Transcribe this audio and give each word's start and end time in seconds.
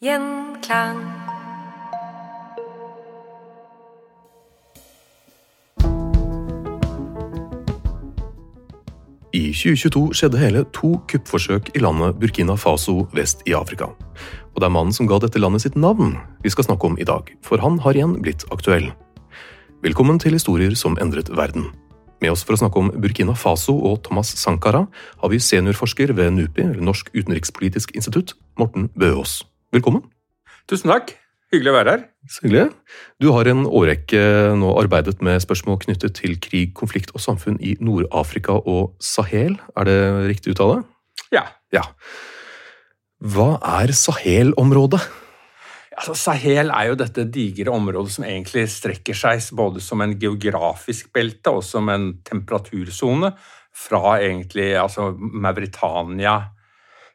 Gjenklang. 0.00 0.96
I 9.32 9.52
2022 9.52 10.14
skjedde 10.16 10.40
hele 10.40 10.62
to 10.72 10.94
kuppforsøk 11.04 11.68
i 11.76 11.82
landet 11.84 12.16
Burkina 12.16 12.56
Faso 12.56 13.10
vest 13.12 13.44
i 13.44 13.52
Afrika. 13.52 13.90
Og 14.54 14.56
det 14.56 14.70
er 14.70 14.72
mannen 14.72 14.96
som 14.96 15.04
ga 15.04 15.20
dette 15.20 15.36
landet 15.36 15.66
sitt 15.66 15.76
navn 15.76 16.16
vi 16.40 16.48
skal 16.48 16.70
snakke 16.70 16.88
om 16.88 16.96
i 16.96 17.04
dag, 17.04 17.28
for 17.44 17.60
han 17.60 17.76
har 17.84 17.92
igjen 17.92 18.16
blitt 18.24 18.48
aktuell. 18.48 18.88
Velkommen 19.84 20.16
til 20.16 20.32
Historier 20.32 20.72
som 20.80 20.96
endret 20.96 21.28
verden. 21.28 21.74
Med 22.24 22.32
oss 22.32 22.48
for 22.48 22.56
å 22.56 22.62
snakke 22.64 22.80
om 22.80 22.88
Burkina 22.96 23.36
Faso 23.36 23.76
og 23.76 24.00
Thomas 24.08 24.32
Sankara 24.40 24.86
har 25.20 25.28
vi 25.28 25.44
seniorforsker 25.44 26.16
ved 26.16 26.38
NUPI, 26.40 26.70
Norsk 26.80 27.12
utenrikspolitisk 27.12 27.92
institutt, 28.00 28.32
Morten 28.56 28.88
Bøås. 28.96 29.42
Velkommen. 29.70 30.02
Tusen 30.66 30.90
takk. 30.90 31.12
Hyggelig 31.54 31.70
å 31.70 31.74
være 31.76 31.92
her. 31.94 32.00
Så 32.26 32.42
hyggelig. 32.42 32.64
Du 33.22 33.28
har 33.34 33.46
en 33.50 33.62
årrekke 33.66 34.22
nå 34.58 34.72
arbeidet 34.80 35.20
med 35.22 35.38
spørsmål 35.42 35.78
knyttet 35.84 36.16
til 36.18 36.34
krig, 36.42 36.72
konflikt 36.74 37.12
og 37.14 37.22
samfunn 37.22 37.60
i 37.62 37.76
Nord-Afrika 37.78 38.56
og 38.58 38.96
Sahel. 39.02 39.54
Er 39.78 39.86
det 39.86 39.96
riktig 40.30 40.56
uttale? 40.56 40.82
Ja. 41.30 41.44
Ja. 41.74 41.84
Hva 43.22 43.60
er 43.78 43.94
Sahel-området? 43.94 45.04
Altså, 46.00 46.18
Sahel 46.18 46.74
er 46.74 46.90
jo 46.90 46.98
dette 46.98 47.28
digre 47.30 47.70
området 47.70 48.16
som 48.16 48.26
egentlig 48.26 48.66
strekker 48.74 49.18
seg 49.22 49.52
både 49.54 49.82
som 49.84 50.02
en 50.02 50.16
geografisk 50.18 51.12
belte 51.14 51.54
og 51.54 51.62
som 51.66 51.90
en 51.94 52.16
temperatursone 52.26 53.34
fra 53.86 54.16
egentlig 54.18 54.72
altså 54.80 55.12
Mauritania, 55.14 56.40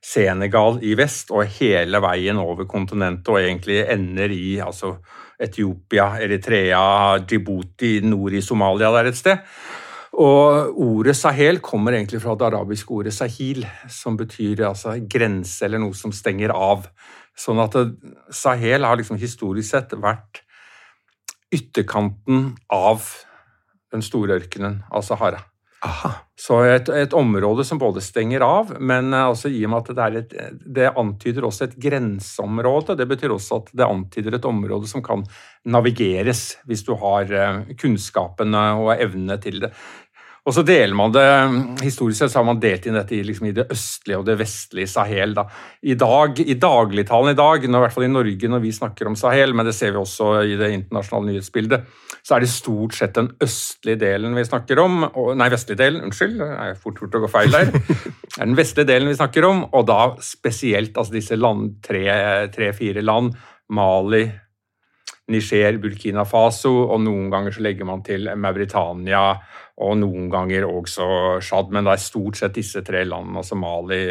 Senegal 0.06 0.78
i 0.86 0.94
vest 0.98 1.32
og 1.34 1.48
hele 1.58 2.02
veien 2.04 2.38
over 2.38 2.68
kontinentet 2.70 3.32
og 3.34 3.40
egentlig 3.42 3.80
ender 3.90 4.34
i 4.34 4.60
altså 4.62 4.96
Etiopia, 5.42 6.12
Eritrea, 6.22 7.18
Djibouti, 7.26 7.98
nord 8.06 8.38
i 8.38 8.44
Somalia 8.46 8.92
der 8.94 9.10
et 9.10 9.18
sted. 9.18 9.42
Og 10.16 10.78
ordet 10.80 11.16
Sahel 11.18 11.60
kommer 11.60 11.98
egentlig 11.98 12.22
fra 12.24 12.38
det 12.40 12.48
arabiske 12.48 12.94
ordet 12.96 13.14
sahil, 13.14 13.66
som 13.92 14.16
betyr 14.16 14.64
altså 14.70 14.96
grense 15.12 15.66
eller 15.66 15.82
noe 15.84 15.98
som 15.98 16.14
stenger 16.16 16.54
av. 16.56 16.86
Sånn 17.36 17.60
at 17.60 17.76
Sahel 18.32 18.88
har 18.88 18.96
liksom 19.02 19.20
historisk 19.20 19.74
sett 19.74 19.98
vært 20.00 20.46
ytterkanten 21.52 22.54
av 22.72 23.04
den 23.92 24.06
store 24.06 24.40
ørkenen 24.40 24.80
av 24.92 25.04
Sahara. 25.08 25.44
Aha. 25.85 26.12
Så 26.35 26.57
et, 26.68 26.90
et, 26.91 27.13
område 27.16 27.63
som 27.66 27.79
både 27.79 28.01
stenger 28.03 28.44
av, 28.44 28.73
men 28.84 29.13
altså 29.16 29.47
i 29.47 29.62
og 29.66 29.72
med 29.72 29.91
at 29.91 29.96
det, 29.96 30.22
et, 30.22 30.56
det 30.78 30.90
antyder 30.91 31.46
også 31.47 31.69
et 31.69 31.75
grenseområde. 31.85 32.97
Det 33.00 33.07
betyr 33.07 33.35
også 33.35 33.62
at 33.62 33.69
det 33.72 33.85
antyder 33.88 34.35
et 34.35 34.47
område 34.50 34.90
som 34.90 35.03
kan 35.06 35.24
navigeres, 35.66 36.57
hvis 36.68 36.84
du 36.85 36.91
har 37.00 37.31
kunnskapene 37.79 38.66
og 38.81 38.91
evnene 38.97 39.40
til 39.41 39.62
det. 39.63 39.72
Og 40.45 40.53
så 40.53 40.62
deler 40.62 40.94
man 40.97 41.13
det, 41.13 41.25
Historisk 41.81 42.19
sett 42.19 42.34
så 42.34 42.41
har 42.41 42.47
man 42.47 42.62
delt 42.62 42.85
inn 42.85 42.97
dette 42.97 43.16
i, 43.18 43.24
liksom, 43.25 43.47
i 43.50 43.56
det 43.56 43.66
østlige 43.74 44.19
og 44.22 44.28
det 44.28 44.38
vestlige 44.38 44.90
Sahel. 44.91 45.34
Da. 45.38 45.47
I 45.81 45.95
dag, 45.97 46.40
i 46.40 46.57
dagligtalen 46.62 47.34
i 47.34 47.40
dag, 47.40 47.66
nå, 47.66 47.79
i 47.79 47.85
hvert 47.85 47.95
fall 47.95 48.06
i 48.06 48.12
Norge 48.13 48.51
når 48.51 48.62
vi 48.62 48.74
snakker 48.75 49.09
om 49.09 49.18
Sahel, 49.18 49.56
men 49.57 49.66
det 49.66 49.74
ser 49.78 49.95
vi 49.95 50.03
også 50.03 50.35
i 50.45 50.57
det 50.59 50.69
internasjonale 50.75 51.31
nyhetsbildet, 51.31 51.90
så 52.25 52.36
er 52.36 52.41
det 52.41 52.50
stort 52.50 52.96
sett 52.97 53.13
den 53.18 53.28
østlige 53.44 54.00
delen 54.02 54.34
vi 54.38 54.46
snakker 54.47 54.80
om. 54.81 55.03
Og, 55.12 55.36
nei, 55.38 55.50
vestlige 55.53 55.78
delen, 55.84 56.02
unnskyld, 56.08 56.40
det 56.41 56.47
er 56.63 56.80
fort 56.81 56.97
gjort 57.02 57.19
å 57.19 57.22
gå 57.25 57.30
feil 57.30 57.53
der. 57.53 57.69
Det 57.69 58.40
er 58.40 58.50
den 58.50 58.58
vestlige 58.58 58.90
delen 58.90 59.12
vi 59.12 59.19
snakker 59.19 59.46
om, 59.46 59.62
og 59.69 59.86
da 59.86 60.00
spesielt 60.25 60.97
altså 60.97 61.13
disse 61.13 61.38
tre-fire 61.86 62.97
tre, 62.97 63.06
land. 63.06 63.38
Mali, 63.75 64.24
Niger, 65.34 65.78
Burkina 65.81 66.25
Faso, 66.30 66.74
og 66.86 67.00
noen 67.02 67.30
ganger 67.34 67.53
så 67.53 67.63
legger 67.66 67.88
man 67.90 68.03
til 68.06 68.28
Mauritania 68.38 69.24
og 69.81 69.96
noen 69.97 70.28
ganger 70.31 70.68
også 70.69 71.07
Tsjad. 71.42 71.72
Men 71.74 71.88
det 71.88 71.96
er 71.96 72.03
stort 72.03 72.42
sett 72.42 72.57
disse 72.57 72.84
tre 72.86 73.02
landene, 73.06 73.42
altså 73.42 73.57
Mali, 73.57 74.02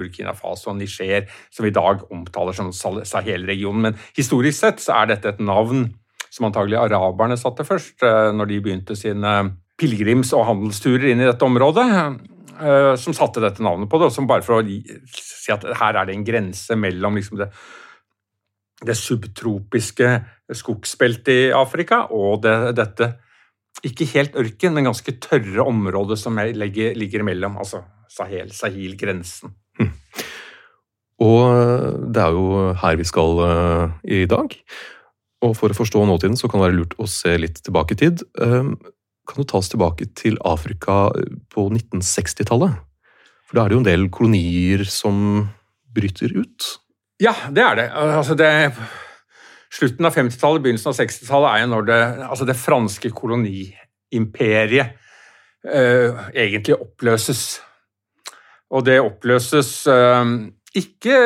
Burkina 0.00 0.36
Faso 0.36 0.72
og 0.72 0.78
Niger, 0.80 1.28
som 1.52 1.64
vi 1.64 1.72
i 1.72 1.76
dag 1.76 2.04
omtaler 2.12 2.56
som 2.56 2.72
Sahel-regionen. 2.72 3.88
Men 3.88 4.00
historisk 4.16 4.60
sett 4.60 4.84
så 4.84 5.00
er 5.00 5.14
dette 5.14 5.32
et 5.32 5.44
navn 5.44 5.86
som 6.34 6.48
antagelig 6.48 6.80
araberne 6.80 7.38
satte 7.38 7.66
først, 7.66 8.02
når 8.34 8.50
de 8.50 8.60
begynte 8.64 8.96
sine 8.98 9.34
pilegrims- 9.78 10.34
og 10.34 10.48
handelsturer 10.48 11.12
inn 11.12 11.22
i 11.22 11.28
dette 11.28 11.46
området 11.46 11.86
som 12.98 13.14
satte 13.14 13.42
dette 13.42 13.62
navnet 13.62 13.90
på 13.90 13.98
det, 13.98 14.08
som 14.14 14.28
bare 14.30 14.44
for 14.46 14.60
å 14.60 14.66
si 15.10 15.50
at 15.54 15.64
her 15.78 15.98
er 15.98 16.06
det 16.06 16.14
en 16.14 16.26
grense 16.26 16.76
mellom 16.78 17.18
liksom 17.18 17.40
det, 17.40 17.48
det 18.86 18.94
subtropiske 18.98 20.10
skogsbeltet 20.54 21.32
i 21.34 21.52
Afrika 21.56 22.04
og 22.14 22.44
det, 22.44 22.54
dette 22.78 23.10
ikke 23.82 24.06
helt 24.14 24.36
ørken, 24.38 24.74
men 24.76 24.86
ganske 24.86 25.16
tørre 25.22 25.66
området 25.66 26.18
som 26.20 26.38
ligger, 26.38 26.94
ligger 26.98 27.24
imellom, 27.24 27.58
altså 27.58 27.82
Sahel, 28.10 28.52
Sahil-grensen. 28.54 29.54
Hm. 29.80 29.90
Og 31.24 32.10
det 32.14 32.22
er 32.22 32.36
jo 32.36 32.74
her 32.78 32.98
vi 33.00 33.06
skal 33.08 33.40
uh, 33.42 33.96
i 34.06 34.24
dag. 34.30 34.54
Og 35.44 35.54
for 35.58 35.72
å 35.72 35.76
forstå 35.76 36.04
nåtiden 36.08 36.38
så 36.40 36.48
kan 36.48 36.60
det 36.60 36.68
være 36.68 36.78
lurt 36.78 36.96
å 37.00 37.08
se 37.10 37.36
litt 37.40 37.60
tilbake 37.64 37.96
i 37.96 38.00
tid. 38.00 38.24
Uh, 38.40 38.72
kan 39.28 39.40
du 39.40 39.48
ta 39.48 39.60
oss 39.60 39.70
tilbake 39.72 40.08
til 40.16 40.38
Afrika 40.44 41.08
på 41.52 41.68
1960-tallet? 41.70 42.76
For 43.44 43.56
da 43.56 43.64
er 43.64 43.72
det 43.72 43.76
jo 43.76 43.82
en 43.82 43.88
del 43.88 44.08
kolonier 44.12 44.84
som 44.88 45.46
bryter 45.94 46.32
ut? 46.36 46.68
Ja, 47.22 47.34
det 47.54 47.64
er 47.64 47.78
det. 47.78 47.88
Altså 47.94 48.36
det 48.38 48.50
Slutten 49.74 50.06
av 50.06 50.14
50-tallet, 50.14 50.62
begynnelsen 50.62 50.92
av 50.92 50.98
60-tallet 51.00 51.50
er 51.50 51.62
jo 51.64 51.70
når 51.72 51.86
det, 51.88 52.02
altså 52.28 52.46
det 52.46 52.54
franske 52.54 53.10
koloniimperiet 53.10 54.92
uh, 55.66 56.28
egentlig 56.30 56.76
oppløses. 56.78 57.40
Og 58.70 58.84
det 58.86 59.00
oppløses 59.02 59.72
uh, 59.90 60.22
ikke 60.74 61.16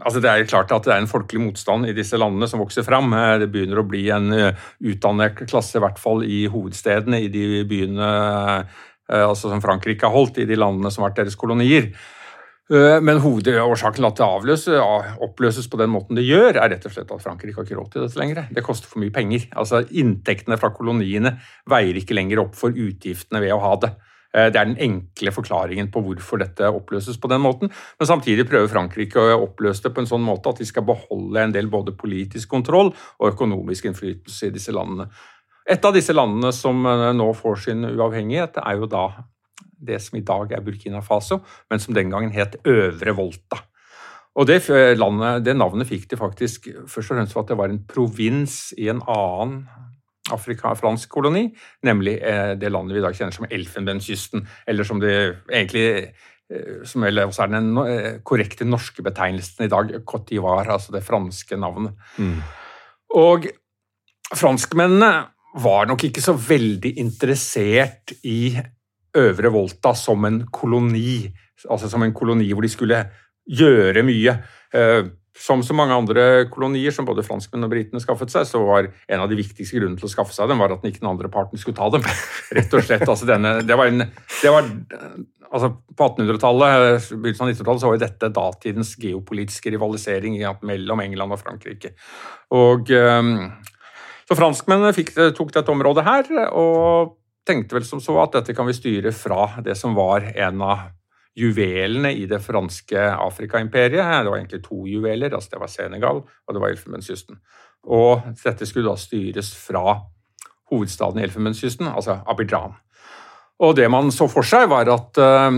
altså 0.00 0.20
Det 0.20 0.30
er 0.30 0.46
klart 0.48 0.70
at 0.72 0.84
det 0.84 0.92
er 0.94 1.02
en 1.02 1.10
folkelig 1.10 1.42
motstand 1.42 1.88
i 1.88 1.96
disse 1.96 2.16
landene 2.20 2.48
som 2.48 2.60
vokser 2.62 2.84
fram. 2.86 3.12
Det 3.40 3.50
begynner 3.52 3.80
å 3.80 3.84
bli 3.88 4.06
en 4.12 4.30
uh, 4.32 4.68
utdannet 4.80 5.42
klasse, 5.44 5.76
i 5.76 5.82
hvert 5.84 6.00
fall 6.00 6.24
i 6.24 6.46
hovedstedene, 6.52 7.20
i 7.24 7.28
de 7.32 7.64
byene 7.68 8.08
altså 9.10 9.50
som 9.50 9.58
Frankrike 9.58 10.06
har 10.06 10.14
holdt, 10.14 10.38
i 10.38 10.46
de 10.46 10.54
landene 10.54 10.92
som 10.94 11.02
har 11.02 11.10
vært 11.10 11.24
deres 11.24 11.36
kolonier. 11.36 11.88
Eh, 12.70 13.00
men 13.02 13.18
hovedårsaken 13.18 13.98
til 13.98 14.06
at 14.06 14.20
det 14.20 14.26
avløses, 14.26 14.76
oppløses 15.26 15.66
på 15.70 15.80
den 15.80 15.90
måten 15.90 16.18
det 16.18 16.26
gjør, 16.28 16.54
er 16.54 16.70
rett 16.70 16.86
og 16.86 16.94
slett 16.94 17.10
at 17.10 17.24
Frankrike 17.24 17.58
har 17.58 17.66
ikke 17.66 17.78
råd 17.78 17.90
til 17.94 18.04
dette 18.04 18.20
lenger. 18.20 18.44
Det 18.54 18.64
koster 18.66 18.90
for 18.90 19.02
mye 19.02 19.14
penger. 19.14 19.48
Altså 19.58 19.82
Inntektene 19.90 20.58
fra 20.60 20.70
koloniene 20.74 21.34
veier 21.70 21.98
ikke 21.98 22.14
lenger 22.14 22.44
opp 22.44 22.54
for 22.58 22.70
utgiftene 22.70 23.42
ved 23.42 23.56
å 23.56 23.62
ha 23.64 23.74
det. 23.82 23.90
Eh, 24.30 24.48
det 24.52 24.60
er 24.60 24.68
den 24.68 24.78
enkle 24.78 25.32
forklaringen 25.34 25.90
på 25.90 26.02
hvorfor 26.04 26.40
dette 26.42 26.68
oppløses 26.70 27.18
på 27.20 27.30
den 27.32 27.42
måten. 27.42 27.72
Men 27.98 28.10
samtidig 28.10 28.46
prøver 28.50 28.70
Frankrike 28.70 29.22
å 29.22 29.40
oppløse 29.46 29.86
det 29.86 29.94
på 29.96 30.04
en 30.04 30.10
sånn 30.10 30.24
måte 30.26 30.52
at 30.52 30.62
de 30.62 30.68
skal 30.68 30.86
beholde 30.86 31.42
en 31.42 31.54
del 31.54 31.70
både 31.72 31.96
politisk 31.98 32.52
kontroll 32.52 32.92
og 32.92 33.32
økonomisk 33.32 33.90
innflytelse 33.90 34.50
i 34.50 34.54
disse 34.54 34.74
landene. 34.74 35.10
Et 35.70 35.84
av 35.84 35.94
disse 35.94 36.14
landene 36.14 36.52
som 36.54 36.86
eh, 36.86 37.10
nå 37.16 37.32
får 37.38 37.66
sin 37.66 37.90
uavhengighet, 37.90 38.62
er 38.62 38.78
jo 38.78 38.90
da 38.90 39.08
det 39.80 39.96
som 40.04 40.18
i 40.18 40.24
dag 40.26 40.52
er 40.52 40.62
Burkina 40.64 41.00
Faso, 41.00 41.40
men 41.70 41.80
som 41.80 41.96
den 41.96 42.10
gangen 42.12 42.34
het 42.34 42.58
Øvre 42.68 43.14
Volta. 43.16 43.62
Og 44.38 44.46
det, 44.46 44.60
landet, 45.00 45.42
det 45.44 45.56
navnet 45.56 45.88
fikk 45.88 46.04
de 46.12 46.18
faktisk 46.20 46.68
først 46.86 47.10
og 47.10 47.16
fremst 47.16 47.34
for 47.34 47.42
at 47.42 47.50
det 47.50 47.58
var 47.58 47.72
en 47.72 47.80
provins 47.88 48.58
i 48.78 48.86
en 48.92 49.00
annen 49.10 49.64
afrikansk 50.34 51.10
koloni, 51.12 51.46
nemlig 51.86 52.18
eh, 52.18 52.56
det 52.60 52.72
landet 52.72 52.96
vi 52.96 53.02
i 53.02 53.06
dag 53.06 53.16
kjenner 53.16 53.36
som 53.36 53.48
Elfenbenskysten, 53.50 54.46
eller 54.70 54.88
som 54.88 55.02
det 55.02 55.14
egentlig 55.50 55.86
som 56.88 57.04
vel 57.04 57.20
også 57.22 57.44
er 57.44 57.52
den 57.52 57.68
eh, 57.84 58.14
korrekte 58.26 58.66
norske 58.66 59.04
betegnelsen 59.06 59.66
i 59.66 59.70
dag, 59.70 59.92
Cote 60.02 60.32
d'Ivoire, 60.32 60.72
altså 60.74 60.94
det 60.94 61.04
franske 61.06 61.58
navnet. 61.60 61.94
Mm. 62.18 62.40
Og 63.20 63.46
franskmennene 64.34 65.12
var 65.60 65.86
nok 65.90 66.04
ikke 66.06 66.22
så 66.22 66.34
veldig 66.34 66.96
interessert 67.02 68.14
i 68.26 68.54
Øvre 69.18 69.50
Volta 69.50 69.94
som 69.98 70.26
en 70.26 70.44
koloni, 70.54 71.24
altså 71.68 71.90
som 71.90 72.02
en 72.06 72.14
koloni 72.14 72.50
hvor 72.52 72.66
de 72.66 72.70
skulle 72.70 73.00
gjøre 73.50 74.04
mye. 74.06 74.36
Som 75.38 75.62
så 75.62 75.74
mange 75.76 75.94
andre 75.94 76.46
kolonier 76.50 76.94
som 76.94 77.06
både 77.06 77.22
franskmenn 77.22 77.64
og 77.66 77.70
britene 77.72 78.02
skaffet 78.02 78.32
seg, 78.32 78.48
så 78.48 78.62
var 78.66 78.88
en 78.90 79.22
av 79.22 79.30
de 79.30 79.38
viktigste 79.38 79.78
grunnene 79.78 80.00
til 80.00 80.08
å 80.08 80.12
skaffe 80.12 80.34
seg 80.34 80.50
dem, 80.50 80.58
var 80.58 80.74
at 80.74 80.82
den 80.82 80.90
ikke 80.90 81.04
den 81.04 81.12
andre 81.12 81.30
parten 81.32 81.60
skulle 81.60 81.78
ta 81.78 81.86
dem. 81.94 82.06
Rett 82.56 82.74
og 82.74 82.82
slett. 82.86 83.06
Altså 83.06 83.28
denne, 83.28 83.60
det 83.66 83.78
var 83.78 83.92
en, 83.92 84.04
det 84.08 84.52
var, 84.52 84.68
altså 85.50 85.70
på 85.70 86.08
1800-tallet, 86.08 87.06
begynnelsen 87.14 87.46
av 87.46 87.52
1900-tallet, 87.52 87.84
så 87.84 87.90
var 87.90 87.96
jo 87.96 88.04
dette 88.04 88.32
datidens 88.40 88.92
geopolitiske 89.00 89.74
rivalisering 89.76 90.40
mellom 90.66 91.06
England 91.06 91.38
og 91.38 91.42
Frankrike. 91.44 91.94
Og, 92.58 92.90
eh, 92.90 93.32
så 94.26 94.38
franskmennene 94.38 94.94
fikk, 94.98 95.14
tok 95.38 95.54
dette 95.54 95.74
området 95.74 96.06
her, 96.06 96.34
og 96.50 97.16
tenkte 97.46 97.78
vel 97.78 97.86
som 97.86 98.02
så 98.02 98.18
at 98.22 98.34
dette 98.36 98.54
kan 98.56 98.68
vi 98.68 98.76
styre 98.76 99.12
fra 99.16 99.46
det 99.64 99.78
som 99.78 99.94
var 99.96 100.26
en 100.34 100.62
av 100.66 100.90
juvelene 101.40 102.12
i 102.16 102.26
det 102.28 102.42
franske 102.44 103.00
Afrika-imperiet. 103.00 104.24
Det 104.24 104.30
var 104.30 104.38
egentlig 104.38 104.62
to 104.66 104.84
juveler, 104.86 105.32
altså 105.34 105.56
det 105.56 105.62
var 105.62 105.72
Senegal 105.72 106.22
og 106.22 106.54
det 106.54 106.62
var 106.62 106.74
Elfenbenskysten. 106.74 107.40
Og 107.88 108.26
dette 108.44 108.68
skulle 108.68 108.92
da 108.92 109.00
styres 109.00 109.54
fra 109.56 109.96
hovedstaden 110.70 111.20
i 111.20 111.26
Elfenbenskysten, 111.26 111.88
altså 111.88 112.20
Abidjan. 112.28 112.76
Og 113.60 113.76
det 113.76 113.88
man 113.92 114.12
så 114.14 114.28
for 114.30 114.46
seg, 114.46 114.68
var 114.72 114.88
at 114.88 115.20
eh, 115.20 115.50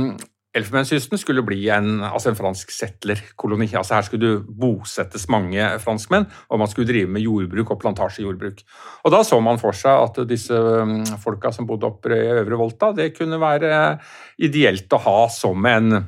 Elfenbenskysten 0.53 1.17
skulle 1.17 1.41
bli 1.47 1.63
en, 1.73 2.03
altså 2.05 2.29
en 2.29 2.37
fransk 2.37 2.73
settlerkoloni. 2.75 3.71
Altså 3.73 3.97
her 3.97 4.05
skulle 4.05 4.27
det 4.35 4.57
bosettes 4.61 5.25
mange 5.33 5.65
franskmenn, 5.81 6.27
og 6.53 6.61
man 6.61 6.69
skulle 6.69 6.91
drive 6.91 7.09
med 7.09 7.25
jordbruk 7.25 7.73
og 7.73 7.81
plantasjejordbruk. 7.81 8.61
Og 9.05 9.15
Da 9.15 9.23
så 9.25 9.41
man 9.41 9.61
for 9.63 9.77
seg 9.77 9.97
at 9.97 10.21
disse 10.29 10.53
um, 10.53 10.99
folka 11.23 11.55
som 11.57 11.69
bodde 11.69 11.89
oppe 11.89 12.13
i 12.13 12.35
Øvre 12.43 12.59
Volta, 12.61 12.91
det 12.93 13.15
kunne 13.17 13.41
være 13.41 13.97
ideelt 14.45 14.93
å 14.93 15.01
ha 15.07 15.21
som 15.33 15.65
en 15.73 16.03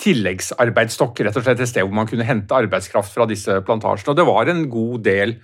tilleggsarbeidsstokk, 0.00 1.24
rett 1.26 1.36
og 1.38 1.44
slett 1.46 1.62
et 1.62 1.70
sted 1.70 1.84
hvor 1.86 1.94
man 1.94 2.08
kunne 2.10 2.26
hente 2.26 2.54
arbeidskraft 2.54 3.14
fra 3.14 3.26
disse 3.30 3.60
plantasjene. 3.66 4.14
Og 4.14 4.18
det 4.18 4.28
var 4.30 4.50
en 4.50 4.64
god 4.70 5.04
del 5.06 5.34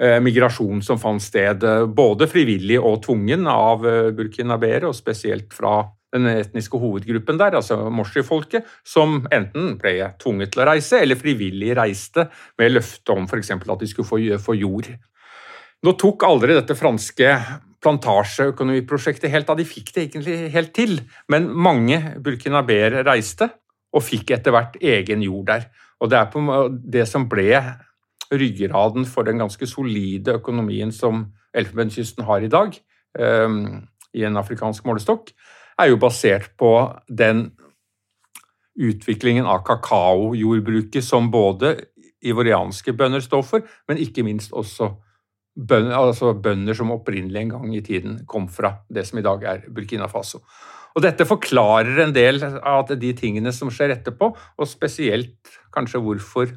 eh, 0.00 0.18
migrasjon 0.24 0.82
som 0.84 1.00
fant 1.00 1.22
sted, 1.22 1.64
eh, 1.64 1.84
både 1.84 2.28
frivillig 2.32 2.80
og 2.80 3.02
tvungen, 3.06 3.46
av 3.48 3.86
eh, 3.88 4.10
burkinabere, 4.16 4.88
og 4.88 4.96
spesielt 4.96 5.52
fra 5.56 5.78
den 6.14 6.28
etniske 6.30 6.78
hovedgruppen 6.80 7.38
der, 7.40 7.56
altså 7.58 7.78
morsi-folket, 7.92 8.66
som 8.86 9.24
enten 9.34 9.74
ble 9.80 10.12
tvunget 10.22 10.54
til 10.54 10.62
å 10.62 10.68
reise, 10.70 11.00
eller 11.02 11.18
frivillig 11.18 11.74
reiste 11.76 12.28
med 12.58 12.74
løfte 12.76 13.16
om 13.16 13.26
f.eks. 13.26 13.52
at 13.56 13.82
de 13.82 13.90
skulle 13.90 14.38
få, 14.40 14.54
jord. 14.56 14.90
Nå 15.84 15.94
tok 16.00 16.24
aldri 16.26 16.56
dette 16.56 16.76
franske 16.78 17.32
plantasjeøkonomiprosjektet 17.84 19.30
helt 19.30 19.50
av, 19.52 19.58
de 19.58 19.66
fikk 19.68 19.92
det 19.94 20.06
egentlig 20.06 20.38
helt 20.54 20.72
til, 20.74 21.00
men 21.32 21.50
mange 21.52 22.00
burkinabere 22.24 23.04
reiste 23.06 23.50
og 23.96 24.04
fikk 24.04 24.32
etter 24.38 24.54
hvert 24.54 24.78
egen 24.80 25.22
jord 25.24 25.50
der. 25.50 25.68
Og 26.00 26.10
det 26.12 26.18
er 26.18 26.30
på 26.32 26.40
det 26.96 27.04
som 27.08 27.28
ble 27.30 27.60
ryggraden 28.32 29.06
for 29.08 29.26
den 29.26 29.38
ganske 29.40 29.68
solide 29.70 30.34
økonomien 30.40 30.90
som 30.92 31.28
Elfenbenskysten 31.56 32.26
har 32.26 32.44
i 32.44 32.50
dag, 32.52 32.74
um, 33.20 33.86
i 34.16 34.24
en 34.26 34.36
afrikansk 34.36 34.84
målestokk, 34.88 35.30
er 35.80 35.90
jo 35.90 35.98
basert 36.00 36.52
på 36.58 36.72
den 37.08 37.50
utviklingen 38.76 39.48
av 39.48 39.62
kakaojordbruket 39.66 41.04
som 41.04 41.30
både 41.32 41.76
ivorianske 42.26 42.92
bønder 42.96 43.24
står 43.24 43.44
for, 43.46 43.66
men 43.88 44.00
ikke 44.02 44.24
minst 44.26 44.52
også 44.56 44.90
bønder, 45.56 45.96
altså 45.96 46.34
bønder 46.34 46.76
som 46.76 46.92
opprinnelig 46.92 47.42
en 47.42 47.54
gang 47.54 47.76
i 47.76 47.84
tiden 47.84 48.18
kom 48.28 48.48
fra 48.52 48.76
det 48.92 49.06
som 49.08 49.20
i 49.20 49.24
dag 49.24 49.44
er 49.48 49.64
Burkina 49.72 50.08
Faso. 50.12 50.42
Og 50.96 51.02
Dette 51.04 51.26
forklarer 51.28 51.98
en 52.06 52.14
del 52.16 52.40
av 52.44 52.88
de 52.88 53.10
tingene 53.16 53.52
som 53.52 53.68
skjer 53.72 53.92
etterpå, 53.98 54.30
og 54.32 54.68
spesielt 54.68 55.58
kanskje 55.74 56.00
hvorfor 56.00 56.54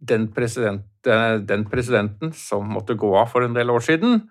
den, 0.00 0.28
president, 0.32 0.84
den 1.04 1.64
presidenten 1.68 2.32
som 2.36 2.68
måtte 2.76 2.96
gå 2.96 3.12
av 3.16 3.32
for 3.32 3.44
en 3.44 3.56
del 3.56 3.72
år 3.72 3.84
siden, 3.84 4.22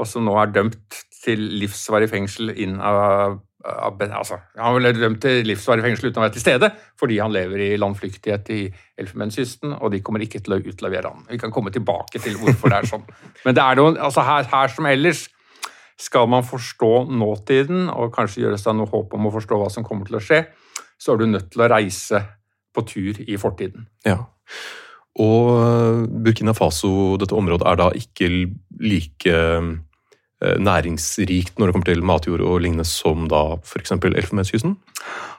og 0.00 0.08
som 0.08 0.24
nå 0.26 0.34
er 0.40 0.52
dømt 0.54 1.02
til 1.22 1.42
livsvarig 1.60 2.08
fengsel 2.10 2.52
inn 2.58 2.78
av, 2.82 3.36
av 3.62 4.00
altså, 4.08 4.40
Han 4.58 4.78
ble 4.78 4.92
dømt 4.96 5.20
til 5.22 5.44
livsvarig 5.46 5.84
fengsel 5.84 6.10
uten 6.10 6.22
å 6.22 6.24
være 6.24 6.34
til 6.36 6.44
stede, 6.44 6.72
fordi 6.98 7.20
han 7.22 7.34
lever 7.34 7.66
i 7.68 7.70
landflyktighet 7.78 8.50
i 8.56 8.62
Elfenbenskysten, 8.98 9.76
og 9.78 9.92
de 9.94 10.02
kommer 10.02 10.24
ikke 10.24 10.42
til 10.42 10.56
å 10.56 10.60
utlevere 10.62 11.12
han. 11.12 11.22
Vi 11.30 11.38
kan 11.38 11.54
komme 11.54 11.74
tilbake 11.74 12.22
til 12.22 12.38
hvorfor 12.40 12.72
det 12.72 12.80
er 12.80 12.90
sånn. 12.90 13.06
Men 13.46 13.58
det 13.58 13.64
er 13.64 13.78
noen, 13.78 14.00
altså 14.00 14.26
her, 14.26 14.48
her 14.50 14.74
som 14.74 14.90
ellers 14.90 15.28
skal 16.02 16.26
man 16.30 16.42
forstå 16.42 16.92
nåtiden 17.12 17.88
og 17.92 18.14
kanskje 18.14 18.46
gjøre 18.46 18.58
seg 18.58 18.74
noe 18.74 18.90
håp 18.90 19.12
om 19.14 19.28
å 19.28 19.34
forstå 19.34 19.58
hva 19.60 19.70
som 19.70 19.86
kommer 19.86 20.08
til 20.08 20.18
å 20.18 20.24
skje, 20.24 20.44
så 20.98 21.14
er 21.14 21.20
du 21.20 21.28
nødt 21.30 21.52
til 21.52 21.62
å 21.62 21.70
reise 21.70 22.24
på 22.72 22.84
tur 22.88 23.20
i 23.22 23.36
fortiden. 23.38 23.86
Ja. 24.06 24.24
Og 25.20 26.08
Burkina 26.24 26.54
Faso, 26.56 27.18
dette 27.20 27.36
området, 27.36 27.66
er 27.68 27.80
da 27.80 27.90
ikke 27.96 28.30
like 28.80 29.34
Eh, 30.42 30.58
næringsrikt 30.58 31.58
når 31.58 31.68
det 31.68 31.74
kommer 31.74 31.86
til 31.86 32.02
matjord 32.02 32.42
og 32.42 32.62
lignende 32.64 32.86
som 32.88 33.28
da 33.30 33.60
f.eks. 33.62 33.92
Elfenbenskysten? 33.94 34.74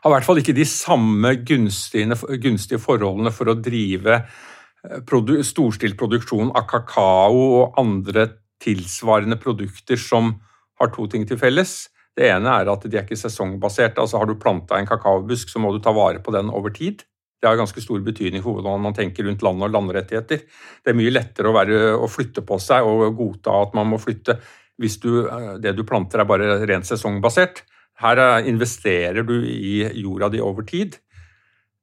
Har 0.03 0.11
i 0.11 0.13
hvert 0.13 0.27
fall 0.27 0.39
ikke 0.39 0.55
de 0.55 0.65
samme 0.69 1.33
gunstige, 1.43 2.15
gunstige 2.39 2.79
forholdene 2.79 3.33
for 3.35 3.51
å 3.51 3.57
drive 3.59 4.21
eh, 4.21 5.01
produ 5.09 5.35
storstilt 5.43 5.97
produksjon 5.99 6.53
av 6.55 6.69
kakao 6.71 7.41
og 7.41 7.81
andre 7.81 8.29
tilsvarende 8.63 9.35
produkter 9.41 9.99
som 9.99 10.37
har 10.79 10.93
to 10.95 11.09
ting 11.11 11.27
til 11.27 11.41
felles. 11.41 11.89
Det 12.15 12.29
ene 12.29 12.55
er 12.61 12.71
at 12.71 12.87
de 12.87 12.95
er 12.95 13.03
ikke 13.03 13.19
sesongbaserte. 13.19 13.99
altså 13.99 14.21
Har 14.21 14.29
du 14.29 14.39
planta 14.39 14.79
en 14.79 14.87
kakaobusk, 14.87 15.51
så 15.51 15.59
må 15.59 15.73
du 15.73 15.83
ta 15.83 15.91
vare 15.91 16.23
på 16.23 16.31
den 16.31 16.53
over 16.53 16.71
tid. 16.71 17.03
Det 17.43 17.49
har 17.49 17.59
ganske 17.59 17.81
stor 17.83 17.99
betydning 17.99 18.39
for 18.39 18.55
hvordan 18.55 18.85
man 18.85 18.95
tenker 18.95 19.27
rundt 19.27 19.41
land 19.43 19.65
og 19.67 19.73
landrettigheter. 19.75 20.45
Det 20.79 20.93
er 20.93 20.95
mye 20.95 21.11
lettere 21.11 21.51
å, 21.51 21.55
være, 21.57 21.79
å 21.99 22.07
flytte 22.07 22.39
på 22.47 22.55
seg 22.63 22.87
og 22.87 23.17
godta 23.17 23.57
at 23.65 23.75
man 23.75 23.89
må 23.91 23.99
flytte 23.99 24.37
hvis 24.79 24.95
du, 25.03 25.25
eh, 25.27 25.49
det 25.59 25.75
du 25.75 25.83
planter 25.83 26.23
er 26.23 26.29
bare 26.29 26.61
rent 26.63 26.87
sesongbasert. 26.87 27.65
Her 27.99 28.21
eh, 28.23 28.47
investerer 28.47 29.27
du 29.27 29.41
i 29.43 29.81
jorda 29.91 30.31
di 30.31 30.39
over 30.39 30.63
tid. 30.63 30.95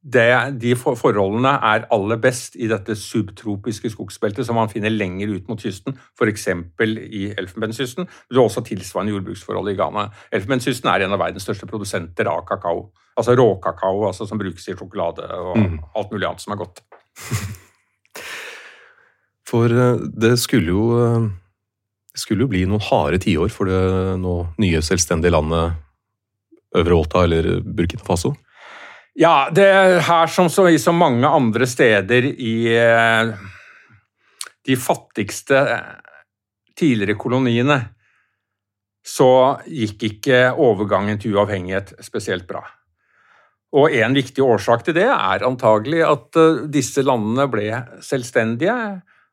Det, 0.00 0.56
de 0.56 0.72
forholdene 0.80 1.50
er 1.60 1.84
aller 1.92 2.16
best 2.24 2.54
i 2.56 2.70
dette 2.70 2.94
subtropiske 2.96 3.90
skogsbeltet 3.92 4.48
som 4.48 4.56
man 4.56 4.72
finner 4.72 4.88
lenger 4.94 5.34
ut 5.36 5.50
mot 5.52 5.60
kysten, 5.60 5.92
f.eks. 6.16 6.46
i 7.04 7.26
Elfenbenskysten. 7.36 8.08
Du 8.30 8.40
har 8.40 8.46
også 8.46 8.64
tilsvarende 8.64 9.12
jordbruksforhold 9.12 9.68
i 9.68 9.76
Ghana. 9.76 10.06
Elfenbenskysten 10.32 10.88
er 10.88 11.04
en 11.04 11.18
av 11.18 11.20
verdens 11.20 11.44
største 11.44 11.68
produsenter 11.68 12.32
av 12.32 12.46
kakao. 12.48 12.86
Altså 13.20 13.36
råkakao 13.36 14.06
altså, 14.08 14.26
som 14.26 14.40
brukes 14.40 14.64
i 14.68 14.74
sjokolade 14.74 15.26
og 15.36 15.58
mm. 15.58 15.76
alt 16.00 16.14
mulig 16.14 16.28
annet 16.28 16.44
som 16.44 16.56
er 16.56 16.62
godt. 16.62 16.82
For 19.50 19.72
eh, 19.72 20.02
det 20.24 20.36
skulle 20.40 20.72
jo 20.72 20.84
det 22.10 22.18
skulle 22.18 22.42
jo 22.44 22.50
bli 22.50 22.64
noen 22.66 22.82
harde 22.82 23.20
tiår 23.22 23.52
for 23.54 23.70
det 23.70 24.16
nå 24.18 24.34
nye 24.58 24.80
selvstendige 24.82 25.30
landet 25.30 25.78
Øvre 26.76 26.96
Volta 26.96 27.22
eller 27.24 27.60
Burkina 27.62 28.02
Faso? 28.06 28.34
Ja, 29.18 29.50
det 29.52 29.66
er 29.66 30.00
her 30.06 30.30
som 30.30 30.48
så 30.50 30.68
i 30.70 30.78
så 30.78 30.92
mange 30.94 31.28
andre 31.28 31.66
steder 31.66 32.26
i 32.30 32.54
eh, 32.78 33.32
de 34.66 34.76
fattigste 34.78 35.58
eh, 35.58 35.88
tidligere 36.78 37.18
koloniene, 37.18 37.80
så 39.06 39.58
gikk 39.66 40.06
ikke 40.06 40.42
overgangen 40.54 41.18
til 41.20 41.34
uavhengighet 41.34 41.96
spesielt 42.04 42.46
bra. 42.48 42.62
Og 43.76 43.94
en 43.94 44.16
viktig 44.16 44.42
årsak 44.42 44.82
til 44.86 44.96
det 44.98 45.06
er 45.06 45.46
antagelig 45.46 46.02
at 46.06 46.38
eh, 46.40 46.62
disse 46.72 47.04
landene 47.06 47.46
ble 47.50 47.68
selvstendige 48.02 48.76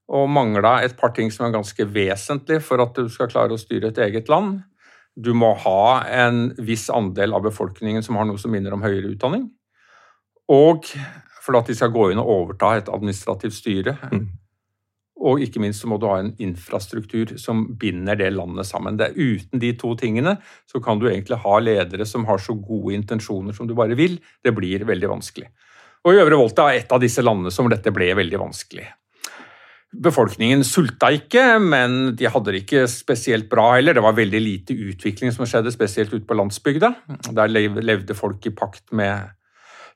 og 0.08 0.30
mangla 0.32 0.78
et 0.86 0.96
par 1.00 1.12
ting 1.16 1.32
som 1.34 1.48
er 1.48 1.56
ganske 1.56 1.88
vesentlig 1.92 2.62
for 2.64 2.84
at 2.84 2.96
du 2.96 3.10
skal 3.12 3.32
klare 3.32 3.56
å 3.56 3.60
styre 3.60 3.92
et 3.92 4.02
eget 4.06 4.30
land. 4.32 4.62
Du 5.18 5.34
må 5.34 5.52
ha 5.66 6.04
en 6.14 6.52
viss 6.62 6.86
andel 6.94 7.34
av 7.34 7.48
befolkningen 7.48 8.06
som 8.06 8.20
har 8.20 8.28
noe 8.30 8.40
som 8.40 8.54
minner 8.54 8.76
om 8.78 8.86
høyere 8.86 9.10
utdanning. 9.16 9.50
Og 10.54 10.86
for 11.44 11.58
at 11.60 11.68
de 11.68 11.76
skal 11.76 11.92
gå 11.96 12.12
inn 12.12 12.22
og 12.22 12.30
overta 12.32 12.76
et 12.78 12.92
administrativt 12.94 13.58
styre. 13.58 13.98
Mm. 14.14 14.28
Og 15.18 15.42
ikke 15.42 15.62
minst 15.64 15.82
så 15.82 15.90
må 15.90 15.98
du 15.98 16.06
ha 16.10 16.20
en 16.22 16.34
infrastruktur 16.44 17.34
som 17.42 17.64
binder 17.80 18.20
det 18.20 18.30
landet 18.36 18.70
sammen. 18.70 19.00
Det 19.00 19.10
er 19.10 19.18
uten 19.18 19.62
de 19.62 19.72
to 19.80 19.96
tingene 19.98 20.36
så 20.70 20.82
kan 20.84 21.02
du 21.02 21.08
egentlig 21.10 21.40
ha 21.42 21.56
ledere 21.64 22.06
som 22.06 22.28
har 22.30 22.42
så 22.42 22.54
gode 22.54 22.94
intensjoner 22.98 23.56
som 23.58 23.70
du 23.70 23.74
bare 23.78 23.98
vil. 23.98 24.20
Det 24.46 24.54
blir 24.54 24.86
veldig 24.86 25.10
vanskelig. 25.16 25.50
Og 26.06 26.22
Øvre 26.22 26.38
Volta 26.40 26.70
er 26.70 26.84
et 26.84 26.94
av 26.94 27.02
disse 27.02 27.24
landene 27.26 27.52
som 27.52 27.70
dette 27.72 27.92
ble 27.94 28.12
veldig 28.16 28.40
vanskelig. 28.46 28.86
Befolkningen 29.98 30.62
sulta 30.68 31.10
ikke, 31.16 31.44
men 31.64 32.14
de 32.20 32.28
hadde 32.30 32.54
det 32.54 32.62
ikke 32.66 32.84
spesielt 32.92 33.48
bra 33.50 33.72
heller. 33.78 33.96
Det 33.98 34.04
var 34.04 34.18
veldig 34.18 34.42
lite 34.44 34.76
utvikling 34.76 35.34
som 35.34 35.48
skjedde, 35.48 35.74
spesielt 35.74 36.14
ute 36.14 36.28
på 36.28 36.38
landsbygda. 36.38 36.92
Der 37.34 37.50
levde 37.50 38.18
folk 38.18 38.46
i 38.46 38.54
pakt 38.54 38.92
med 38.92 39.32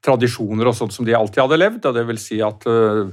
tradisjoner 0.01 0.72
og 0.72 0.78
sånt 0.78 0.96
som 0.96 1.06
de 1.06 1.13
alltid 1.13 1.44
hadde 1.44 1.60
levd. 1.60 1.86
og 1.86 1.98
det 2.00 2.06
vil 2.08 2.22
si 2.22 2.40
at 2.42 2.66
øh, 2.66 3.12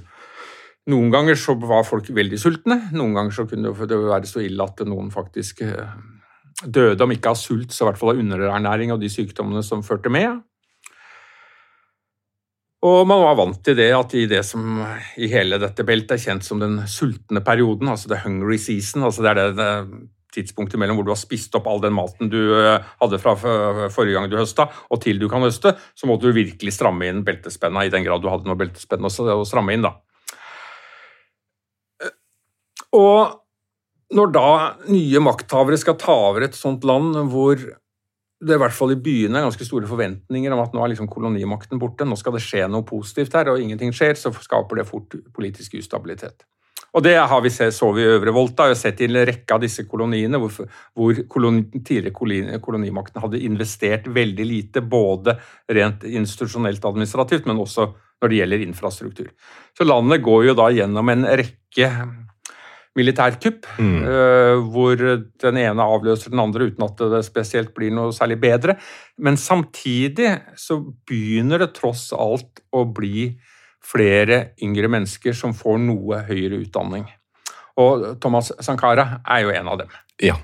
noen 0.89 1.13
ganger 1.13 1.39
så 1.39 1.55
var 1.61 1.87
folk 1.87 2.09
veldig 2.17 2.39
sultne, 2.41 2.81
noen 2.97 3.17
ganger 3.17 3.35
så 3.37 3.47
kunne 3.49 3.73
det 3.73 4.01
være 4.01 4.29
så 4.29 4.43
ille 4.45 4.65
at 4.65 4.81
noen 4.89 5.11
faktisk 5.13 5.63
eh, 5.67 5.97
døde, 6.65 7.03
om 7.05 7.15
ikke 7.15 7.33
av 7.35 7.39
sult, 7.39 7.73
så 7.75 7.85
i 7.85 7.89
hvert 7.91 8.01
fall 8.01 8.15
av 8.15 8.23
underernæring 8.23 8.95
og 8.95 9.03
de 9.03 9.11
sykdommene 9.13 9.63
som 9.67 9.85
førte 9.87 10.13
med. 10.13 10.41
Og 12.89 13.01
man 13.11 13.25
var 13.25 13.35
vant 13.41 13.59
til 13.67 13.75
det 13.75 13.89
at 13.91 14.13
i 14.15 14.29
det 14.31 14.45
som 14.47 14.79
i 15.19 15.29
hele 15.31 15.59
dette 15.59 15.83
beltet 15.87 16.15
er 16.15 16.23
kjent 16.23 16.47
som 16.47 16.61
den 16.63 16.79
sultne 16.87 17.43
perioden, 17.45 17.91
altså 17.91 18.11
the 18.11 18.21
hungry 18.23 18.59
season, 18.63 19.03
altså 19.03 19.25
det 19.27 19.33
er 19.33 19.41
det, 19.41 19.49
det 19.59 19.71
tidspunktet 20.39 20.79
mellom 20.79 20.99
hvor 20.99 21.09
du 21.09 21.13
har 21.13 21.19
spist 21.19 21.57
opp 21.59 21.67
all 21.69 21.81
den 21.83 21.97
maten 21.97 22.31
du 22.31 22.39
eh, 22.55 22.85
hadde 23.03 23.21
fra 23.21 23.35
forrige 23.37 24.15
gang 24.15 24.29
du 24.31 24.39
høsta, 24.39 24.71
og 24.89 25.03
til 25.03 25.19
du 25.21 25.29
kan 25.31 25.43
høste, 25.43 25.75
så 25.99 26.09
måtte 26.09 26.29
du 26.29 26.37
virkelig 26.37 26.77
stramme 26.77 27.11
inn 27.11 27.25
beltespenna 27.27 27.85
i 27.85 27.93
den 27.93 28.07
grad 28.07 28.23
du 28.23 28.31
hadde 28.31 28.49
noe 28.49 28.61
beltespenn 28.61 29.09
å 29.09 29.13
stramme 29.13 29.77
inn. 29.77 29.85
da. 29.85 29.99
Og 32.97 34.15
når 34.17 34.33
da 34.33 34.49
nye 34.89 35.21
makthavere 35.21 35.77
skal 35.81 35.99
ta 36.01 36.15
over 36.31 36.47
et 36.47 36.57
sånt 36.57 36.87
land 36.89 37.17
hvor 37.33 37.59
det 38.39 38.55
i 38.55 38.61
hvert 38.63 38.75
fall 38.75 38.95
i 38.95 39.01
byene 39.03 39.41
er 39.41 39.49
ganske 39.49 39.67
store 39.67 39.89
forventninger 39.91 40.53
om 40.55 40.63
at 40.63 40.75
nå 40.75 40.85
er 40.85 40.93
liksom 40.93 41.09
kolonimakten 41.11 41.81
borte, 41.83 42.07
nå 42.07 42.17
skal 42.17 42.37
det 42.37 42.45
skje 42.45 42.69
noe 42.71 42.87
positivt 42.87 43.35
her, 43.35 43.51
og 43.51 43.59
ingenting 43.59 43.91
skjer, 43.95 44.15
så 44.15 44.31
skaper 44.31 44.79
det 44.79 44.87
fort 44.87 45.17
politisk 45.35 45.75
ustabilitet. 45.81 46.47
Og 46.97 47.03
Det 47.05 47.17
har 47.19 47.41
vi 47.45 47.51
sett, 47.53 47.75
så 47.75 47.91
vi 47.93 48.01
i 48.01 48.09
Øvre 48.09 48.33
Volta. 48.33 48.65
Jeg 48.65 48.73
har 48.73 48.79
sett 48.81 49.01
i 49.03 49.09
en 49.11 49.19
rekke 49.29 49.55
av 49.55 49.61
disse 49.61 49.85
koloniene 49.85 50.39
hvor, 50.41 50.55
hvor 50.97 51.19
koloni, 51.29 51.67
tidligere 51.85 52.15
koloni, 52.17 52.61
kolonimakten 52.65 53.21
hadde 53.21 53.43
investert 53.45 54.09
veldig 54.09 54.47
lite, 54.49 54.81
både 54.81 55.37
rent 55.69 56.07
institusjonelt 56.09 56.85
administrativt, 56.89 57.45
men 57.47 57.61
også 57.61 57.91
når 58.23 58.33
det 58.33 58.41
gjelder 58.41 58.65
infrastruktur. 58.65 59.29
Så 59.77 59.85
landet 59.85 60.25
går 60.25 60.49
jo 60.49 60.57
da 60.59 60.71
gjennom 60.75 61.13
en 61.13 61.29
rekke 61.29 61.91
militærkupp, 62.99 63.69
mm. 63.79 63.99
uh, 64.05 64.65
hvor 64.75 64.99
den 64.99 65.61
ene 65.63 65.87
avløser 65.87 66.35
den 66.35 66.43
andre 66.43 66.69
uten 66.71 66.87
at 66.87 67.05
det 67.15 67.23
spesielt 67.27 67.71
blir 67.77 67.95
noe 67.95 68.15
særlig 68.17 68.41
bedre. 68.43 68.77
Men 69.23 69.39
samtidig 69.41 70.35
så 70.59 70.81
begynner 71.09 71.65
det 71.65 71.73
tross 71.79 72.11
alt 72.17 72.65
å 72.75 72.85
bli 72.91 73.31
flere 73.89 74.51
yngre 74.65 74.91
mennesker 74.91 75.37
som 75.37 75.55
får 75.57 75.81
noe 75.87 76.23
høyere 76.29 76.61
utdanning. 76.65 77.07
Og 77.79 78.05
Thomas 78.23 78.51
Sankara 78.65 79.21
er 79.23 79.47
jo 79.47 79.55
en 79.55 79.71
av 79.71 79.83
dem. 79.83 79.99
Ja. 80.23 80.37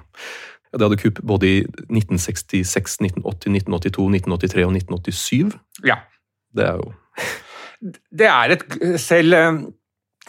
Det 0.75 0.83
hadde 0.83 0.99
kupp 0.99 1.21
både 1.27 1.47
i 1.47 1.57
1966, 1.63 2.99
1980, 3.03 3.59
1982, 3.63 4.07
1983 4.19 4.67
og 4.67 4.77
1987. 4.79 5.57
Ja. 5.87 6.01
Det 6.55 6.67
er 6.67 6.79
jo 6.83 6.93
Det 8.11 8.29
er 8.31 8.55
et 8.55 8.63
Selv 9.03 9.35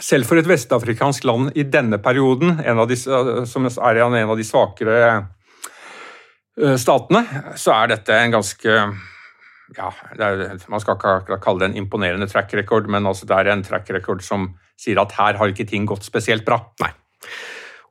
selv 0.02 0.28
for 0.28 0.40
et 0.40 0.48
vestafrikansk 0.50 1.26
land 1.28 1.56
i 1.56 1.66
denne 1.72 2.00
perioden, 2.04 2.58
de, 2.90 2.98
som 3.48 3.68
er 3.70 4.02
en 4.04 4.18
av 4.20 4.36
de 4.38 4.46
svakere 4.48 4.98
eh, 6.60 6.76
statene, 6.82 7.24
så 7.60 7.76
er 7.78 7.94
dette 7.96 8.18
en 8.20 8.36
ganske 8.36 8.80
ja, 9.76 9.90
er, 10.14 10.60
Man 10.70 10.82
skal 10.84 11.00
ikke 11.00 11.40
kalle 11.42 11.64
det 11.64 11.72
en 11.72 11.80
imponerende 11.82 12.28
track 12.30 12.54
record, 12.54 12.90
men 12.92 13.08
altså 13.08 13.26
det 13.30 13.40
er 13.40 13.54
en 13.54 13.64
track 13.66 13.90
record 13.96 14.22
som 14.26 14.52
sier 14.80 15.00
at 15.02 15.16
her 15.18 15.40
har 15.40 15.52
ikke 15.52 15.68
ting 15.70 15.88
gått 15.90 16.06
spesielt 16.06 16.46
bra. 16.46 16.60
Nei. 16.84 16.92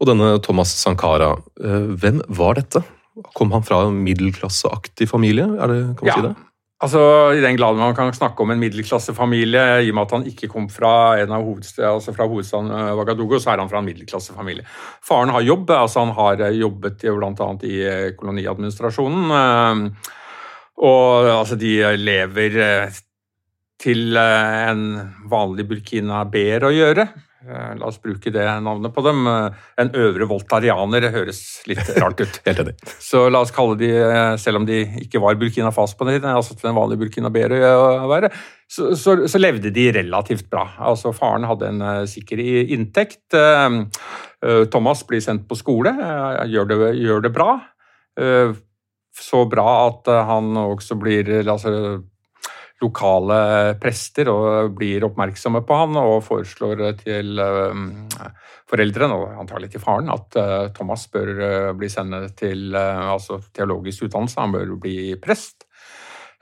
Og 0.01 0.11
denne 0.11 0.37
Thomas 0.45 0.75
Sankara, 0.77 1.33
eh, 1.63 1.89
hvem 1.99 2.21
var 2.29 2.61
dette? 2.61 2.85
Kom 3.35 3.53
han 3.55 3.65
fra 3.67 3.85
en 3.89 4.03
middelklasseaktig 4.05 5.09
familie? 5.11 5.47
Er 5.47 5.71
det, 5.71 5.81
kan 5.99 6.07
man 6.07 6.11
ja. 6.11 6.19
si 6.19 6.27
det? 6.29 6.35
Altså, 6.85 7.01
I 7.33 7.41
den 7.41 7.57
grad 7.57 7.79
man 7.81 7.95
kan 7.97 8.11
snakke 8.13 8.45
om 8.45 8.51
en 8.53 8.61
middelklassefamilie, 8.61 9.63
i 9.87 9.89
og 9.89 9.97
med 9.97 10.05
at 10.05 10.15
han 10.19 10.27
ikke 10.29 10.51
kom 10.53 10.67
fra 10.69 11.17
en 11.23 11.33
av 11.33 11.47
altså 11.47 12.13
fra 12.13 12.27
hovedstaden 12.29 12.69
eh, 12.77 13.39
så 13.41 13.53
er 13.55 13.63
han 13.63 13.71
fra 13.71 13.81
en 13.81 13.89
middelklassefamilie. 13.89 14.67
Faren 15.05 15.33
har 15.33 15.47
jobb, 15.47 15.71
altså 15.71 16.05
han 16.05 16.13
har 16.19 16.45
eh, 16.45 16.59
jobbet 16.61 17.07
bl.a. 17.07 17.49
i 17.65 17.79
eh, 17.89 18.11
koloniadministrasjonen. 18.19 19.89
Og 20.85 21.31
altså, 21.31 21.57
de 21.57 21.73
lever 21.97 22.59
til 23.81 24.17
en 24.19 24.85
vanlig 25.31 25.69
burkinaber 25.71 26.69
å 26.69 26.75
gjøre. 26.75 27.07
Eh, 27.45 27.77
la 27.77 27.89
oss 27.91 27.99
bruke 28.01 28.31
det 28.33 28.45
navnet 28.65 28.95
på 28.95 29.03
dem. 29.05 29.27
Eh, 29.29 29.65
en 29.83 29.91
øvre 30.01 30.29
voltarianer 30.31 31.11
høres 31.13 31.41
litt 31.69 31.91
rart 32.01 32.23
ut. 32.23 32.39
Helt 32.47 32.63
enig. 32.63 32.75
Så 33.03 33.27
la 33.29 33.43
oss 33.45 33.53
kalle 33.55 33.77
de, 33.81 33.91
eh, 34.01 34.37
selv 34.41 34.63
om 34.63 34.69
de 34.69 34.81
ikke 35.03 35.21
var 35.21 35.37
Burkina 35.41 35.73
Faso 35.75 35.99
på 35.99 36.09
den 36.09 36.25
altså 36.25 36.57
til 36.57 36.71
en 36.71 36.79
vanlig 36.79 36.99
Burkina 37.03 37.33
Bere 37.35 37.61
å 37.77 38.09
være, 38.09 38.31
så, 38.71 38.95
så, 38.97 39.17
så, 39.29 39.41
levde 39.41 39.73
de 39.75 39.91
relativt 39.93 40.49
bra. 40.51 40.65
Altså 40.89 41.13
Faren 41.15 41.45
hadde 41.47 41.69
en 41.69 41.83
sikker 42.09 42.41
inntekt. 42.41 43.37
Thomas 44.73 45.03
blir 45.07 45.21
sendt 45.23 45.45
på 45.49 45.59
skole, 45.59 45.93
gjør 46.51 46.71
det, 46.71 46.79
gjør 46.97 47.23
det 47.27 47.33
bra. 47.37 47.51
Så 49.15 49.45
bra 49.53 49.69
at 49.85 50.11
han 50.31 50.57
også 50.65 50.97
blir 50.99 51.29
altså, 51.45 52.01
lokale 52.83 53.39
prester 53.81 54.29
og 54.33 54.75
blir 54.79 55.05
oppmerksomme 55.07 55.63
på 55.67 55.79
han 55.79 55.99
og 56.01 56.17
foreslår 56.27 56.83
til 57.01 57.41
eh, 57.41 58.31
foreldrene, 58.71 59.17
og 59.17 59.43
antagelig 59.45 59.75
til 59.75 59.85
faren, 59.85 60.11
at 60.13 60.39
eh, 60.41 60.71
Thomas 60.77 61.07
bør 61.13 61.33
eh, 61.35 61.71
bli 61.79 61.91
sendt 61.93 62.35
til 62.41 62.75
altså 62.77 63.41
teologisk 63.55 64.09
utdannelse, 64.09 64.41
han 64.41 64.55
bør 64.55 64.75
bli 64.83 65.15
prest. 65.23 65.69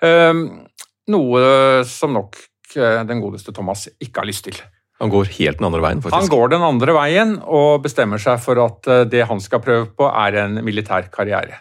Noe 0.03 1.43
som 1.87 2.15
nok 2.17 2.39
den 2.75 3.21
godeste 3.23 3.53
Thomas 3.55 3.85
ikke 4.03 4.23
har 4.23 4.27
lyst 4.27 4.49
til. 4.49 4.57
Han 5.03 5.11
går 5.13 5.29
helt 5.37 5.61
den 5.61 5.67
andre 5.69 5.83
veien, 5.85 6.01
faktisk. 6.03 6.17
Han 6.17 6.31
går 6.33 6.51
den 6.55 6.65
andre 6.67 6.95
veien 6.97 7.37
og 7.43 7.85
bestemmer 7.85 8.23
seg 8.23 8.41
for 8.43 8.59
at 8.65 8.89
det 9.11 9.23
han 9.31 9.43
skal 9.43 9.63
prøve 9.63 9.87
på, 9.95 10.09
er 10.09 10.41
en 10.43 10.59
militær 10.67 11.07
karriere. 11.15 11.61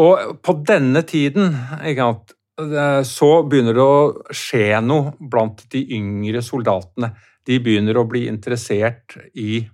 Og 0.00 0.38
på 0.44 0.56
denne 0.64 1.04
tiden 1.08 1.52
sant, 1.98 2.32
så 2.54 3.28
begynner 3.50 3.74
det 3.74 3.84
å 3.84 4.34
skje 4.34 4.78
noe 4.84 5.14
blant 5.18 5.64
de 5.72 5.80
yngre 5.96 6.42
soldatene. 6.44 7.10
De 7.44 7.58
begynner 7.60 7.98
å 7.98 8.06
bli 8.08 8.26
interessert 8.30 9.16
i 9.34 9.64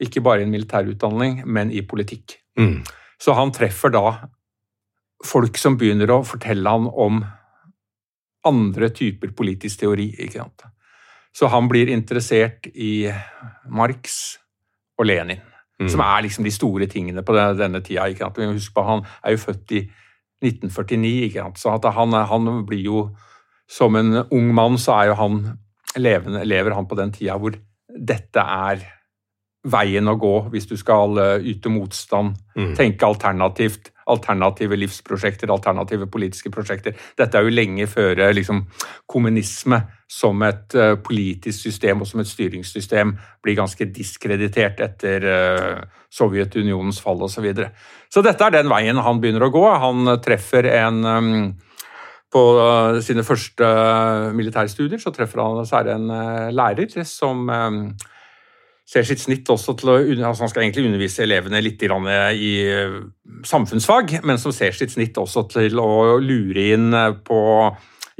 ikke 0.00 0.22
bare 0.24 0.46
en 0.46 0.52
militærutdanning, 0.52 1.42
men 1.44 1.72
i 1.74 1.82
politikk. 1.84 2.38
Mm. 2.58 2.80
Så 3.20 3.34
han 3.36 3.52
treffer 3.52 3.92
da 3.92 4.04
folk 5.26 5.58
som 5.60 5.76
begynner 5.76 6.12
å 6.14 6.22
fortelle 6.24 6.70
han 6.70 6.86
om 6.88 7.20
andre 8.48 8.88
typer 8.96 9.34
politisk 9.36 9.82
teori. 9.82 10.08
ikke 10.16 10.38
sant? 10.38 10.64
Så 11.36 11.50
han 11.52 11.68
blir 11.68 11.90
interessert 11.92 12.66
i 12.72 13.10
Marx 13.68 14.38
og 14.98 15.06
Lenin, 15.06 15.42
mm. 15.80 15.90
som 15.92 16.00
er 16.06 16.24
liksom 16.24 16.46
de 16.46 16.54
store 16.54 16.88
tingene 16.90 17.22
på 17.22 17.36
denne 17.36 17.82
tida. 17.84 18.08
ikke 18.08 18.24
sant? 18.24 18.40
Husk 18.54 18.74
på, 18.74 18.86
Han 18.86 19.04
er 19.24 19.36
jo 19.36 19.44
født 19.44 19.76
i 19.76 19.82
1949. 20.42 21.10
ikke 21.28 21.44
sant? 21.44 21.60
Så 21.60 21.94
han, 21.96 22.14
han, 22.14 22.52
blir 22.66 22.86
jo 22.86 23.10
Som 23.70 23.94
en 23.94 24.24
ung 24.34 24.48
mann 24.54 24.78
så 24.82 24.96
er 24.98 25.10
jo 25.12 25.14
han 25.14 25.34
levende, 25.94 26.42
lever 26.42 26.74
han 26.74 26.88
på 26.90 26.96
den 26.98 27.12
tida 27.14 27.36
hvor 27.38 27.54
dette 27.86 28.42
er 28.42 28.82
veien 29.62 30.08
å 30.10 30.16
gå 30.18 30.32
hvis 30.50 30.66
du 30.66 30.74
skal 30.80 31.18
eh, 31.22 31.46
yte 31.52 31.70
motstand, 31.70 32.34
mm. 32.56 32.72
tenke 32.74 33.06
alternativt, 33.06 33.92
alternative 34.10 34.76
livsprosjekter, 34.78 35.50
alternative 35.52 36.08
politiske 36.10 36.52
prosjekter. 36.52 36.96
Dette 37.18 37.38
er 37.38 37.46
jo 37.46 37.54
lenge 37.54 37.86
før 37.90 38.18
eh, 38.18 38.34
liksom, 38.36 38.64
kommunisme 39.10 39.80
som 40.10 40.42
et 40.42 40.74
uh, 40.74 40.96
politisk 40.98 41.68
system 41.68 42.02
og 42.02 42.08
som 42.10 42.18
et 42.18 42.26
styringssystem 42.26 43.12
blir 43.44 43.54
ganske 43.60 43.86
diskreditert 43.94 44.80
etter 44.82 45.26
uh, 45.30 46.00
Sovjetunionens 46.10 46.98
fall 46.98 47.22
osv. 47.22 47.36
Så, 47.36 47.44
videre. 47.44 47.68
så 48.10 48.22
dette 48.26 48.42
er 48.42 48.56
den 48.56 48.70
veien 48.72 48.98
han 48.98 49.20
begynner 49.22 49.46
å 49.46 49.52
gå. 49.54 49.62
Han 49.84 50.16
treffer 50.24 50.66
en 50.74 51.04
um, 51.06 51.28
på 52.30 52.42
eh, 52.62 52.98
sine 53.02 53.24
første 53.26 53.66
militærstudier 54.38 55.00
så 55.02 55.10
treffer 55.14 55.42
han 55.42 55.66
særlig 55.66 55.96
en 55.96 56.52
lærer 56.54 57.06
som 57.06 57.50
ser 58.90 59.06
sitt 59.06 59.22
snitt 59.22 59.50
også 59.52 59.76
til 59.78 59.92
å 59.92 59.98
altså 60.00 60.42
Han 60.42 60.50
skal 60.50 60.64
egentlig 60.64 60.88
undervise 60.88 61.22
elevene 61.22 61.62
litt 61.62 61.82
i 61.84 62.56
samfunnsfag, 63.46 64.18
men 64.26 64.38
som 64.42 64.52
ser 64.52 64.74
sitt 64.74 64.90
snitt 64.96 65.18
også 65.18 65.46
til 65.52 65.78
å 65.78 66.18
lure 66.18 66.66
inn 66.74 66.90
på 67.24 67.40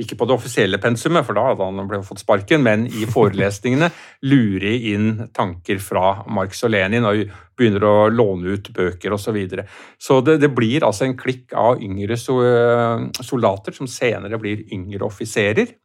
ikke 0.00 0.16
på 0.16 0.26
det 0.28 0.36
offisielle 0.36 0.80
pensumet, 0.80 1.26
for 1.26 1.36
da 1.36 1.50
hadde 1.50 1.66
han 1.66 2.04
fått 2.06 2.22
sparken, 2.22 2.62
men 2.64 2.86
i 2.88 3.06
forelesningene 3.10 3.90
lure 4.30 4.72
inn 4.92 5.26
tanker 5.36 5.80
fra 5.82 6.22
Marx 6.30 6.64
og 6.66 6.72
Lenin 6.74 7.06
og 7.08 7.24
begynner 7.58 7.84
å 7.84 7.94
låne 8.12 8.56
ut 8.56 8.70
bøker 8.76 9.12
osv. 9.12 9.28
Så, 9.30 9.34
videre. 9.36 9.66
så 10.00 10.18
det, 10.24 10.38
det, 10.42 10.48
blir 10.56 10.86
altså 10.86 11.04
en 11.06 11.18
klikk 11.18 11.52
av 11.54 11.82
yngre 11.84 12.16
soldater 12.18 13.76
som 13.76 13.90
senere 13.90 14.40
blir 14.42 14.64
yngre 14.74 15.04
offiserer. 15.06 15.76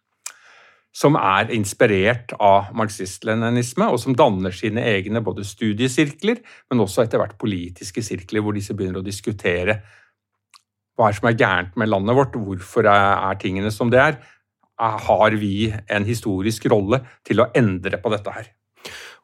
Som 0.96 1.18
er 1.20 1.52
inspirert 1.52 2.32
av 2.40 2.72
marxist-leninisme, 2.78 3.90
og 3.92 4.00
som 4.00 4.16
danner 4.16 4.56
sine 4.56 4.84
egne 4.96 5.20
både 5.24 5.44
studiesirkler, 5.44 6.40
men 6.72 6.84
også 6.86 7.04
etter 7.04 7.20
hvert 7.20 7.36
politiske 7.42 8.04
sirkler, 8.06 8.44
hvor 8.46 8.56
disse 8.56 8.76
begynner 8.78 9.02
å 9.02 9.06
diskutere 9.06 9.82
hva 10.96 11.10
er 11.10 11.18
som 11.18 11.28
er 11.28 11.36
gærent 11.36 11.74
med 11.76 11.90
landet 11.92 12.16
vårt? 12.16 12.38
Hvorfor 12.40 12.88
er 12.88 13.40
tingene 13.42 13.72
som 13.74 13.90
det 13.92 14.00
er? 14.00 14.20
Har 14.80 15.36
vi 15.40 15.68
en 15.92 16.08
historisk 16.08 16.70
rolle 16.72 17.02
til 17.28 17.44
å 17.44 17.50
endre 17.56 18.00
på 18.00 18.12
dette 18.14 18.32
her? 18.32 18.48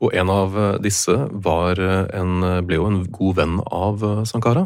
Og 0.03 0.15
en 0.17 0.31
av 0.33 0.57
disse 0.83 1.15
en, 1.15 2.43
ble 2.67 2.79
jo 2.79 2.89
en 2.89 3.01
god 3.13 3.39
venn 3.39 3.59
av 3.63 4.03
Sankara. 4.27 4.65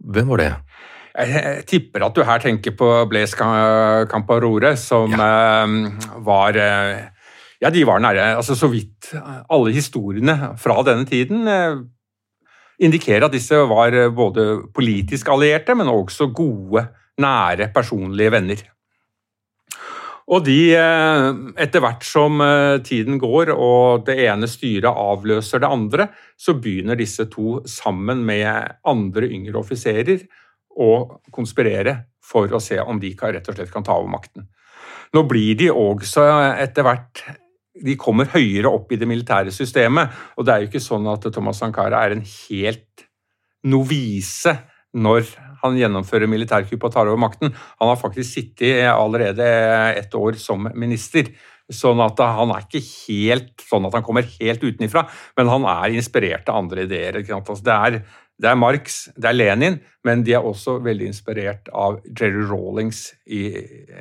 Hvem 0.00 0.32
var 0.32 0.40
det? 0.40 0.50
Jeg 1.14 1.62
tipper 1.70 2.02
at 2.02 2.16
du 2.16 2.24
her 2.26 2.42
tenker 2.42 2.74
på 2.74 2.88
Blaise 3.06 3.38
Camparore, 4.10 4.72
som 4.76 5.14
ja. 5.14 5.62
uh, 5.62 6.22
var 6.26 6.58
uh, 6.58 7.02
Ja, 7.62 7.70
de 7.70 7.84
var 7.86 8.02
nære. 8.02 8.34
Altså, 8.36 8.56
så 8.58 8.66
vidt 8.68 9.12
alle 9.14 9.72
historiene 9.72 10.54
fra 10.58 10.82
denne 10.84 11.06
tiden 11.06 11.46
indikerer 12.82 13.26
at 13.26 13.34
disse 13.34 13.58
var 13.70 13.94
eh, 13.94 14.12
både 14.12 14.46
politisk 14.74 15.30
allierte, 15.32 15.76
men 15.78 15.90
også 15.90 16.30
gode, 16.34 16.86
nære, 17.20 17.70
personlige 17.74 18.32
venner. 18.34 18.62
Og 20.24 20.40
de, 20.46 20.72
eh, 20.72 21.26
etter 21.60 21.82
hvert 21.84 22.04
som 22.06 22.40
eh, 22.40 22.80
tiden 22.84 23.20
går 23.20 23.52
og 23.54 24.06
det 24.06 24.16
ene 24.24 24.48
styret 24.48 24.88
avløser 24.88 25.60
det 25.62 25.70
andre, 25.70 26.08
så 26.36 26.56
begynner 26.56 26.98
disse 26.98 27.28
to 27.30 27.60
sammen 27.68 28.24
med 28.24 28.48
andre 28.88 29.28
yngre 29.28 29.60
offiserer 29.60 30.24
å 30.80 31.20
konspirere 31.34 31.96
for 32.24 32.50
å 32.52 32.60
se 32.62 32.80
om 32.80 33.00
de 33.00 33.12
kan, 33.18 33.34
rett 33.34 33.48
og 33.48 33.56
slett 33.56 33.72
kan 33.72 33.86
ta 33.86 33.96
over 33.98 34.10
makten. 34.10 34.48
Nå 35.14 35.22
blir 35.30 35.54
de 35.58 35.70
også 35.70 36.24
etter 36.58 36.86
hvert 36.86 37.22
de 37.74 37.96
kommer 37.98 38.28
høyere 38.30 38.70
opp 38.70 38.92
i 38.94 38.98
det 38.98 39.08
militære 39.10 39.52
systemet. 39.54 40.12
Og 40.38 40.46
det 40.46 40.54
er 40.54 40.62
jo 40.62 40.70
ikke 40.70 40.82
sånn 40.82 41.08
at 41.10 41.26
Thomas 41.34 41.58
Sankara 41.62 42.04
er 42.04 42.14
en 42.14 42.22
helt 42.22 43.06
novise 43.66 44.54
når 44.94 45.26
han 45.64 45.78
gjennomfører 45.80 46.30
militærkupp 46.30 46.86
og 46.86 46.94
tar 46.94 47.10
over 47.10 47.18
makten. 47.18 47.50
Han 47.80 47.90
har 47.90 47.98
faktisk 47.98 48.30
sittet 48.30 48.84
allerede 48.92 49.48
et 49.98 50.14
år 50.14 50.38
som 50.38 50.68
minister. 50.78 51.32
Sånn 51.72 51.98
at 52.04 52.20
han 52.20 52.52
er 52.52 52.66
ikke 52.66 52.82
helt 52.84 53.62
sånn 53.64 53.88
at 53.88 53.94
han 53.96 54.04
kommer 54.04 54.26
helt 54.36 54.60
utenifra, 54.62 55.06
men 55.38 55.48
han 55.48 55.64
er 55.72 55.94
inspirert 55.96 56.50
av 56.52 56.60
andre 56.60 56.84
ideer. 56.84 57.22
Altså, 57.24 57.56
det 57.64 57.78
er, 57.88 57.96
det 58.40 58.50
er 58.50 58.58
Marx, 58.58 59.04
det 59.14 59.28
er 59.30 59.36
Lenin, 59.36 59.76
men 60.04 60.24
de 60.26 60.34
er 60.34 60.44
også 60.44 60.80
veldig 60.82 61.06
inspirert 61.12 61.68
av 61.70 62.00
Jerry 62.08 62.42
Rawlings 62.48 63.06
i, 63.30 63.44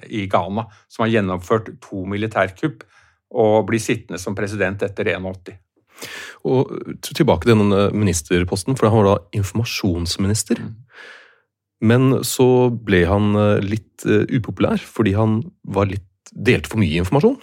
i 0.09 0.25
Ghana, 0.31 0.65
som 0.89 1.05
har 1.05 1.13
gjennomført 1.13 1.69
to 1.83 2.01
militærkupp 2.09 2.81
og 3.33 3.67
blir 3.69 3.81
sittende 3.81 4.21
som 4.21 4.35
president 4.37 4.81
etter 4.85 5.13
81. 5.13 5.53
Og 6.49 6.71
Tilbake 7.05 7.45
til 7.45 7.53
denne 7.53 7.85
ministerposten, 7.95 8.77
for 8.77 8.89
han 8.89 9.03
var 9.03 9.09
da 9.11 9.39
informasjonsminister. 9.39 10.59
Mm. 10.65 10.73
Men 11.83 12.09
så 12.25 12.47
ble 12.73 13.03
han 13.09 13.33
eh, 13.35 13.63
litt 13.63 14.05
uh, 14.07 14.23
upopulær 14.31 14.79
fordi 14.79 15.15
han 15.17 15.41
var 15.67 15.89
litt, 15.91 16.07
delte 16.31 16.71
for 16.71 16.81
mye 16.81 17.01
informasjon? 17.03 17.35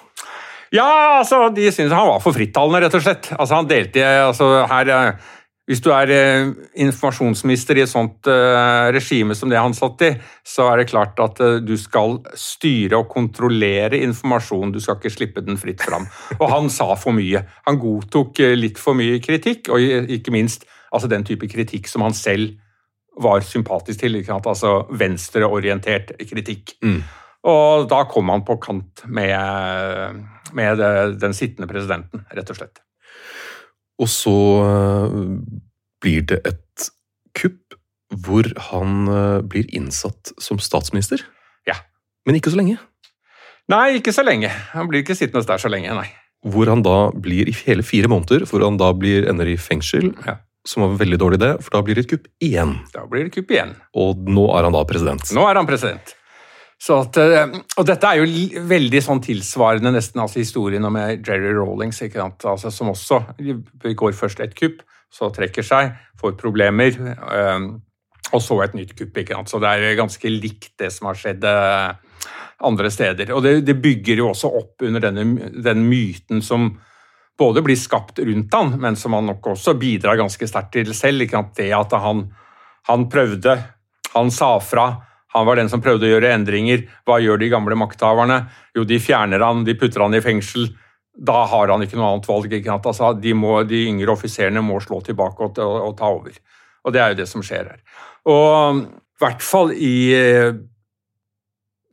Ja, 0.74 1.18
altså, 1.18 1.48
de 1.52 1.66
syntes 1.68 1.92
han 1.92 2.08
var 2.08 2.22
for 2.22 2.34
frittalende, 2.34 2.80
rett 2.84 2.96
og 2.96 3.02
slett. 3.04 3.28
Altså, 3.36 3.58
han 3.58 3.68
delte 3.70 4.06
altså, 4.24 4.48
her 4.70 4.92
uh, 4.94 5.28
hvis 5.70 5.82
du 5.84 5.92
er 5.94 6.10
eh, 6.10 6.48
informasjonsminister 6.82 7.78
i 7.78 7.84
et 7.84 7.90
sånt 7.92 8.26
eh, 8.26 8.88
regime 8.90 9.36
som 9.38 9.52
det 9.52 9.60
han 9.60 9.76
satt 9.76 10.02
i, 10.02 10.08
så 10.42 10.66
er 10.66 10.80
det 10.80 10.88
klart 10.90 11.20
at 11.22 11.38
eh, 11.46 11.60
du 11.62 11.76
skal 11.78 12.16
styre 12.34 12.98
og 12.98 13.06
kontrollere 13.12 14.00
informasjon, 14.02 14.72
du 14.74 14.80
skal 14.82 14.98
ikke 14.98 15.14
slippe 15.14 15.44
den 15.46 15.60
fritt 15.62 15.84
fram. 15.86 16.08
Og 16.40 16.50
han 16.50 16.66
sa 16.74 16.88
for 16.98 17.14
mye. 17.14 17.44
Han 17.68 17.78
godtok 17.78 18.42
litt 18.58 18.82
for 18.82 18.98
mye 18.98 19.22
kritikk, 19.22 19.70
og 19.70 20.10
ikke 20.10 20.34
minst 20.34 20.66
altså 20.90 21.12
den 21.12 21.22
type 21.28 21.46
kritikk 21.46 21.86
som 21.86 22.02
han 22.02 22.18
selv 22.18 22.58
var 23.22 23.46
sympatisk 23.46 24.02
til. 24.02 24.18
Altså 24.34 24.74
venstreorientert 24.90 26.16
kritikk. 26.18 26.74
Mm. 26.82 27.02
Og 27.46 27.86
da 27.94 28.02
kom 28.10 28.34
han 28.34 28.42
på 28.42 28.58
kant 28.58 29.06
med, 29.06 30.22
med 30.50 30.86
den 31.22 31.36
sittende 31.36 31.70
presidenten, 31.70 32.26
rett 32.34 32.50
og 32.50 32.58
slett. 32.58 32.82
Og 34.00 34.08
så 34.08 34.36
eh, 34.64 35.18
blir 36.00 36.24
det 36.30 36.40
et 36.48 36.90
kupp 37.36 37.76
hvor 38.24 38.48
han 38.70 39.10
eh, 39.10 39.40
blir 39.46 39.68
innsatt 39.76 40.32
som 40.42 40.58
statsminister. 40.62 41.22
Ja. 41.68 41.76
Men 42.26 42.40
ikke 42.40 42.52
så 42.52 42.60
lenge. 42.60 42.80
Nei, 43.70 44.00
ikke 44.00 44.14
så 44.14 44.24
lenge. 44.26 44.50
Han 44.74 44.90
blir 44.90 45.04
ikke 45.04 45.14
sittende 45.18 45.46
der 45.46 45.62
så 45.62 45.70
lenge, 45.70 45.94
nei. 45.94 46.08
Hvor 46.50 46.70
han 46.72 46.82
da 46.82 47.10
blir 47.12 47.50
i 47.50 47.54
hele 47.66 47.84
fire 47.86 48.08
måneder, 48.10 48.46
hvor 48.48 48.64
han 48.64 48.80
da 48.80 48.90
blir, 48.96 49.28
ender 49.30 49.50
i 49.52 49.58
fengsel. 49.60 50.10
Ja. 50.26 50.40
Som 50.66 50.82
var 50.82 50.90
en 50.92 51.00
veldig 51.00 51.18
dårlig 51.20 51.38
idé, 51.40 51.52
for 51.62 51.76
da 51.76 51.84
blir 51.84 51.96
det 51.96 52.04
et 52.04 52.10
kupp 52.10 52.26
igjen. 52.44 52.74
Da 52.92 53.04
blir 53.08 53.28
det 53.28 53.34
kupp 53.36 53.52
igjen. 53.52 53.76
Og 53.96 54.18
nå 54.28 54.48
er 54.56 54.66
han 54.66 54.74
da 54.74 54.82
president. 54.88 55.30
Nå 55.36 55.44
er 55.48 55.60
han 55.60 55.68
president. 55.68 56.16
At, 56.80 57.16
eh, 57.20 57.50
og 57.76 57.84
dette 57.84 58.08
er 58.08 58.22
jo 58.22 58.62
veldig 58.70 59.02
sånn 59.04 59.20
tilsvarende 59.20 59.92
nesten 59.92 60.22
altså 60.22 60.40
historien 60.40 60.84
om 60.88 60.96
Jerry 60.96 61.52
Rawlings, 61.52 62.00
altså, 62.16 62.70
som 62.72 62.94
også 62.94 63.20
går 63.84 64.16
først 64.16 64.40
et 64.40 64.56
kupp, 64.56 64.80
så 65.12 65.28
trekker 65.34 65.66
seg, 65.66 65.92
får 66.20 66.38
problemer, 66.40 66.96
um, 67.20 67.66
og 68.30 68.40
så 68.40 68.56
et 68.64 68.76
nytt 68.78 68.94
kupp. 68.96 69.18
Så 69.50 69.60
det 69.60 69.72
er 69.74 69.98
ganske 69.98 70.32
likt 70.32 70.72
det 70.78 70.92
som 70.94 71.10
har 71.10 71.18
skjedd 71.18 71.44
andre 72.64 72.90
steder. 72.92 73.32
Og 73.34 73.42
det, 73.42 73.54
det, 73.66 73.76
bygger 73.82 74.22
jo 74.22 74.30
også 74.30 74.50
opp 74.60 74.86
under 74.86 75.02
denne, 75.02 75.50
den 75.64 75.84
myten 75.88 76.42
som 76.44 76.70
både 77.40 77.62
blir 77.64 77.78
skapt 77.80 78.20
rundt 78.22 78.54
han, 78.54 78.74
men 78.80 78.96
som 79.00 79.16
han 79.16 79.30
nok 79.30 79.52
også 79.54 79.74
bidrar 79.80 80.18
ganske 80.20 80.48
sterkt 80.48 80.74
til 80.76 80.94
selv. 80.96 81.26
Det 81.56 81.70
at 81.74 81.94
han, 82.04 82.26
han 82.88 83.08
prøvde, 83.12 83.56
han 84.14 84.32
sa 84.34 84.52
fra 84.62 84.90
han 85.32 85.46
var 85.46 85.60
den 85.60 85.70
som 85.70 85.82
prøvde 85.82 86.08
å 86.08 86.12
gjøre 86.14 86.32
endringer. 86.34 86.86
Hva 87.06 87.20
gjør 87.22 87.38
de 87.38 87.50
gamle 87.52 87.76
makthaverne? 87.78 88.40
Jo, 88.74 88.84
de 88.88 88.98
fjerner 89.02 89.42
han, 89.46 89.62
de 89.66 89.76
putter 89.78 90.02
han 90.02 90.16
i 90.16 90.22
fengsel. 90.24 90.72
Da 91.14 91.44
har 91.50 91.70
han 91.70 91.84
ikke 91.84 91.98
noe 91.98 92.14
annet 92.14 92.26
valg. 92.30 92.56
Altså, 92.72 93.12
de, 93.20 93.34
må, 93.36 93.60
de, 93.68 93.84
yngre 93.92 94.14
offiserene 94.16 94.62
må 94.64 94.80
slå 94.82 94.98
tilbake 95.06 95.46
og, 95.46 95.60
og, 95.62 95.76
og, 95.86 95.94
ta 95.98 96.10
over. 96.10 96.34
Og 96.82 96.94
det 96.94 97.02
er 97.02 97.12
jo 97.12 97.20
det 97.20 97.28
som 97.30 97.44
skjer 97.46 97.70
her. 97.70 98.02
Og 98.30 98.82
i 98.82 99.22
hvert 99.22 99.44
fall 99.44 99.74
i 99.76 99.94
eh, 100.16 100.58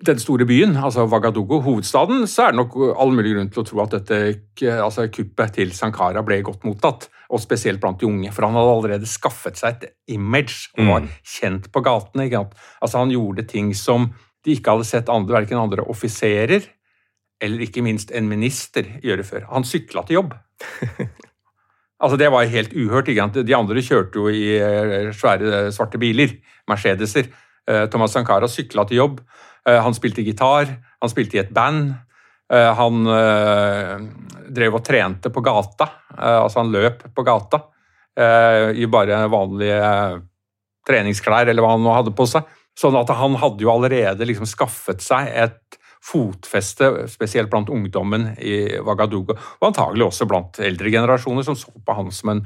den 0.05 0.19
store 0.21 0.45
byen, 0.45 0.75
altså 0.77 1.07
Vagadogo, 1.09 1.57
hovedstaden, 1.65 2.27
så 2.29 2.47
er 2.47 2.53
det 2.53 2.59
nok 2.59 2.75
all 3.01 3.13
mulig 3.17 3.33
grunn 3.33 3.49
til 3.49 3.63
å 3.63 3.65
tro 3.65 3.81
at 3.81 3.95
dette 3.95 4.19
altså 4.77 5.07
kuppet 5.09 5.55
til 5.57 5.73
Sankara 5.73 6.21
ble 6.25 6.37
godt 6.45 6.67
mottatt. 6.67 7.07
Og 7.33 7.41
spesielt 7.43 7.81
blant 7.81 7.99
de 7.99 8.07
unge, 8.07 8.29
for 8.31 8.45
han 8.45 8.55
hadde 8.55 8.75
allerede 8.75 9.09
skaffet 9.09 9.57
seg 9.59 9.81
et 9.81 10.13
image 10.13 10.69
og 10.77 10.85
var 10.85 11.01
mm. 11.03 11.09
kjent 11.27 11.65
på 11.73 11.81
gatene. 11.83 12.29
Altså 12.79 13.01
Han 13.01 13.11
gjorde 13.11 13.47
ting 13.49 13.73
som 13.75 14.11
de 14.45 14.53
ikke 14.55 14.77
hadde 14.77 14.87
sett 14.87 15.09
andre, 15.11 15.41
verken 15.41 15.59
andre 15.59 15.83
offiserer 15.83 16.69
eller 17.43 17.65
ikke 17.65 17.83
minst 17.85 18.13
en 18.15 18.29
minister 18.29 18.87
gjøre 19.03 19.25
før. 19.27 19.47
Han 19.51 19.65
sykla 19.67 20.05
til 20.07 20.21
jobb. 20.21 20.37
altså 22.03 22.17
Det 22.17 22.31
var 22.33 22.53
helt 22.53 22.73
uhørt. 22.73 23.11
De 23.11 23.57
andre 23.57 23.83
kjørte 23.83 24.21
jo 24.21 24.29
i 24.29 24.55
eh, 24.57 25.11
svære 25.13 25.67
svarte 25.75 26.01
biler, 26.01 26.37
Mercedeser. 26.69 27.29
Eh, 27.67 27.85
Thomas 27.91 28.15
Sankara 28.15 28.49
sykla 28.49 28.87
til 28.87 29.03
jobb. 29.03 29.21
Eh, 29.67 29.79
han 29.83 29.95
spilte 29.95 30.21
gitar, 30.21 30.69
han 30.99 31.11
spilte 31.11 31.37
i 31.37 31.41
et 31.43 31.53
band. 31.53 31.93
Eh, 32.53 32.69
han 32.79 33.07
eh, 33.11 33.95
drev 34.47 34.79
og 34.79 34.85
trente 34.87 35.31
på 35.33 35.43
gata, 35.43 35.89
altså 36.17 36.61
han 36.61 36.71
løp 36.71 37.03
på 37.13 37.23
gata 37.27 37.59
i 38.17 38.87
bare 38.89 39.17
vanlige 39.29 39.89
treningsklær 40.87 41.51
eller 41.51 41.61
hva 41.61 41.75
han 41.75 41.83
nå 41.85 41.91
hadde 41.93 42.13
på 42.17 42.25
seg. 42.25 42.47
Sånn 42.79 42.95
at 42.97 43.11
han 43.13 43.35
hadde 43.37 43.61
jo 43.61 43.69
allerede 43.69 44.25
liksom 44.25 44.47
skaffet 44.49 45.03
seg 45.05 45.29
et 45.43 45.77
fotfeste, 46.01 46.89
spesielt 47.11 47.51
blant 47.51 47.69
ungdommen 47.69 48.31
i 48.41 48.79
Wagadugu, 48.87 49.35
og 49.35 49.67
antagelig 49.69 50.07
også 50.07 50.25
blant 50.31 50.57
eldre 50.63 50.95
generasjoner 50.95 51.45
som 51.45 51.59
så 51.59 51.69
på 51.69 51.99
han 51.99 52.09
som 52.15 52.33
en 52.33 52.43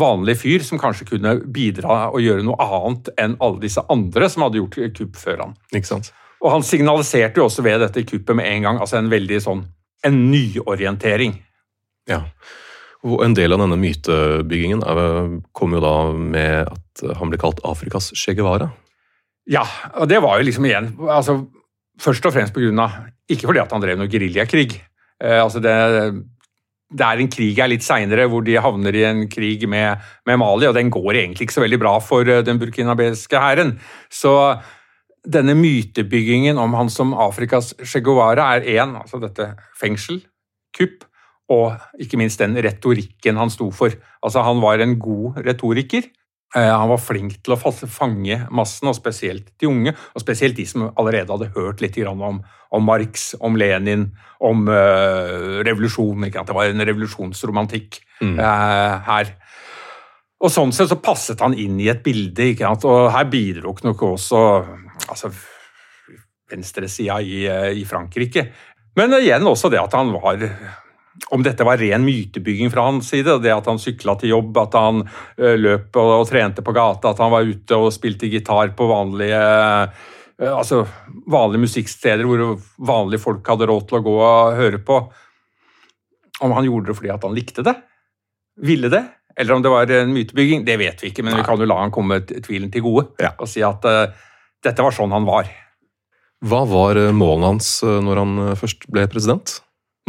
vanlig 0.00 0.38
fyr 0.40 0.64
som 0.64 0.80
kanskje 0.80 1.10
kunne 1.10 1.36
bidra 1.52 2.06
og 2.08 2.22
gjøre 2.24 2.46
noe 2.46 2.56
annet 2.64 3.12
enn 3.20 3.36
alle 3.44 3.60
disse 3.66 3.84
andre 3.92 4.30
som 4.32 4.46
hadde 4.46 4.62
gjort 4.62 4.80
kupp 4.96 5.20
før 5.20 5.44
han. 5.44 5.58
Ikke 5.74 5.90
sant? 5.90 6.14
Og 6.44 6.52
han 6.52 6.66
signaliserte 6.66 7.40
jo 7.40 7.48
også 7.48 7.64
ved 7.64 7.80
dette 7.80 8.04
kuppet 8.04 8.36
med 8.36 8.50
en 8.50 8.68
gang 8.68 8.82
altså 8.82 9.00
en 9.00 9.10
veldig 9.12 9.40
sånn 9.40 9.64
en 10.04 10.20
nyorientering. 10.28 11.38
Ja. 12.10 12.20
Og 13.04 13.20
en 13.24 13.36
del 13.36 13.52
av 13.52 13.62
denne 13.62 13.78
mytebyggingen 13.80 14.82
kom 15.56 15.76
jo 15.76 15.82
da 15.84 15.96
med 16.12 16.70
at 16.72 17.04
han 17.18 17.32
ble 17.32 17.40
kalt 17.40 17.62
Afrikas 17.64 18.10
Che 18.16 18.36
Guevara. 18.36 18.70
Ja, 19.48 19.64
og 20.00 20.08
det 20.08 20.22
var 20.24 20.38
jo 20.40 20.48
liksom 20.48 20.64
igjen 20.64 20.94
altså 21.04 21.42
Først 22.00 22.24
og 22.26 22.32
fremst 22.34 22.54
på 22.56 22.62
grunn 22.62 22.80
av 22.80 22.94
Ikke 23.30 23.44
fordi 23.46 23.60
at 23.60 23.70
han 23.70 23.82
drev 23.82 23.98
noe 24.00 24.10
geriljakrig. 24.10 24.72
Eh, 25.22 25.36
altså 25.38 25.60
det, 25.62 25.74
det 26.90 27.06
er 27.06 27.20
en 27.22 27.30
krig 27.30 27.60
her 27.60 27.70
litt 27.70 27.84
seinere 27.86 28.26
hvor 28.30 28.42
de 28.44 28.56
havner 28.58 28.96
i 28.98 29.04
en 29.06 29.20
krig 29.30 29.62
med, 29.70 30.02
med, 30.26 30.40
Mali, 30.40 30.66
og 30.66 30.74
den 30.74 30.90
går 30.92 31.20
egentlig 31.20 31.46
ikke 31.46 31.56
så 31.56 31.62
veldig 31.62 31.78
bra 31.80 31.92
for 32.02 32.26
eh, 32.26 32.42
den 32.44 32.58
burkinabeske 32.58 33.40
hæren. 33.40 33.76
Så 34.10 34.34
denne 35.24 35.54
mytebyggingen 35.56 36.58
om 36.60 36.74
han 36.76 36.90
som 36.92 37.14
Afrikas 37.16 37.72
Che 37.80 38.02
Guevara 38.04 38.50
er 38.56 38.68
én, 38.76 38.94
altså 38.98 39.20
dette 39.22 39.54
fengsel, 39.78 40.20
kupp, 40.76 41.06
og 41.52 41.76
ikke 42.00 42.18
minst 42.20 42.40
den 42.40 42.56
retorikken 42.64 43.38
han 43.40 43.52
sto 43.52 43.70
for. 43.74 43.92
Altså, 44.24 44.44
han 44.44 44.62
var 44.64 44.80
en 44.80 44.98
god 45.00 45.40
retoriker. 45.44 46.06
Eh, 46.54 46.70
han 46.70 46.88
var 46.88 47.00
flink 47.02 47.40
til 47.42 47.56
å 47.56 47.58
fange 47.58 48.38
massen, 48.54 48.88
og 48.88 48.96
spesielt 48.96 49.50
de 49.60 49.68
unge. 49.68 49.94
Og 50.14 50.22
spesielt 50.22 50.56
de 50.56 50.66
som 50.68 50.86
allerede 50.92 51.32
hadde 51.32 51.52
hørt 51.56 51.82
litt 51.84 51.98
om, 52.08 52.40
om 52.44 52.86
Marx, 52.86 53.32
om 53.40 53.58
Lenin, 53.60 54.10
om 54.40 54.68
uh, 54.68 55.60
revolusjon. 55.66 56.28
Ikke? 56.28 56.40
At 56.40 56.50
det 56.50 56.56
var 56.56 56.70
en 56.70 56.86
revolusjonsromantikk 56.88 58.00
mm. 58.22 58.38
uh, 58.38 59.02
her. 59.08 59.34
Og 60.44 60.52
Sånn 60.52 60.74
sett 60.76 60.90
så 60.90 61.00
passet 61.00 61.40
han 61.40 61.56
inn 61.56 61.78
i 61.80 61.88
et 61.88 62.02
bilde, 62.04 62.50
ikke 62.52 62.68
sant? 62.68 62.84
og 62.84 63.08
her 63.14 63.28
bidro 63.32 63.72
nok 63.86 64.02
også 64.10 64.40
altså, 65.08 65.30
venstresida 66.52 67.16
i, 67.24 67.46
i 67.80 67.84
Frankrike. 67.88 68.50
Men 68.98 69.16
igjen 69.16 69.46
også 69.48 69.72
det 69.72 69.80
at 69.80 69.96
han 69.96 70.12
var 70.12 70.44
om 71.30 71.42
dette 71.42 71.64
var 71.64 71.78
ren 71.78 72.04
mytebygging 72.04 72.70
fra 72.70 72.88
hans 72.88 73.08
side, 73.08 73.38
det 73.42 73.52
at 73.54 73.68
han 73.70 73.78
sykla 73.80 74.16
til 74.18 74.34
jobb, 74.34 74.56
at 74.60 74.76
han 74.78 75.04
uh, 75.06 75.54
løp 75.56 75.96
og, 75.96 76.10
og, 76.20 76.26
trente 76.28 76.64
på 76.64 76.74
gata, 76.74 77.12
at 77.12 77.22
han 77.22 77.32
var 77.32 77.46
ute 77.46 77.78
og 77.78 77.92
spilte 77.94 78.30
gitar 78.30 78.74
på 78.76 78.88
vanlige, 78.90 79.40
uh, 79.40 80.50
altså, 80.50 80.82
vanlige 81.30 81.64
musikksteder 81.66 82.26
hvor 82.28 82.58
vanlige 82.76 83.22
folk 83.22 83.52
hadde 83.54 83.70
råd 83.70 83.88
til 83.88 84.00
å 84.00 84.04
gå 84.08 84.16
og 84.20 84.60
høre 84.60 84.82
på. 84.84 85.00
Om 86.44 86.56
han 86.58 86.66
gjorde 86.66 86.90
det 86.90 86.98
fordi 86.98 87.14
at 87.14 87.24
han 87.24 87.36
likte 87.36 87.64
det? 87.66 87.76
Ville 88.64 88.90
det? 88.92 89.04
Eller 89.36 89.56
om 89.56 89.64
det 89.64 89.72
var 89.72 89.90
en 89.90 90.14
mytebygging? 90.14 90.64
Det 90.66 90.78
vet 90.80 91.02
vi 91.02 91.10
ikke, 91.10 91.24
men 91.26 91.34
Nei. 91.34 91.42
vi 91.42 91.48
kan 91.48 91.60
jo 91.60 91.68
la 91.68 91.80
han 91.82 91.94
komme 91.94 92.20
tvilen 92.26 92.70
til 92.74 92.84
gode 92.86 93.08
ja. 93.22 93.34
og 93.38 93.50
si 93.50 93.64
at 93.66 93.84
uh, 93.88 94.06
dette 94.64 94.84
var 94.84 94.94
sånn 94.94 95.14
han 95.14 95.26
var. 95.28 95.50
Hva 96.44 96.64
var 96.68 96.98
målet 97.16 97.48
hans 97.48 97.68
når 97.82 98.20
han 98.20 98.40
først 98.60 98.84
ble 98.92 99.06
president? 99.10 99.58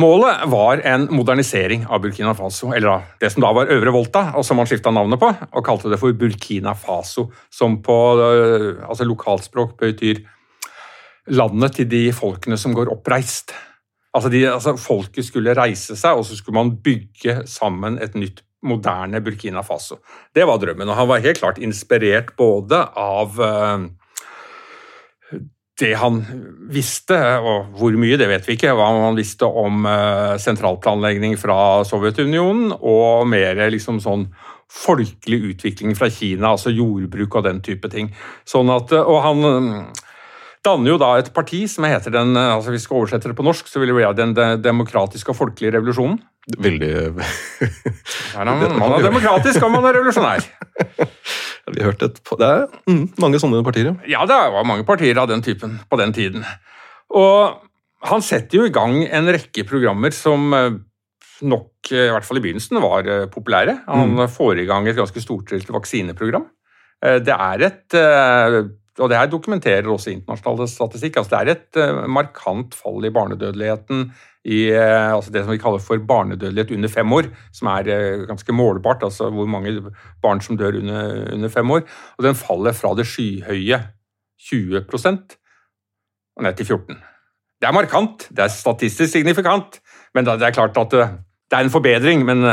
Målet 0.01 0.41
var 0.51 0.81
en 0.83 1.05
modernisering 1.07 1.85
av 1.87 2.01
Burkina 2.03 2.33
Faso, 2.35 2.73
eller 2.75 3.05
det 3.21 3.29
som 3.31 3.45
da 3.45 3.53
var 3.55 3.69
Øvre 3.71 3.93
Volta, 3.95 4.25
og 4.35 4.43
som 4.43 4.59
han 4.59 4.67
skifta 4.67 4.91
navnet 4.91 5.21
på, 5.21 5.29
og 5.31 5.63
kalte 5.63 5.87
det 5.87 5.99
for 6.01 6.11
Burkina 6.19 6.73
Faso, 6.75 7.29
som 7.47 7.77
på 7.83 7.99
uh, 8.19 8.83
altså 8.83 9.07
lokalspråk 9.07 9.77
betyr 9.79 10.19
landet 11.31 11.79
til 11.79 11.87
de 11.89 12.03
folkene 12.15 12.59
som 12.59 12.75
går 12.75 12.91
oppreist. 12.91 13.55
Altså, 14.15 14.31
de, 14.31 14.43
altså 14.51 14.75
Folket 14.79 15.27
skulle 15.27 15.55
reise 15.55 15.95
seg, 15.95 16.19
og 16.19 16.27
så 16.27 16.35
skulle 16.35 16.59
man 16.59 16.75
bygge 16.83 17.41
sammen 17.47 17.95
et 18.03 18.19
nytt, 18.19 18.43
moderne 18.65 19.21
Burkina 19.23 19.63
Faso. 19.65 19.99
Det 20.35 20.45
var 20.47 20.59
drømmen, 20.61 20.89
og 20.89 20.99
han 20.99 21.11
var 21.11 21.23
helt 21.25 21.41
klart 21.41 21.61
inspirert 21.63 22.33
både 22.39 22.81
av 22.99 23.39
uh, 23.39 23.85
det 25.79 25.91
han 25.99 26.21
visste, 26.71 27.17
og 27.43 27.77
hvor 27.79 27.95
mye 27.99 28.17
det 28.19 28.29
vet 28.31 28.47
vi 28.47 28.55
ikke, 28.55 28.73
hva 28.75 28.89
han 29.07 29.17
visste 29.17 29.47
om 29.47 29.87
uh, 29.87 30.35
sentralplanlegging 30.41 31.35
fra 31.39 31.83
Sovjetunionen, 31.87 32.75
og 32.79 33.27
mer 33.31 33.59
liksom 33.73 33.99
sånn 34.03 34.29
folkelig 34.71 35.41
utvikling 35.51 35.95
fra 35.97 36.09
Kina, 36.09 36.53
altså 36.55 36.73
jordbruk 36.73 37.37
og 37.37 37.45
den 37.47 37.61
type 37.65 37.89
ting. 37.91 38.09
Sånn 38.47 38.71
at, 38.73 38.91
eh, 38.95 39.01
og 39.01 39.21
han 39.23 39.93
danner 40.65 40.95
jo 40.95 40.97
da 41.01 41.11
et 41.19 41.31
parti 41.35 41.65
som 41.69 41.85
heter 41.87 42.13
den 42.13 42.35
eh, 42.35 42.53
altså 42.55 42.73
Hvis 42.73 42.85
vi 42.85 42.87
skal 42.87 43.01
oversette 43.03 43.29
det 43.29 43.37
på 43.37 43.45
norsk, 43.45 43.69
så 43.69 43.79
vil 43.79 43.93
det 43.93 43.97
bli 43.99 44.13
Den 44.17 44.33
demokratiske 44.63 45.31
og 45.31 45.37
folkelige 45.37 45.77
revolusjonen. 45.77 46.19
Veldig 46.45 46.89
Man 48.37 48.51
er 48.53 49.07
demokratisk, 49.07 49.63
og 49.65 49.71
man 49.73 49.87
er 49.89 49.97
revolusjonær. 49.97 50.45
Vi 51.73 51.81
har 51.81 51.89
hørt 51.89 52.03
et, 52.05 52.19
Det 52.21 52.45
er 52.47 52.65
mm, 52.85 53.05
mange 53.21 53.39
sånne 53.41 53.63
partier, 53.65 53.89
ja. 53.89 53.95
Ja, 54.19 54.25
det 54.29 54.37
var 54.53 54.67
mange 54.67 54.85
partier 54.85 55.17
av 55.17 55.29
den 55.31 55.41
typen 55.45 55.79
på 55.89 55.97
den 55.97 56.13
tiden. 56.13 56.45
Og 57.17 57.63
han 58.05 58.25
setter 58.25 58.59
jo 58.59 58.67
i 58.67 58.73
gang 58.73 58.99
en 59.05 59.31
rekke 59.33 59.65
programmer 59.65 60.13
som 60.13 60.53
eh, 60.53 60.77
nok, 61.45 61.89
eh, 61.89 62.09
i 62.09 62.13
hvert 62.13 62.27
fall 62.27 62.39
i 62.39 62.43
begynnelsen, 62.43 62.81
var 62.83 63.09
eh, 63.09 63.25
populære. 63.31 63.79
Han 63.87 64.13
mm. 64.13 64.25
får 64.35 64.61
i 64.61 64.67
gang 64.69 64.89
et 64.89 64.99
ganske 64.99 65.23
storstilt 65.23 65.71
vaksineprogram. 65.73 66.49
Det 67.05 67.33
er 67.33 67.61
et 67.61 67.95
og 68.95 69.09
det 69.11 69.17
her 69.19 69.27
dokumenterer 69.29 69.89
også 69.91 70.13
internasjonal 70.13 70.69
statistikk. 70.71 71.17
altså 71.19 71.35
Det 71.35 71.41
er 71.41 71.49
et 71.51 72.07
markant 72.09 72.73
fall 72.73 73.03
i 73.05 73.11
barnedødeligheten 73.13 74.07
i 74.45 74.59
eh, 74.69 75.09
altså 75.09 75.33
det 75.33 75.41
som 75.43 75.53
vi 75.53 75.61
kaller 75.61 75.81
for 75.81 76.01
barnedødelighet 76.07 76.75
under 76.75 76.91
fem 76.91 77.13
år, 77.17 77.29
som 77.55 77.69
er 77.73 77.89
eh, 77.89 78.25
ganske 78.29 78.53
målbart, 78.53 79.03
altså 79.03 79.31
hvor 79.33 79.49
mange 79.49 79.73
barn 80.21 80.41
som 80.41 80.57
dør 80.57 80.77
under, 80.81 81.33
under 81.33 81.49
fem 81.49 81.71
år. 81.71 81.81
Og 82.17 82.27
den 82.27 82.37
faller 82.37 82.77
fra 82.77 82.93
det 82.97 83.07
skyhøye 83.09 83.81
20 84.45 84.85
og 86.35 86.43
ned 86.43 86.57
til 86.59 86.65
14 86.65 86.95
Det 87.61 87.67
er 87.67 87.73
markant, 87.73 88.27
det 88.29 88.43
er 88.43 88.51
statistisk 88.51 89.11
signifikant, 89.11 89.79
men 90.13 90.25
det 90.25 90.41
er 90.43 90.53
klart 90.53 90.77
at 90.77 90.93
eh, 90.93 91.15
det 91.49 91.57
er 91.57 91.65
en 91.65 91.73
forbedring. 91.73 92.25
Men 92.25 92.45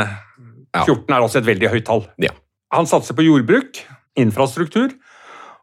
14 0.85 1.13
er 1.13 1.19
også 1.19 1.43
et 1.43 1.49
veldig 1.51 1.69
høyt 1.69 1.85
tall. 1.85 2.07
Ja. 2.21 2.33
Han 2.73 2.89
satser 2.89 3.13
på 3.13 3.25
jordbruk, 3.25 3.83
infrastruktur, 4.17 4.89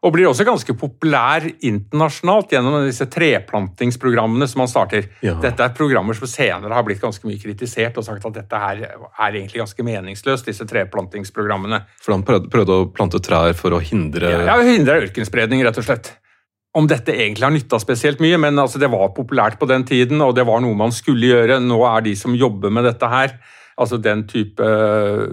og 0.01 0.13
blir 0.15 0.25
også 0.25 0.45
ganske 0.47 0.73
populær 0.77 1.43
internasjonalt 1.45 2.55
gjennom 2.55 2.79
disse 2.87 3.05
treplantingsprogrammene 3.11 4.47
som 4.49 4.63
han 4.63 4.71
starter. 4.71 5.05
Ja. 5.21 5.35
Dette 5.43 5.67
er 5.67 5.75
programmer 5.77 6.17
som 6.17 6.29
senere 6.29 6.73
har 6.73 6.85
blitt 6.87 7.03
ganske 7.03 7.27
mye 7.29 7.37
kritisert 7.41 7.99
og 8.01 8.07
sagt 8.07 8.25
at 8.25 8.39
dette 8.39 8.61
her 8.63 8.81
er 8.87 9.27
egentlig 9.29 9.61
ganske 9.61 9.85
meningsløst, 9.85 10.49
disse 10.49 10.65
treplantingsprogrammene. 10.69 11.83
For 12.01 12.15
han 12.15 12.25
prøvde, 12.25 12.49
prøvde 12.53 12.79
å 12.81 12.89
plante 12.89 13.21
trær 13.21 13.53
for 13.57 13.77
å 13.77 13.83
hindre 13.83 14.33
Ja, 14.47 14.57
hindre 14.65 15.03
ørkenspredning, 15.05 15.61
rett 15.67 15.77
og 15.77 15.85
slett. 15.85 16.15
Om 16.73 16.87
dette 16.87 17.13
egentlig 17.13 17.45
har 17.45 17.53
nytta 17.53 17.77
spesielt 17.83 18.21
mye, 18.23 18.39
men 18.41 18.57
altså 18.61 18.79
det 18.81 18.89
var 18.89 19.11
populært 19.13 19.59
på 19.59 19.67
den 19.69 19.83
tiden, 19.85 20.23
og 20.23 20.33
det 20.37 20.47
var 20.47 20.63
noe 20.63 20.77
man 20.79 20.93
skulle 20.95 21.29
gjøre. 21.29 21.59
Nå 21.61 21.81
er 21.89 22.05
de 22.07 22.15
som 22.17 22.33
jobber 22.33 22.73
med 22.73 22.87
dette 22.87 23.09
her, 23.11 23.35
altså 23.79 23.99
den 24.01 24.23
type 24.29 24.65
eh, 24.65 25.25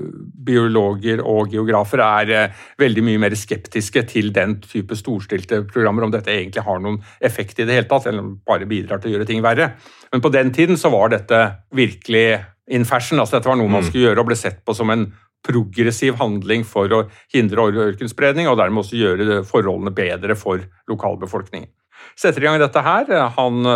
biologer 0.49 1.23
og 1.25 1.53
geografer, 1.53 2.03
er 2.05 2.35
eh, 2.35 2.67
veldig 2.81 3.05
mye 3.07 3.23
mer 3.23 3.37
skeptiske 3.39 4.05
til 4.13 4.33
den 4.35 4.59
type 4.65 4.97
storstilte 4.99 5.63
programmer, 5.69 6.07
om 6.07 6.15
dette 6.15 6.33
egentlig 6.35 6.65
har 6.67 6.83
noen 6.83 7.01
effekt 7.25 7.59
i 7.59 7.69
det 7.69 7.77
hele 7.77 7.91
tatt, 7.91 8.09
eller 8.11 8.35
bare 8.49 8.69
bidrar 8.69 9.03
til 9.03 9.13
å 9.13 9.17
gjøre 9.17 9.29
ting 9.29 9.43
verre. 9.45 9.73
Men 10.13 10.25
på 10.25 10.33
den 10.35 10.53
tiden 10.55 10.81
så 10.81 10.93
var 10.95 11.13
dette 11.13 11.41
virkelig 11.75 12.27
in 12.69 12.85
fashion. 12.89 13.21
altså 13.21 13.39
Dette 13.39 13.51
var 13.51 13.59
noe 13.61 13.71
man 13.71 13.83
mm. 13.83 13.89
skulle 13.89 14.11
gjøre 14.11 14.23
og 14.23 14.31
ble 14.31 14.39
sett 14.39 14.63
på 14.67 14.77
som 14.77 14.93
en 14.93 15.09
progressiv 15.47 16.19
handling 16.19 16.65
for 16.67 16.93
å 16.93 17.05
hindre 17.33 17.69
ørkenspredning, 17.89 18.49
og 18.51 18.59
dermed 18.61 18.83
også 18.83 18.99
gjøre 18.99 19.43
forholdene 19.49 19.95
bedre 19.95 20.37
for 20.39 20.65
lokalbefolkningen. 20.91 21.71
Setter 22.19 22.43
i 22.43 22.49
gang 22.49 22.59
dette 22.61 22.83
her. 22.83 23.11
Han 23.39 23.67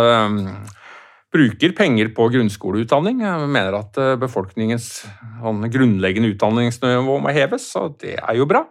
bruker 1.33 1.73
penger 1.75 2.11
på 2.13 2.27
grunnskoleutdanning. 2.35 3.23
Jeg 3.25 3.49
mener 3.49 3.79
at 3.79 3.97
eh, 4.01 4.13
befolkningens 4.21 4.89
grunnleggende 5.73 6.33
utdanningsnivå 6.35 7.17
må 7.23 7.33
heves, 7.33 7.67
og 7.79 7.97
det 8.03 8.17
er 8.19 8.37
jo 8.37 8.47
bra. 8.49 8.63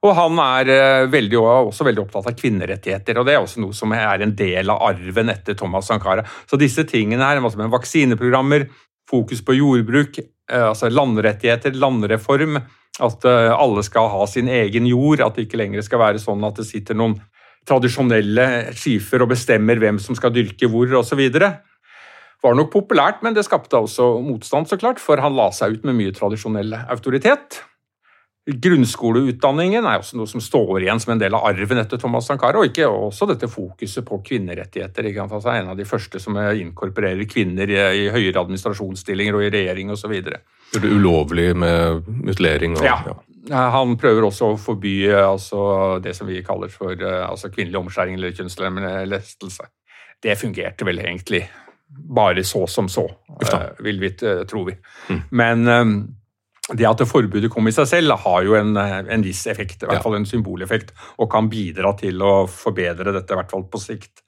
Og 0.00 0.16
han 0.16 0.40
er 0.42 0.72
eh, 0.74 1.06
veldig, 1.12 1.38
også 1.70 1.86
veldig 1.86 2.04
opptatt 2.04 2.30
av 2.32 2.36
kvinnerettigheter, 2.38 3.20
og 3.20 3.28
det 3.28 3.36
er 3.36 3.44
også 3.44 3.62
noe 3.62 3.76
som 3.76 3.94
er 3.96 4.24
en 4.24 4.34
del 4.36 4.72
av 4.72 4.82
arven 4.90 5.32
etter 5.32 5.58
Thomas 5.58 5.90
Sankara. 5.92 6.24
Så 6.50 6.58
disse 6.60 6.86
tingene 6.88 7.26
her, 7.26 7.40
altså 7.40 7.60
med 7.60 7.72
vaksineprogrammer, 7.72 8.66
fokus 9.10 9.42
på 9.46 9.58
jordbruk, 9.60 10.20
eh, 10.20 10.66
altså 10.72 10.90
landrettigheter, 10.90 11.78
landreform, 11.78 12.62
at 13.00 13.24
alle 13.24 13.80
skal 13.86 14.10
ha 14.12 14.24
sin 14.28 14.50
egen 14.52 14.84
jord, 14.84 15.22
at 15.24 15.38
det 15.38 15.46
ikke 15.46 15.56
lenger 15.56 15.80
skal 15.86 16.02
være 16.02 16.20
sånn 16.20 16.42
at 16.44 16.58
det 16.58 16.66
sitter 16.68 16.98
noen 16.98 17.14
tradisjonelle 17.64 18.74
skifer 18.76 19.24
og 19.24 19.30
bestemmer 19.30 19.80
hvem 19.80 19.96
som 20.02 20.18
skal 20.18 20.34
dyrke 20.34 20.68
hvor, 20.68 20.90
osv 21.00 21.22
var 22.42 22.56
nok 22.56 22.70
populært, 22.72 23.24
men 23.24 23.36
det 23.36 23.44
skapte 23.46 23.80
også 23.80 24.14
motstand, 24.24 24.68
så 24.70 24.78
klart, 24.80 25.00
for 25.02 25.20
han 25.20 25.36
la 25.36 25.50
seg 25.54 25.76
ut 25.76 25.88
med 25.88 25.98
mye 25.98 26.14
tradisjonell 26.16 26.72
autoritet. 26.88 27.60
Grunnskoleutdanningen 28.50 29.84
er 29.84 30.00
også 30.00 30.16
noe 30.16 30.28
som 30.30 30.40
står 30.42 30.80
igjen 30.80 31.00
som 31.02 31.12
en 31.12 31.20
del 31.20 31.34
av 31.36 31.44
arven 31.50 31.82
etter 31.82 32.00
Thomas 32.00 32.26
Sankara, 32.30 32.58
og 32.58 32.70
ikke 32.70 32.88
også 32.88 33.28
dette 33.28 33.50
fokuset 33.52 34.06
på 34.06 34.22
kvinnerettigheter. 34.26 35.10
Ikke? 35.10 35.26
Altså 35.28 35.52
en 35.52 35.70
av 35.74 35.78
de 35.78 35.86
første 35.86 36.22
som 36.22 36.38
inkorporerer 36.38 37.28
kvinner 37.30 37.70
i, 37.70 38.08
høyere 38.10 38.40
administrasjonsstillinger 38.40 39.36
og 39.36 39.44
i 39.44 39.52
regjering 39.52 39.92
osv. 39.92 40.16
Gjør 40.16 40.86
det 40.86 40.94
ulovlig 40.96 41.50
med 41.60 42.08
mutilering? 42.08 42.78
Og, 42.80 42.86
ja. 42.88 42.96
ja. 43.12 43.64
Han 43.76 43.98
prøver 44.00 44.30
også 44.30 44.54
å 44.54 44.60
forby 44.60 44.96
altså, 45.20 45.62
det 46.02 46.16
som 46.16 46.30
vi 46.30 46.40
kaller 46.46 46.72
for 46.72 46.96
altså, 46.96 47.52
kvinnelig 47.52 47.84
omskjæring 47.84 48.16
eller 48.16 48.34
kjønnslemlestelse. 48.40 49.68
det 50.24 50.40
fungerte 50.40 50.84
vel 50.88 51.04
egentlig 51.04 51.46
bare 51.90 52.44
så 52.46 52.66
som 52.70 52.88
så, 52.90 53.06
uh, 53.06 53.68
vil 53.84 54.00
vi, 54.02 54.12
uh, 54.24 54.42
tror 54.48 54.66
vi. 54.70 54.76
Mm. 55.08 55.20
Men 55.30 55.68
um, 55.68 55.94
det 56.70 56.86
at 56.86 57.02
forbudet 57.08 57.50
kom 57.50 57.66
i 57.68 57.74
seg 57.74 57.88
selv, 57.90 58.14
har 58.22 58.46
jo 58.46 58.56
en, 58.58 58.76
en 58.78 59.24
viss 59.26 59.42
effekt, 59.50 59.82
i 59.82 59.88
hvert 59.88 59.98
ja. 59.98 60.04
fall 60.04 60.18
en 60.20 60.28
symboleffekt, 60.28 60.92
og 61.18 61.30
kan 61.32 61.48
bidra 61.50 61.94
til 61.98 62.22
å 62.22 62.34
forbedre 62.50 63.14
dette, 63.16 63.34
i 63.34 63.40
hvert 63.40 63.50
fall 63.50 63.66
på 63.70 63.80
sikt. 63.82 64.22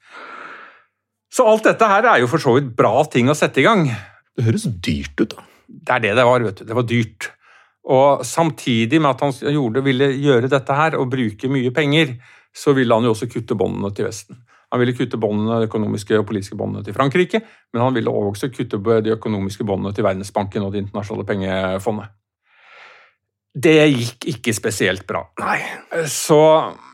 Så 1.33 1.45
alt 1.49 1.65
dette 1.65 1.87
her 1.89 2.05
er 2.11 2.19
jo 2.21 2.29
for 2.29 2.41
så 2.41 2.57
vidt 2.57 2.73
bra 2.77 3.05
ting 3.09 3.31
å 3.31 3.37
sette 3.37 3.63
i 3.63 3.65
gang. 3.65 3.87
Det 4.35 4.45
høres 4.45 4.67
dyrt 4.85 5.23
ut, 5.23 5.33
da. 5.33 5.47
Det 5.73 5.95
er 5.95 6.03
det 6.03 6.11
det 6.19 6.27
var, 6.27 6.43
vet 6.45 6.59
du. 6.59 6.67
Det 6.67 6.75
var 6.77 6.85
dyrt. 6.85 7.29
Og 7.93 8.23
samtidig 8.27 8.99
med 9.01 9.15
at 9.15 9.23
han 9.25 9.55
gjorde, 9.55 9.83
ville 9.83 10.11
gjøre 10.13 10.51
dette 10.51 10.77
her 10.77 10.97
og 10.99 11.09
bruke 11.11 11.49
mye 11.51 11.71
penger, 11.75 12.15
så 12.53 12.75
ville 12.77 12.93
han 12.93 13.07
jo 13.07 13.15
også 13.15 13.29
kutte 13.31 13.57
båndene 13.57 13.89
til 13.95 14.07
Vesten. 14.07 14.37
Han 14.73 14.81
ville 14.81 14.95
kutte 14.97 15.19
båndene, 15.21 15.59
de 15.61 15.69
økonomiske 15.69 16.17
og 16.17 16.25
politiske 16.25 16.57
båndene 16.57 16.81
til 16.81 16.95
Frankrike, 16.97 17.43
men 17.73 17.83
han 17.83 17.93
ville 17.93 18.09
også 18.09 18.49
kutte 18.49 18.79
de 19.05 19.13
økonomiske 19.13 19.65
båndene 19.69 19.93
til 19.93 20.07
Verdensbanken 20.07 20.65
og 20.65 20.73
Det 20.73 20.81
internasjonale 20.81 21.27
pengefondet. 21.29 22.15
Det 23.53 23.75
gikk 23.85 24.25
ikke 24.31 24.53
spesielt 24.57 25.05
bra. 25.05 25.21
Nei. 25.43 25.59
Så 26.09 26.39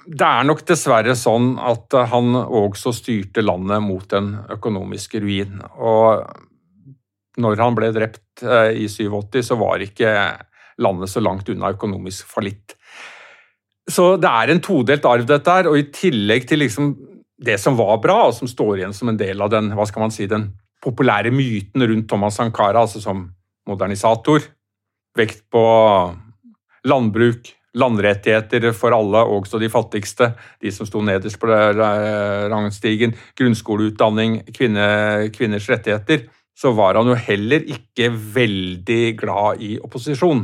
det 0.04 0.28
er 0.28 0.44
nok 0.44 0.66
dessverre 0.68 1.16
sånn 1.16 1.54
at 1.56 1.96
han 2.12 2.36
også 2.36 2.92
styrte 2.98 3.46
landet 3.46 3.80
mot 3.86 4.16
en 4.18 4.34
økonomisk 4.58 5.16
ruin. 5.24 5.62
Og 5.80 6.26
når 7.40 7.64
han 7.64 7.80
ble 7.80 7.94
drept 7.96 8.44
eh, 8.44 8.76
i 8.76 8.90
87, 8.92 9.40
så 9.48 9.56
var 9.56 9.86
ikke 9.86 10.12
landet 10.84 11.12
så 11.14 11.24
langt 11.24 11.48
unna 11.52 11.72
økonomisk 11.72 12.28
fallitt. 12.28 12.76
Så 13.90 14.18
det 14.20 14.28
er 14.28 14.52
en 14.52 14.62
todelt 14.64 15.08
arv, 15.08 15.24
dette 15.32 15.56
her. 15.56 15.72
Og 15.72 15.80
i 15.80 15.88
tillegg 15.96 16.44
til 16.50 16.64
liksom 16.66 16.92
det 17.40 17.58
som 17.62 17.78
var 17.80 18.00
bra, 18.04 18.26
og 18.28 18.36
som 18.36 18.50
står 18.50 18.80
igjen 18.80 18.96
som 18.96 19.12
en 19.12 19.20
del 19.20 19.42
av 19.42 19.52
den, 19.54 19.72
hva 19.78 19.86
skal 19.88 20.06
man 20.06 20.14
si, 20.14 20.28
den 20.28 20.52
populære 20.84 21.32
myten 21.36 21.84
rundt 21.88 22.10
Thomas 22.12 22.40
Sankara, 22.40 22.84
altså 22.84 23.02
som 23.04 23.28
modernisator, 23.70 24.44
vekt 25.18 25.46
på 25.52 25.64
landbruk, 26.88 27.52
landrettigheter 27.80 28.72
for 28.76 28.96
alle, 28.96 29.22
også 29.38 29.60
de 29.62 29.70
fattigste, 29.72 30.32
de 30.64 30.72
som 30.74 30.88
sto 30.90 31.04
nederst 31.06 31.40
på 31.40 31.50
rangstigen, 31.50 33.14
grunnskoleutdanning, 33.38 34.42
kvinne, 34.56 34.88
kvinners 35.36 35.70
rettigheter, 35.70 36.28
så 36.60 36.74
var 36.76 37.00
han 37.00 37.08
jo 37.08 37.16
heller 37.16 37.64
ikke 37.72 38.10
veldig 38.12 39.04
glad 39.20 39.62
i 39.64 39.78
opposisjon. 39.80 40.44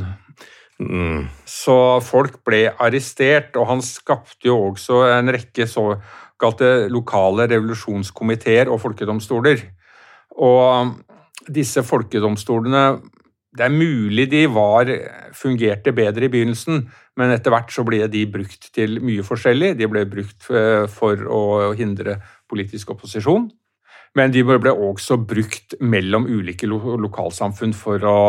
Mm. 0.80 1.24
Så 1.48 1.76
folk 2.04 2.42
ble 2.44 2.66
arrestert, 2.72 3.56
og 3.56 3.70
han 3.70 3.82
skapte 3.84 4.50
jo 4.50 4.58
også 4.70 5.06
en 5.08 5.32
rekke 5.32 5.68
såkalte 5.70 6.88
lokale 6.92 7.48
revolusjonskomiteer 7.54 8.68
og 8.72 8.82
folkedomstoler. 8.84 9.64
Og 10.36 10.96
disse 11.48 11.84
folkedomstolene 11.86 12.86
det 13.56 13.64
er 13.64 13.72
mulig 13.72 14.26
de 14.28 14.42
var, 14.52 14.90
fungerte 15.32 15.94
bedre 15.96 16.26
i 16.26 16.32
begynnelsen, 16.32 16.82
men 17.16 17.32
etter 17.32 17.54
hvert 17.54 17.70
så 17.72 17.86
ble 17.88 18.02
de 18.12 18.26
brukt 18.28 18.68
til 18.76 18.98
mye 19.00 19.24
forskjellig. 19.24 19.70
De 19.78 19.88
ble 19.88 20.02
brukt 20.10 20.50
eh, 20.52 20.84
for 20.92 21.22
å 21.24 21.72
hindre 21.78 22.18
politisk 22.50 22.92
opposisjon, 22.92 23.48
men 24.16 24.34
de 24.34 24.44
ble 24.44 24.72
også 24.72 25.16
brukt 25.24 25.78
mellom 25.80 26.28
ulike 26.28 26.68
lo 26.68 26.98
lokalsamfunn 27.00 27.72
for 27.76 28.04
å 28.04 28.20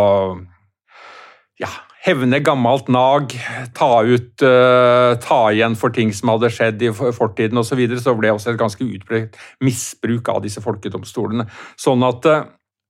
ja, 1.60 1.74
hevne 2.08 2.40
gammelt 2.44 2.88
nag, 2.92 3.34
ta, 3.76 3.92
ut, 4.08 4.44
uh, 4.44 5.14
ta 5.24 5.40
igjen 5.54 5.76
for 5.80 5.94
ting 5.94 6.14
som 6.16 6.32
hadde 6.34 6.52
skjedd 6.54 6.84
i 6.88 6.92
fortiden 6.96 7.60
osv. 7.60 7.74
Så, 7.74 7.80
videre, 7.80 8.04
så 8.04 8.16
ble 8.18 8.30
det 8.30 8.38
også 8.38 8.54
et 8.54 8.62
ganske 8.62 8.88
utbredt 8.88 9.40
misbruk 9.64 10.32
av 10.32 10.44
disse 10.46 10.64
folkedomstolene. 10.64 11.48
Sånn 11.80 12.06
at 12.08 12.30
uh, 12.32 12.46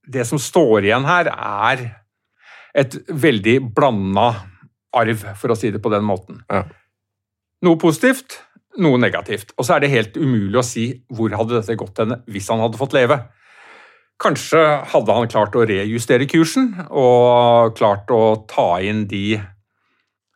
det 0.08 0.28
som 0.30 0.42
står 0.42 0.88
igjen 0.88 1.08
her, 1.08 1.32
er 1.34 1.88
et 2.78 3.00
veldig 3.10 3.58
blanda 3.76 4.30
arv, 4.98 5.24
for 5.38 5.54
å 5.54 5.58
si 5.58 5.72
det 5.74 5.82
på 5.84 5.92
den 5.94 6.06
måten. 6.08 6.44
Ja. 6.52 6.64
Noe 7.66 7.80
positivt, 7.82 8.38
noe 8.82 9.00
negativt. 9.02 9.54
Og 9.58 9.66
så 9.66 9.76
er 9.76 9.84
det 9.84 9.94
helt 9.94 10.18
umulig 10.20 10.62
å 10.62 10.66
si 10.66 10.90
hvor 11.10 11.34
hadde 11.34 11.58
dette 11.58 11.78
gått 11.80 12.04
henne 12.04 12.22
hvis 12.30 12.50
han 12.54 12.62
hadde 12.62 12.80
fått 12.80 12.96
leve. 12.98 13.20
Kanskje 14.18 14.62
hadde 14.90 15.14
han 15.14 15.30
klart 15.30 15.56
å 15.58 15.66
rejustere 15.70 16.26
kursen 16.30 16.72
og 16.90 17.76
klart 17.78 18.10
å 18.14 18.24
ta 18.50 18.72
inn 18.82 19.06
de 19.10 19.38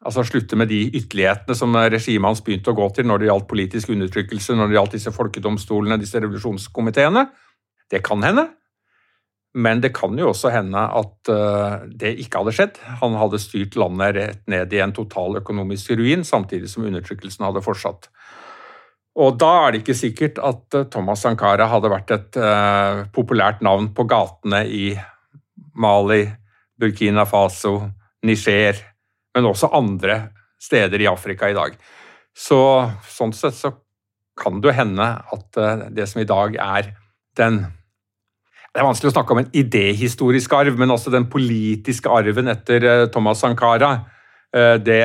Altså 0.01 0.23
slutte 0.25 0.57
med 0.57 0.71
de 0.71 0.79
ytterlighetene 0.97 1.53
som 1.53 1.75
regimet 1.77 2.25
hans 2.25 2.39
begynte 2.41 2.71
å 2.71 2.77
gå 2.77 2.87
til 2.95 3.05
når 3.05 3.21
det 3.21 3.27
gjaldt 3.27 3.47
politisk 3.51 3.91
undertrykkelse, 3.93 4.55
når 4.57 4.71
det 4.71 4.77
gjaldt 4.79 4.95
disse 4.95 5.13
folkedomstolene, 5.13 5.99
disse 6.01 6.17
revolusjonskomiteene. 6.23 7.21
Det 7.85 8.01
kan 8.01 8.25
hende. 8.25 8.47
Men 9.53 9.81
det 9.83 9.91
kan 9.93 10.15
jo 10.17 10.29
også 10.31 10.49
hende 10.53 10.79
at 10.79 11.29
uh, 11.29 11.83
det 11.85 12.15
ikke 12.23 12.41
hadde 12.41 12.55
skjedd. 12.55 12.81
Han 13.01 13.17
hadde 13.19 13.41
styrt 13.43 13.75
landet 13.77 14.15
rett 14.15 14.43
ned 14.49 14.73
i 14.73 14.79
en 14.81 14.95
total 14.95 15.41
økonomisk 15.41 15.91
ruin, 15.99 16.23
samtidig 16.25 16.71
som 16.71 16.87
undertrykkelsen 16.87 17.45
hadde 17.45 17.63
fortsatt. 17.65 18.07
Og 19.19 19.35
da 19.39 19.49
er 19.65 19.73
det 19.73 19.81
ikke 19.81 19.97
sikkert 19.97 20.39
at 20.39 20.77
uh, 20.77 20.85
Thomas 20.91 21.23
Sankara 21.25 21.67
hadde 21.71 21.91
vært 21.91 22.13
et 22.15 22.39
uh, 22.39 23.03
populært 23.11 23.63
navn 23.65 23.89
på 23.95 24.05
gatene 24.07 24.63
i 24.71 24.93
Mali, 25.75 26.23
Burkina 26.79 27.25
Faso, 27.27 27.75
Niger, 28.27 28.79
men 29.35 29.49
også 29.49 29.71
andre 29.75 30.21
steder 30.61 31.03
i 31.03 31.09
Afrika 31.11 31.49
i 31.49 31.57
dag. 31.57 31.75
Så 32.37 32.61
sånn 33.11 33.33
sett 33.35 33.57
så 33.57 33.73
kan 34.39 34.61
det 34.61 34.71
jo 34.71 34.77
hende 34.77 35.05
at 35.35 35.59
det 35.93 36.07
som 36.09 36.21
i 36.21 36.27
dag 36.27 36.55
er 36.55 36.93
den 37.37 37.65
det 38.71 38.79
er 38.79 38.87
vanskelig 38.87 39.11
å 39.11 39.15
snakke 39.17 39.35
om 39.35 39.41
en 39.41 39.49
idéhistorisk 39.57 40.53
arv, 40.55 40.77
men 40.79 40.93
også 40.93 41.11
den 41.11 41.25
politiske 41.31 42.07
arven 42.11 42.47
etter 42.53 42.85
eh, 42.87 43.07
Thomas 43.11 43.41
Sankara. 43.43 43.89
Eh, 44.55 44.77
det, 44.79 45.01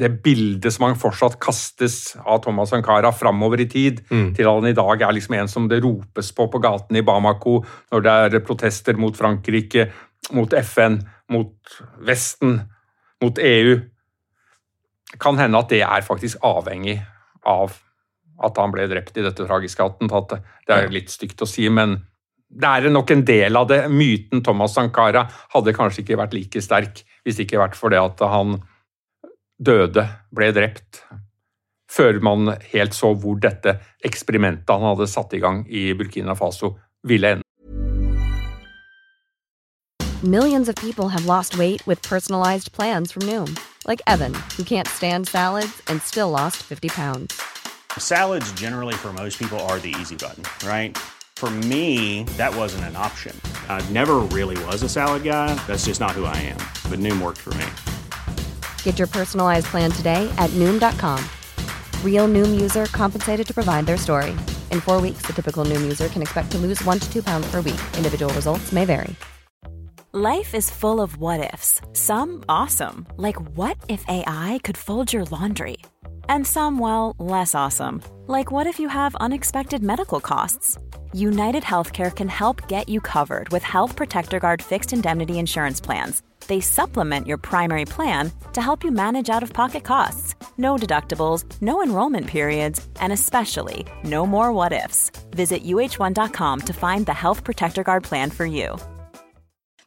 det 0.00 0.08
bildet 0.24 0.72
som 0.72 0.86
han 0.86 0.98
fortsatt 0.98 1.36
kastes 1.42 2.16
av 2.24 2.40
Thomas 2.44 2.72
Sankara 2.72 3.12
framover 3.12 3.60
i 3.60 3.68
tid, 3.68 4.00
mm. 4.08 4.32
til 4.36 4.48
han 4.48 4.68
i 4.68 4.76
dag 4.76 5.02
er 5.04 5.14
liksom 5.16 5.36
en 5.36 5.50
som 5.50 5.68
det 5.68 5.82
ropes 5.84 6.32
på 6.36 6.48
på 6.50 6.60
gaten 6.62 6.96
i 6.96 7.04
Bamako 7.04 7.58
når 7.92 8.06
det 8.06 8.16
er 8.24 8.44
protester 8.46 8.96
mot 9.00 9.16
Frankrike, 9.16 9.90
mot 10.36 10.52
FN, 10.64 11.00
mot 11.32 11.76
Vesten, 12.06 12.58
mot 13.20 13.38
EU. 13.44 13.78
Kan 15.20 15.40
hende 15.40 15.60
at 15.60 15.72
det 15.72 15.82
er 15.84 16.06
faktisk 16.06 16.40
avhengig 16.46 17.00
av 17.44 17.76
at 18.40 18.56
han 18.56 18.72
ble 18.72 18.86
drept 18.88 19.18
i 19.20 19.24
dette 19.24 19.44
tragiske 19.44 19.84
attentatet. 19.84 20.46
Det 20.64 20.76
er 20.76 20.92
litt 20.94 21.12
stygt 21.12 21.42
å 21.44 21.48
si, 21.48 21.66
men 21.68 21.98
det 22.50 22.66
er 22.66 22.90
nok 22.90 23.12
en 23.12 23.24
del 23.26 23.58
av 23.58 23.68
det. 23.68 23.82
Myten 23.92 24.40
Thomas 24.46 24.74
Sankara 24.78 25.26
hadde 25.52 25.76
kanskje 25.76 26.06
ikke 26.06 26.18
vært 26.22 26.36
like 26.38 26.62
sterk 26.64 27.02
hvis 27.20 27.36
det 27.36 27.46
ikke 27.46 27.60
vært 27.60 27.76
for 27.76 27.92
det 27.92 28.00
at 28.00 28.22
han 28.32 28.56
døde, 29.60 30.06
ble 30.32 30.52
drept, 30.56 31.02
før 31.90 32.20
man 32.24 32.54
helt 32.72 32.94
så 32.96 33.12
hvor 33.14 33.38
dette 33.42 33.76
eksperimentet 34.06 34.70
han 34.72 34.86
hadde 34.92 35.08
satt 35.10 35.34
i 35.36 35.42
gang 35.42 35.64
i 35.68 35.90
Burkina 35.94 36.36
Faso, 36.38 36.76
ville 37.04 37.36
ende. 37.36 37.44
Millions 40.22 40.68
of 40.68 40.74
people 40.76 41.08
have 41.08 41.24
lost 41.24 41.56
weight 41.56 41.86
with 41.86 42.02
personalized 42.02 42.72
plans 42.72 43.10
from 43.10 43.22
Noom, 43.22 43.58
like 43.86 44.02
Evan, 44.06 44.34
who 44.56 44.64
can't 44.64 44.86
stand 44.86 45.26
salads 45.26 45.80
and 45.88 46.02
still 46.02 46.30
lost 46.30 46.56
50 46.56 46.88
pounds. 46.90 47.40
Salads 47.98 48.52
generally 48.52 48.94
for 48.94 49.12
most 49.14 49.38
people 49.38 49.58
are 49.60 49.78
the 49.78 49.94
easy 50.00 50.16
button, 50.16 50.44
right? 50.68 50.96
For 51.36 51.50
me, 51.50 52.24
that 52.36 52.54
wasn't 52.54 52.84
an 52.84 52.96
option. 52.96 53.34
I 53.70 53.80
never 53.92 54.16
really 54.16 54.62
was 54.66 54.82
a 54.82 54.90
salad 54.90 55.24
guy. 55.24 55.54
That's 55.66 55.86
just 55.86 56.00
not 56.00 56.10
who 56.10 56.26
I 56.26 56.36
am. 56.36 56.60
But 56.90 56.98
Noom 56.98 57.22
worked 57.22 57.38
for 57.38 57.54
me. 57.54 57.64
Get 58.82 58.98
your 58.98 59.08
personalized 59.08 59.66
plan 59.68 59.90
today 59.90 60.30
at 60.36 60.50
Noom.com. 60.50 61.24
Real 62.04 62.28
Noom 62.28 62.60
user 62.60 62.84
compensated 62.86 63.46
to 63.46 63.54
provide 63.54 63.86
their 63.86 63.96
story. 63.96 64.32
In 64.70 64.82
four 64.82 65.00
weeks, 65.00 65.22
the 65.22 65.32
typical 65.32 65.64
Noom 65.64 65.80
user 65.80 66.08
can 66.08 66.20
expect 66.20 66.50
to 66.52 66.58
lose 66.58 66.84
one 66.84 66.98
to 66.98 67.10
two 67.10 67.22
pounds 67.22 67.50
per 67.50 67.62
week. 67.62 67.80
Individual 67.96 68.30
results 68.34 68.70
may 68.70 68.84
vary. 68.84 69.16
Life 70.12 70.56
is 70.56 70.68
full 70.72 71.00
of 71.00 71.18
what 71.18 71.52
ifs. 71.54 71.80
Some 71.92 72.42
awesome, 72.48 73.06
like 73.16 73.40
what 73.56 73.76
if 73.88 74.04
AI 74.08 74.58
could 74.64 74.76
fold 74.76 75.12
your 75.12 75.24
laundry? 75.26 75.76
And 76.28 76.44
some, 76.44 76.80
well, 76.80 77.14
less 77.20 77.54
awesome, 77.54 78.02
like 78.26 78.50
what 78.50 78.66
if 78.66 78.80
you 78.80 78.88
have 78.88 79.14
unexpected 79.20 79.84
medical 79.84 80.18
costs? 80.18 80.78
United 81.12 81.64
Healthcare 81.64 82.14
can 82.14 82.28
help 82.28 82.68
get 82.68 82.88
you 82.88 83.00
covered 83.00 83.48
with 83.48 83.64
Health 83.64 83.96
Protector 83.96 84.38
Guard 84.38 84.62
fixed 84.62 84.92
indemnity 84.92 85.40
insurance 85.40 85.80
plans. 85.80 86.22
They 86.46 86.60
supplement 86.60 87.26
your 87.26 87.36
primary 87.36 87.84
plan 87.84 88.30
to 88.52 88.60
help 88.60 88.84
you 88.84 88.92
manage 88.92 89.28
out 89.28 89.42
of 89.42 89.52
pocket 89.52 89.82
costs. 89.82 90.34
No 90.56 90.76
deductibles, 90.76 91.44
no 91.60 91.82
enrollment 91.82 92.28
periods, 92.28 92.86
and 93.00 93.12
especially 93.12 93.86
no 94.04 94.24
more 94.24 94.52
what 94.52 94.72
ifs. 94.72 95.10
Visit 95.30 95.64
uh1.com 95.64 96.60
to 96.60 96.72
find 96.72 97.06
the 97.06 97.14
Health 97.14 97.42
Protector 97.42 97.82
Guard 97.82 98.04
plan 98.04 98.30
for 98.30 98.46
you. 98.46 98.78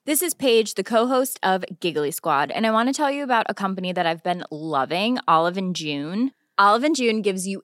This 0.05 0.21
is 0.21 0.33
Paige, 0.33 0.73
the 0.73 0.83
co 0.83 1.07
host 1.07 1.39
of 1.41 1.63
Giggly 1.79 2.11
Squad, 2.11 2.51
and 2.51 2.67
I 2.67 2.71
want 2.71 2.89
to 2.89 2.93
tell 2.93 3.09
you 3.09 3.23
about 3.23 3.45
a 3.47 3.53
company 3.53 3.93
that 3.93 4.05
I've 4.05 4.23
been 4.23 4.43
loving 4.51 5.19
Olive 5.25 5.55
and 5.55 5.73
June. 5.73 6.31
Olive 6.57 6.83
and 6.83 6.95
June 6.95 7.21
gives 7.21 7.47
you 7.47 7.63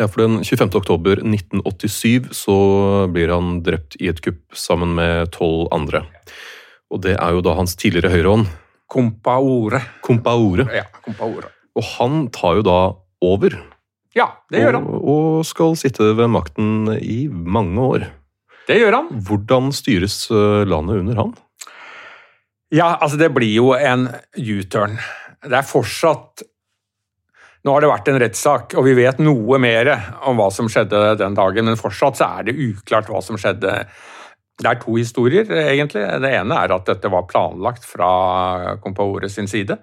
Ja, 0.00 0.08
for 0.08 0.24
den 0.24 0.40
25. 0.42 0.70
oktober 0.80 1.22
1987 1.22 2.32
så 2.34 2.56
blir 3.12 3.32
han 3.34 3.60
drept 3.66 3.98
i 4.00 4.10
et 4.12 4.20
kupp 4.24 4.58
sammen 4.58 4.96
med 4.98 5.32
tolv 5.34 5.68
andre. 5.74 6.04
Og 6.92 7.02
det 7.06 7.16
er 7.18 7.36
jo 7.36 7.42
da 7.44 7.56
hans 7.58 7.76
tidligere 7.80 8.12
høyrehånd, 8.12 8.50
Compaore. 8.94 9.80
Compaore. 10.04 10.66
Ja, 10.76 10.84
Compaore. 11.02 11.48
Og 11.74 11.86
han 11.96 12.28
tar 12.34 12.60
jo 12.60 12.66
da 12.66 12.80
over. 13.24 13.56
Ja, 14.14 14.28
det 14.52 14.60
gjør 14.62 14.78
han. 14.78 14.86
Og, 14.86 15.08
og 15.10 15.46
skal 15.48 15.74
sitte 15.78 16.12
ved 16.14 16.30
makten 16.30 16.92
i 17.00 17.24
mange 17.28 17.82
år. 17.82 18.06
Det 18.68 18.78
gjør 18.78 19.00
han. 19.00 19.08
Hvordan 19.26 19.72
styres 19.74 20.20
eh, 20.30 20.62
landet 20.68 21.02
under 21.02 21.18
han? 21.20 21.34
Ja, 22.74 22.94
altså 22.94 23.18
det 23.20 23.32
blir 23.34 23.50
jo 23.50 23.72
en 23.74 24.08
U-turn. 24.38 24.96
Det 25.44 25.58
er 25.58 25.66
fortsatt 25.66 26.44
Nå 27.64 27.72
har 27.72 27.80
det 27.80 27.88
vært 27.88 28.08
en 28.12 28.20
rettssak, 28.20 28.74
og 28.76 28.84
vi 28.84 28.92
vet 28.98 29.20
noe 29.24 29.58
mer 29.62 29.88
om 30.28 30.36
hva 30.36 30.50
som 30.52 30.68
skjedde 30.68 31.14
den 31.20 31.36
dagen, 31.36 31.64
men 31.64 31.80
fortsatt 31.80 32.20
så 32.20 32.28
er 32.38 32.50
det 32.50 32.58
uklart 32.60 33.08
hva 33.08 33.22
som 33.24 33.38
skjedde. 33.40 33.78
Det 34.60 34.68
er 34.68 34.80
to 34.82 34.98
historier, 34.98 35.48
egentlig. 35.48 36.04
Det 36.20 36.32
ene 36.42 36.58
er 36.60 36.74
at 36.76 36.84
dette 36.90 37.10
var 37.10 37.24
planlagt 37.30 37.86
fra 37.88 38.76
Compaore 38.84 39.32
sin 39.32 39.48
side. 39.48 39.78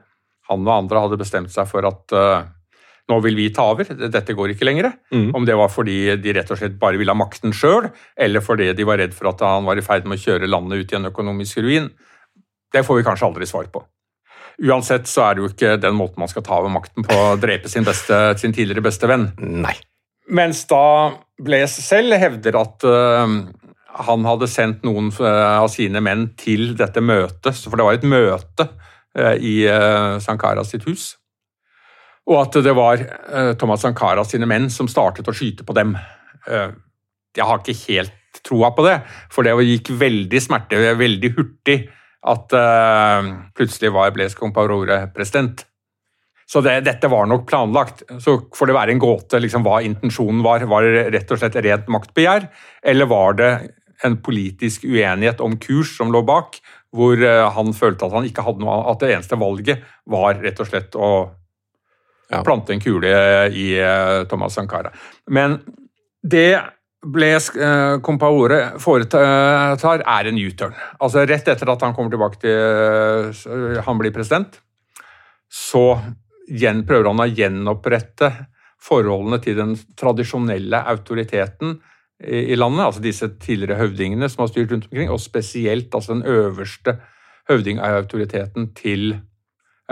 Han 0.51 0.67
og 0.67 0.75
andre 0.75 1.01
hadde 1.07 1.19
bestemt 1.19 1.53
seg 1.53 1.65
for 1.71 1.87
at 1.89 2.13
uh, 2.13 2.45
nå 3.09 3.17
vil 3.25 3.35
vi 3.39 3.49
ta 3.53 3.65
over, 3.73 3.89
dette 3.89 4.35
går 4.37 4.53
ikke 4.53 4.67
lenger. 4.67 4.91
Mm. 5.09 5.31
Om 5.35 5.47
det 5.49 5.57
var 5.57 5.71
fordi 5.73 5.97
de 6.21 6.35
rett 6.37 6.53
og 6.53 6.61
slett 6.61 6.77
bare 6.79 7.01
ville 7.01 7.11
ha 7.11 7.17
makten 7.17 7.55
sjøl, 7.55 7.89
eller 8.15 8.45
fordi 8.45 8.69
de 8.77 8.87
var 8.87 9.01
redd 9.01 9.15
for 9.17 9.31
at 9.31 9.41
han 9.45 9.65
var 9.67 9.79
i 9.79 9.85
ferd 9.85 10.05
med 10.05 10.21
å 10.21 10.25
kjøre 10.25 10.49
landet 10.49 10.85
ut 10.85 10.93
i 10.93 10.99
en 10.99 11.09
økonomisk 11.09 11.63
ruin, 11.65 11.89
det 12.71 12.85
får 12.87 13.01
vi 13.01 13.07
kanskje 13.09 13.27
aldri 13.27 13.49
svar 13.49 13.67
på. 13.73 13.83
Uansett 14.62 15.10
så 15.10 15.24
er 15.26 15.38
det 15.38 15.41
jo 15.43 15.50
ikke 15.50 15.78
den 15.82 15.95
måten 15.97 16.21
man 16.21 16.30
skal 16.30 16.43
ta 16.45 16.60
over 16.62 16.69
makten 16.74 17.06
på, 17.08 17.15
å 17.17 17.38
drepe 17.41 17.69
sin, 17.71 17.86
beste, 17.88 18.17
sin 18.38 18.54
tidligere 18.54 18.84
beste 18.86 19.10
venn. 19.10 19.32
Nei. 19.41 19.74
Mens 20.32 20.63
da 20.69 20.84
Blaise 21.41 21.82
selv 21.84 22.13
hevder 22.21 22.60
at 22.60 22.86
uh, 22.86 23.26
han 24.06 24.28
hadde 24.28 24.47
sendt 24.47 24.86
noen 24.88 25.10
øh, 25.12 25.47
av 25.60 25.67
sine 25.74 26.00
menn 26.00 26.30
til 26.39 26.76
dette 26.80 27.02
møtet, 27.04 27.58
for 27.65 27.76
det 27.76 27.88
var 27.88 27.97
et 27.97 28.06
møte 28.08 28.67
uh, 29.19 29.34
i 29.36 29.65
uh, 29.67 30.21
Sankara 30.24 30.63
sitt 30.67 30.86
hus. 30.88 31.10
Og 32.30 32.38
at 32.38 32.56
det 32.63 32.71
var 32.78 33.02
Thomas 33.60 33.82
Sankara 33.82 34.24
sine 34.30 34.45
menn 34.47 34.69
som 34.71 34.88
startet 34.88 35.28
å 35.28 35.34
skyte 35.36 35.65
på 35.65 35.74
dem. 35.74 35.95
Jeg 36.45 37.47
har 37.50 37.58
ikke 37.58 37.74
helt 37.89 38.38
troa 38.45 38.69
på 38.78 38.86
det, 38.86 38.93
for 39.34 39.43
det 39.43 39.56
gikk 39.65 39.89
veldig 40.00 40.41
smerte, 40.45 40.80
veldig 41.02 41.32
hurtig 41.34 41.80
at 42.21 42.53
uh, 42.53 43.29
plutselig 43.57 43.91
var 43.95 44.13
Blaise 44.13 44.38
Compaorore 44.38 45.07
president. 45.15 45.65
Så 46.45 46.62
det, 46.62 46.81
dette 46.86 47.07
var 47.07 47.29
nok 47.31 47.47
planlagt. 47.47 48.03
Så 48.19 48.36
får 48.55 48.69
det 48.69 48.75
være 48.75 48.93
en 48.93 49.01
gåte 49.01 49.39
liksom, 49.39 49.63
hva 49.65 49.79
intensjonen 49.86 50.43
var. 50.45 50.65
Var 50.67 50.88
det 50.88 51.05
rett 51.15 51.31
og 51.31 51.39
slett 51.39 51.55
rent 51.63 51.88
maktbegjær, 51.89 52.49
eller 52.84 53.10
var 53.10 53.38
det 53.39 53.51
en 54.03 54.17
politisk 54.21 54.84
uenighet 54.89 55.41
om 55.45 55.55
kurs 55.62 55.95
som 55.97 56.12
lå 56.13 56.23
bak, 56.27 56.57
hvor 56.91 57.15
uh, 57.21 57.47
han 57.55 57.71
følte 57.77 58.05
at 58.05 58.15
han 58.17 58.27
ikke 58.27 58.43
hadde 58.45 58.65
noe 58.65 58.81
at 58.91 59.01
det 59.01 59.13
eneste 59.15 59.39
valget 59.39 59.86
var 60.10 60.41
rett 60.41 60.60
og 60.60 60.69
slett 60.69 60.97
å 60.97 61.12
Ja. 62.31 62.43
plante 62.47 62.71
en 62.71 62.79
kule 62.79 63.10
i 63.51 63.73
uh, 63.75 64.23
Thomas 64.31 64.53
Sankara. 64.55 64.93
Men 65.27 65.57
det 66.23 66.62
Blaise 67.01 67.57
eh, 67.57 67.99
Compaore 68.05 68.59
foretar, 68.79 70.03
er 70.05 70.27
en 70.29 70.37
U-turn. 70.37 70.75
Altså 71.01 71.25
Rett 71.25 71.47
etter 71.49 71.69
at 71.73 71.85
han 71.85 71.95
kommer 71.97 72.13
tilbake 72.13 72.41
til 72.43 72.51
eh, 73.31 73.79
han 73.85 74.01
blir 74.01 74.13
president, 74.13 74.59
så 75.51 75.85
prøver 76.51 77.07
han 77.07 77.23
å 77.23 77.29
gjenopprette 77.31 78.29
forholdene 78.81 79.39
til 79.41 79.57
den 79.57 79.73
tradisjonelle 79.97 80.81
autoriteten 80.89 81.79
i, 82.21 82.55
landet, 82.55 82.85
altså 82.85 83.01
disse 83.01 83.29
tidligere 83.41 83.79
høvdingene 83.79 84.29
som 84.29 84.43
har 84.43 84.51
styrt 84.51 84.73
rundt 84.73 84.87
omkring, 84.89 85.09
og 85.09 85.21
spesielt 85.21 85.93
altså 85.95 86.13
den 86.13 86.25
øverste 86.29 86.99
høvdingautoriteten 87.49 88.71
til 88.77 89.13
eh, 89.15 89.21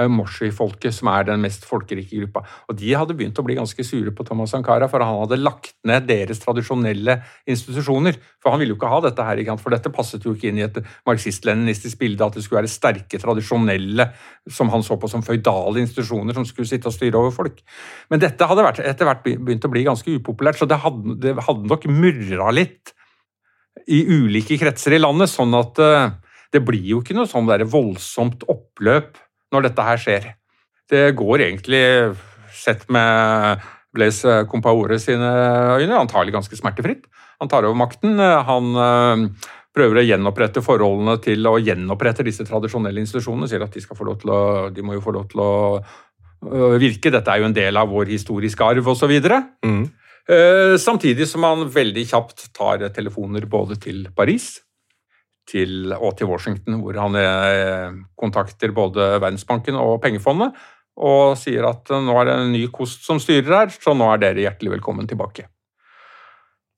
Moshi-folket, 0.08 0.94
som 0.96 1.10
er 1.12 1.26
den 1.28 1.42
mest 1.44 1.66
folkerike 1.68 2.22
gruppa. 2.22 2.44
Og 2.70 2.78
De 2.80 2.94
hadde 2.96 3.16
begynt 3.18 3.40
å 3.42 3.46
bli 3.46 3.58
ganske 3.58 3.84
sure 3.84 4.14
på 4.16 4.24
Thomas 4.28 4.54
Sankara, 4.56 4.88
for 4.92 5.04
han 5.04 5.20
hadde 5.24 5.40
lagt 5.42 5.76
ned 5.88 6.08
deres 6.08 6.40
tradisjonelle 6.44 7.18
institusjoner. 7.50 8.20
For 8.40 8.54
han 8.54 8.62
ville 8.62 8.76
jo 8.76 8.80
ikke 8.80 8.92
ha 8.94 9.02
dette 9.04 9.26
her, 9.26 9.42
for 9.60 9.76
dette 9.76 9.92
passet 9.94 10.24
jo 10.24 10.36
ikke 10.36 10.52
inn 10.52 10.62
i 10.62 10.68
et 10.68 10.80
marxist-leninistisk 11.10 12.00
bilde, 12.00 12.26
at 12.26 12.38
det 12.38 12.46
skulle 12.46 12.62
være 12.62 12.72
sterke, 12.72 13.20
tradisjonelle, 13.20 14.10
som 14.50 14.72
han 14.74 14.86
så 14.86 15.00
på 15.00 15.10
som 15.12 15.26
føydale 15.26 15.84
institusjoner, 15.84 16.38
som 16.38 16.48
skulle 16.48 16.70
sitte 16.70 16.88
og 16.92 16.96
styre 16.96 17.20
over 17.20 17.36
folk. 17.36 17.60
Men 18.14 18.24
dette 18.24 18.48
hadde 18.48 18.66
vært, 18.66 18.84
etter 18.86 19.10
hvert 19.10 19.26
begynt 19.28 19.68
å 19.68 19.74
bli 19.74 19.84
ganske 19.88 20.16
upopulært, 20.20 20.62
så 20.62 20.70
det 20.70 20.80
hadde, 20.86 21.20
det 21.20 21.36
hadde 21.44 21.68
nok 21.68 21.90
murra 21.92 22.54
litt 22.56 22.96
i 23.90 24.04
ulike 24.06 24.58
kretser 24.60 24.96
i 24.96 25.02
landet, 25.02 25.32
sånn 25.32 25.56
at 25.58 25.80
eh, 25.82 26.12
det 26.54 26.62
blir 26.66 26.86
jo 26.96 27.02
ikke 27.04 27.16
noe 27.18 27.30
sånn 27.30 27.50
voldsomt 27.70 28.46
oppløp 28.50 29.18
når 29.54 29.70
dette 29.70 29.86
her 29.86 30.02
skjer. 30.02 30.32
Det 30.90 31.04
går 31.18 31.46
egentlig, 31.46 31.84
sett 32.54 32.88
med 32.92 33.62
Blaise 33.96 34.44
Compaore 34.50 35.00
sine 35.02 35.30
øyne, 35.80 35.98
antagelig 35.98 36.36
ganske 36.36 36.58
smertefritt. 36.58 37.08
Han 37.40 37.50
tar 37.50 37.66
over 37.66 37.78
makten. 37.78 38.20
Han 38.20 38.76
øh, 38.76 39.24
prøver 39.76 40.02
å 40.02 40.06
gjenopprette 40.06 40.64
forholdene 40.66 41.18
til 41.24 41.48
å 41.48 41.58
gjenopprette 41.62 42.26
disse 42.28 42.46
tradisjonelle 42.48 43.02
institusjonene. 43.04 43.50
Sier 43.50 43.64
at 43.66 43.74
de, 43.74 43.84
skal 43.86 43.98
få 43.98 44.10
lov 44.10 44.20
til 44.22 44.34
å, 44.34 44.42
de 44.74 44.86
må 44.86 44.98
jo 44.98 45.04
få 45.06 45.16
lov 45.16 45.30
til 45.32 45.44
å 45.46 45.52
øh, 45.80 46.78
virke. 46.82 47.14
Dette 47.14 47.34
er 47.34 47.42
jo 47.42 47.50
en 47.50 47.58
del 47.58 47.80
av 47.80 47.90
vår 47.94 48.12
historiske 48.14 48.66
arv 48.66 48.92
osv. 48.94 49.16
Mm. 49.66 49.84
Eh, 50.30 50.76
Samtidig 50.82 51.30
som 51.32 51.48
han 51.48 51.70
veldig 51.74 52.06
kjapt 52.12 52.50
tar 52.58 52.90
telefoner 52.94 53.48
både 53.50 53.80
til 53.82 54.06
Paris 54.16 54.58
til, 55.50 55.94
og 55.96 56.16
til 56.18 56.30
Washington, 56.30 56.80
hvor 56.84 56.98
han 57.02 57.18
eh, 57.20 57.96
kontakter 58.20 58.74
både 58.76 59.16
Verdensbanken 59.18 59.80
og 59.80 60.00
Pengefondet 60.04 60.54
og 61.00 61.38
sier 61.40 61.68
at 61.70 61.90
eh, 61.94 62.04
nå 62.06 62.16
er 62.20 62.30
det 62.30 62.38
en 62.38 62.54
ny 62.54 62.66
kost 62.74 63.06
som 63.08 63.22
styrer 63.22 63.56
her, 63.56 63.74
så 63.74 63.96
nå 63.98 64.10
er 64.14 64.24
dere 64.24 64.46
hjertelig 64.46 64.76
velkommen 64.78 65.10
tilbake. 65.10 65.48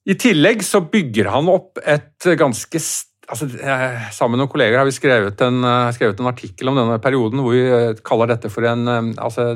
I 0.10 0.18
tillegg 0.18 0.64
så 0.66 0.82
bygger 0.90 1.30
han 1.30 1.50
opp 1.52 1.78
et 1.86 2.26
ganske 2.40 2.80
altså, 2.80 3.46
eh, 3.62 4.08
Sammen 4.16 4.36
med 4.36 4.44
noen 4.44 4.54
kolleger 4.54 4.82
har 4.82 4.88
vi 4.90 4.96
skrevet 4.96 5.44
en, 5.46 5.62
skrevet 5.94 6.22
en 6.22 6.32
artikkel 6.32 6.72
om 6.72 6.80
denne 6.80 6.98
perioden 7.04 7.44
hvor 7.44 7.54
vi 7.54 8.02
kaller 8.08 8.32
dette 8.34 8.50
for 8.54 8.66
en, 8.66 9.14
altså, 9.22 9.52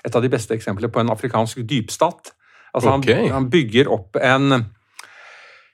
et 0.00 0.16
av 0.16 0.24
de 0.24 0.32
beste 0.32 0.56
eksemplene 0.56 0.92
på 0.92 1.02
en 1.02 1.12
afrikansk 1.12 1.60
dypstat. 1.68 2.32
Altså, 2.70 2.94
okay. 2.94 3.26
han, 3.26 3.34
han 3.34 3.50
bygger 3.52 3.90
opp 3.92 4.16
en 4.22 4.62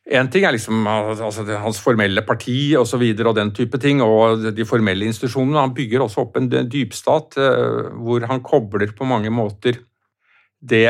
en 0.07 0.29
ting 0.31 0.45
er 0.47 0.55
liksom 0.55 0.87
altså, 0.87 1.43
hans 1.59 1.81
formelle 1.83 2.23
parti 2.27 2.77
og 2.79 2.87
så 2.87 2.99
videre 3.01 3.33
og 3.33 3.39
den 3.39 3.51
type 3.57 3.79
ting, 3.83 4.03
og 4.05 4.45
de 4.55 4.67
formelle 4.69 5.09
institusjonene. 5.09 5.65
Han 5.65 5.75
bygger 5.75 6.05
også 6.05 6.27
opp 6.27 6.39
en 6.39 6.51
dypstat 6.51 7.39
eh, 7.43 7.89
hvor 7.99 8.27
han 8.31 8.45
kobler 8.47 8.95
på 8.97 9.09
mange 9.09 9.33
måter 9.35 9.81
det 10.67 10.89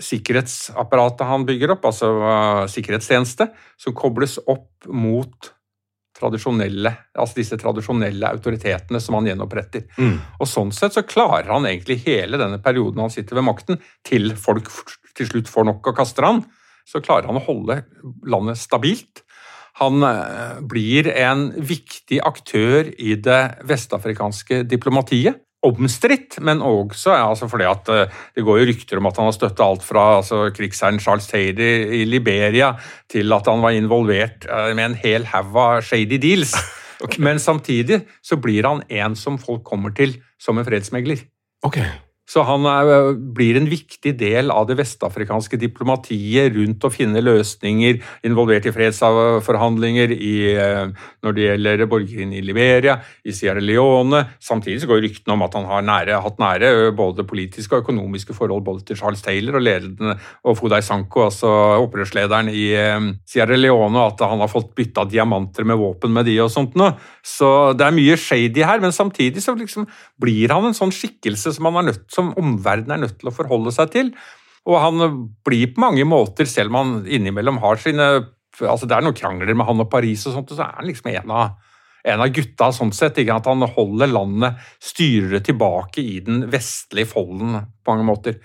sikkerhetsapparatet 0.00 1.28
han 1.28 1.46
bygger 1.48 1.74
opp, 1.76 1.88
altså 1.88 2.12
eh, 2.20 2.66
sikkerhetstjeneste, 2.72 3.48
som 3.80 3.96
kobles 3.96 4.38
opp 4.44 4.90
mot 4.92 5.52
tradisjonelle, 6.20 6.92
altså 7.16 7.40
disse 7.40 7.56
tradisjonelle 7.60 8.28
autoritetene 8.34 9.00
som 9.00 9.16
han 9.16 9.30
gjenoppretter. 9.30 9.86
Mm. 9.96 10.16
Og 10.40 10.48
sånn 10.48 10.72
sett 10.76 10.96
så 10.96 11.06
klarer 11.08 11.48
han 11.48 11.68
egentlig 11.68 12.02
hele 12.04 12.40
denne 12.40 12.60
perioden 12.60 13.00
han 13.06 13.12
sitter 13.12 13.40
ved 13.40 13.48
makten, 13.48 13.80
til 14.04 14.34
folk 14.36 14.68
til 15.16 15.28
slutt 15.28 15.48
får 15.50 15.70
nok 15.70 15.88
og 15.92 15.96
kaster 15.96 16.28
han, 16.28 16.44
så 16.88 17.02
klarer 17.04 17.28
han 17.30 17.38
å 17.40 17.44
holde 17.44 17.82
landet 18.28 18.60
stabilt. 18.60 19.22
Han 19.80 20.02
eh, 20.04 20.58
blir 20.66 21.08
en 21.12 21.50
viktig 21.54 22.20
aktør 22.26 22.90
i 22.98 23.14
det 23.16 23.42
vestafrikanske 23.68 24.64
diplomatiet. 24.68 25.46
omstridt, 25.60 26.38
men 26.40 26.62
også 26.64 27.12
altså 27.12 27.44
fordi 27.44 27.66
at 27.68 27.84
det 27.84 28.44
går 28.46 28.62
jo 28.62 28.68
rykter 28.70 28.96
om 28.96 29.10
at 29.10 29.18
han 29.20 29.26
har 29.28 29.34
støtta 29.36 29.66
alt 29.68 29.82
fra 29.84 30.04
altså, 30.22 30.38
krigsherren 30.56 31.00
Charles 31.04 31.26
Taylor 31.28 31.92
i 31.92 32.06
Liberia 32.08 32.70
til 33.12 33.28
at 33.36 33.44
han 33.44 33.60
var 33.60 33.76
involvert 33.76 34.48
med 34.72 34.84
en 34.86 34.96
hel 34.96 35.28
haug 35.28 35.56
av 35.60 35.82
shady 35.84 36.16
deals. 36.16 36.56
Okay. 37.00 37.22
Men 37.24 37.38
samtidig 37.40 38.02
så 38.22 38.36
blir 38.36 38.66
han 38.68 38.82
en 38.88 39.16
som 39.16 39.38
folk 39.40 39.64
kommer 39.64 39.94
til 39.96 40.18
som 40.40 40.58
en 40.60 40.66
fredsmegler. 40.66 41.22
Okay. 41.64 41.88
Så 42.30 42.44
han 42.46 42.66
er, 42.70 43.14
blir 43.34 43.58
en 43.58 43.66
viktig 43.66 44.12
del 44.20 44.52
av 44.54 44.68
det 44.68 44.76
vestafrikanske 44.78 45.58
diplomatiet 45.58 46.52
rundt 46.54 46.84
å 46.86 46.92
finne 46.94 47.22
løsninger, 47.24 47.98
involvert 48.28 48.68
i 48.70 48.74
fredsforhandlinger 48.74 50.14
i, 50.14 50.34
eh, 50.54 50.92
når 51.24 51.36
det 51.36 51.46
gjelder 51.48 51.84
borgerkrigen 51.90 52.34
i 52.36 52.42
Liberia, 52.44 53.00
i 53.26 53.34
Sierra 53.34 53.62
Leone. 53.64 54.22
Samtidig 54.38 54.84
så 54.84 54.90
går 54.90 55.02
ryktene 55.02 55.34
om 55.34 55.42
at 55.46 55.56
han 55.58 55.66
har 55.70 55.86
nære, 55.86 56.20
hatt 56.22 56.38
nære 56.38 56.70
både 56.96 57.26
politiske 57.26 57.74
og 57.74 57.82
økonomiske 57.82 58.36
forhold 58.36 58.62
både 58.66 58.86
til 58.86 59.00
Charles 59.00 59.24
Taylor 59.26 59.58
og 59.58 59.66
ledende 59.66 60.14
og 60.46 60.58
Fodai 60.60 60.82
Sanko, 60.86 61.26
altså 61.26 61.50
opprørslederen 61.82 62.52
i 62.52 62.68
Sierra 63.26 63.58
Leone, 63.58 64.06
at 64.06 64.22
han 64.22 64.38
har 64.38 64.52
fått 64.52 64.70
bytta 64.78 65.08
diamanter 65.10 65.66
med 65.66 65.80
våpen 65.80 66.14
med 66.14 66.28
de 66.30 66.38
og 66.44 66.52
sånt 66.52 66.78
noe. 66.78 66.94
Så 67.26 67.74
det 67.74 67.86
er 67.86 67.96
mye 67.96 68.16
shady 68.20 68.62
her, 68.62 68.78
men 68.82 68.94
samtidig 68.94 69.42
så 69.42 69.56
liksom 69.58 69.88
blir 70.20 70.52
han 70.54 70.70
en 70.70 70.76
sånn 70.76 70.94
skikkelse 70.94 71.56
som 71.56 71.66
han 71.66 71.82
er 71.82 71.90
nødt 71.90 72.06
til 72.06 72.19
som 72.20 72.34
omverdenen 72.40 72.98
er 72.98 73.02
nødt 73.06 73.18
til 73.20 73.32
å 73.32 73.34
forholde 73.34 73.72
seg 73.74 73.96
til. 73.96 74.12
Og 74.68 74.76
han 74.76 75.16
blir 75.46 75.72
på 75.72 75.82
mange 75.82 76.04
måter, 76.08 76.48
selv 76.48 76.72
om 76.72 76.78
han 76.80 77.08
innimellom 77.08 77.60
har 77.64 77.80
sine 77.80 78.12
altså 78.60 78.84
Det 78.84 78.92
er 78.92 79.04
noen 79.06 79.16
krangler 79.16 79.56
med 79.56 79.64
han 79.64 79.80
og 79.80 79.88
Paris, 79.88 80.26
og 80.28 80.34
sånt, 80.34 80.50
og 80.52 80.58
så 80.58 80.66
er 80.66 80.80
han 80.80 80.88
liksom 80.88 81.06
en 81.14 81.30
av, 81.32 81.52
en 82.12 82.22
av 82.26 82.32
gutta 82.34 82.66
sånn 82.76 82.90
sett. 82.92 83.16
Ikke? 83.22 83.38
At 83.40 83.46
han 83.48 83.64
holder 83.64 84.10
landet, 84.10 84.58
styrer 84.84 85.38
det 85.38 85.44
tilbake 85.46 86.02
i 86.02 86.18
den 86.26 86.42
vestlige 86.52 87.08
folden 87.08 87.54
på 87.56 87.94
mange 87.94 88.08
måter. 88.10 88.36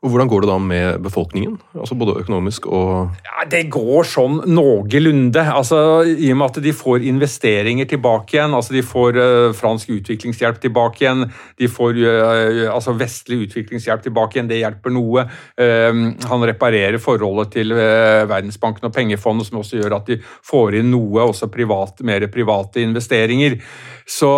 Og 0.00 0.08
Hvordan 0.08 0.30
går 0.32 0.40
det 0.40 0.48
da 0.48 0.54
med 0.64 1.02
befolkningen? 1.04 1.58
Altså 1.76 1.96
Både 1.98 2.14
økonomisk 2.22 2.64
og 2.72 3.10
ja, 3.26 3.44
Det 3.52 3.66
går 3.68 4.06
sånn 4.08 4.38
noenlunde. 4.48 5.42
Altså, 5.44 5.80
I 6.08 6.30
og 6.32 6.38
med 6.40 6.46
at 6.46 6.62
de 6.64 6.72
får 6.72 7.04
investeringer 7.10 7.88
tilbake 7.90 8.38
igjen, 8.38 8.56
altså 8.56 8.78
de 8.78 8.84
får 8.86 9.20
uh, 9.20 9.52
fransk 9.56 9.92
utviklingshjelp 9.98 10.62
tilbake 10.64 11.04
igjen, 11.04 11.26
de 11.60 11.68
får 11.68 12.00
uh, 12.00 12.70
altså 12.72 12.96
vestlig 12.96 13.42
utviklingshjelp 13.44 14.06
tilbake 14.08 14.38
igjen, 14.38 14.48
det 14.48 14.62
hjelper 14.62 14.96
noe. 14.96 15.26
Uh, 15.60 16.02
han 16.32 16.48
reparerer 16.48 17.00
forholdet 17.02 17.52
til 17.58 17.76
Verdensbanken 17.76 18.88
og 18.88 18.96
pengefondet, 18.96 19.50
som 19.50 19.60
også 19.60 19.82
gjør 19.82 19.98
at 20.00 20.08
de 20.14 20.20
får 20.24 20.80
inn 20.80 20.94
noe, 20.94 21.28
også 21.28 21.52
privat, 21.52 22.00
mer 22.08 22.24
private 22.32 22.80
investeringer. 22.88 23.60
Så 24.08 24.32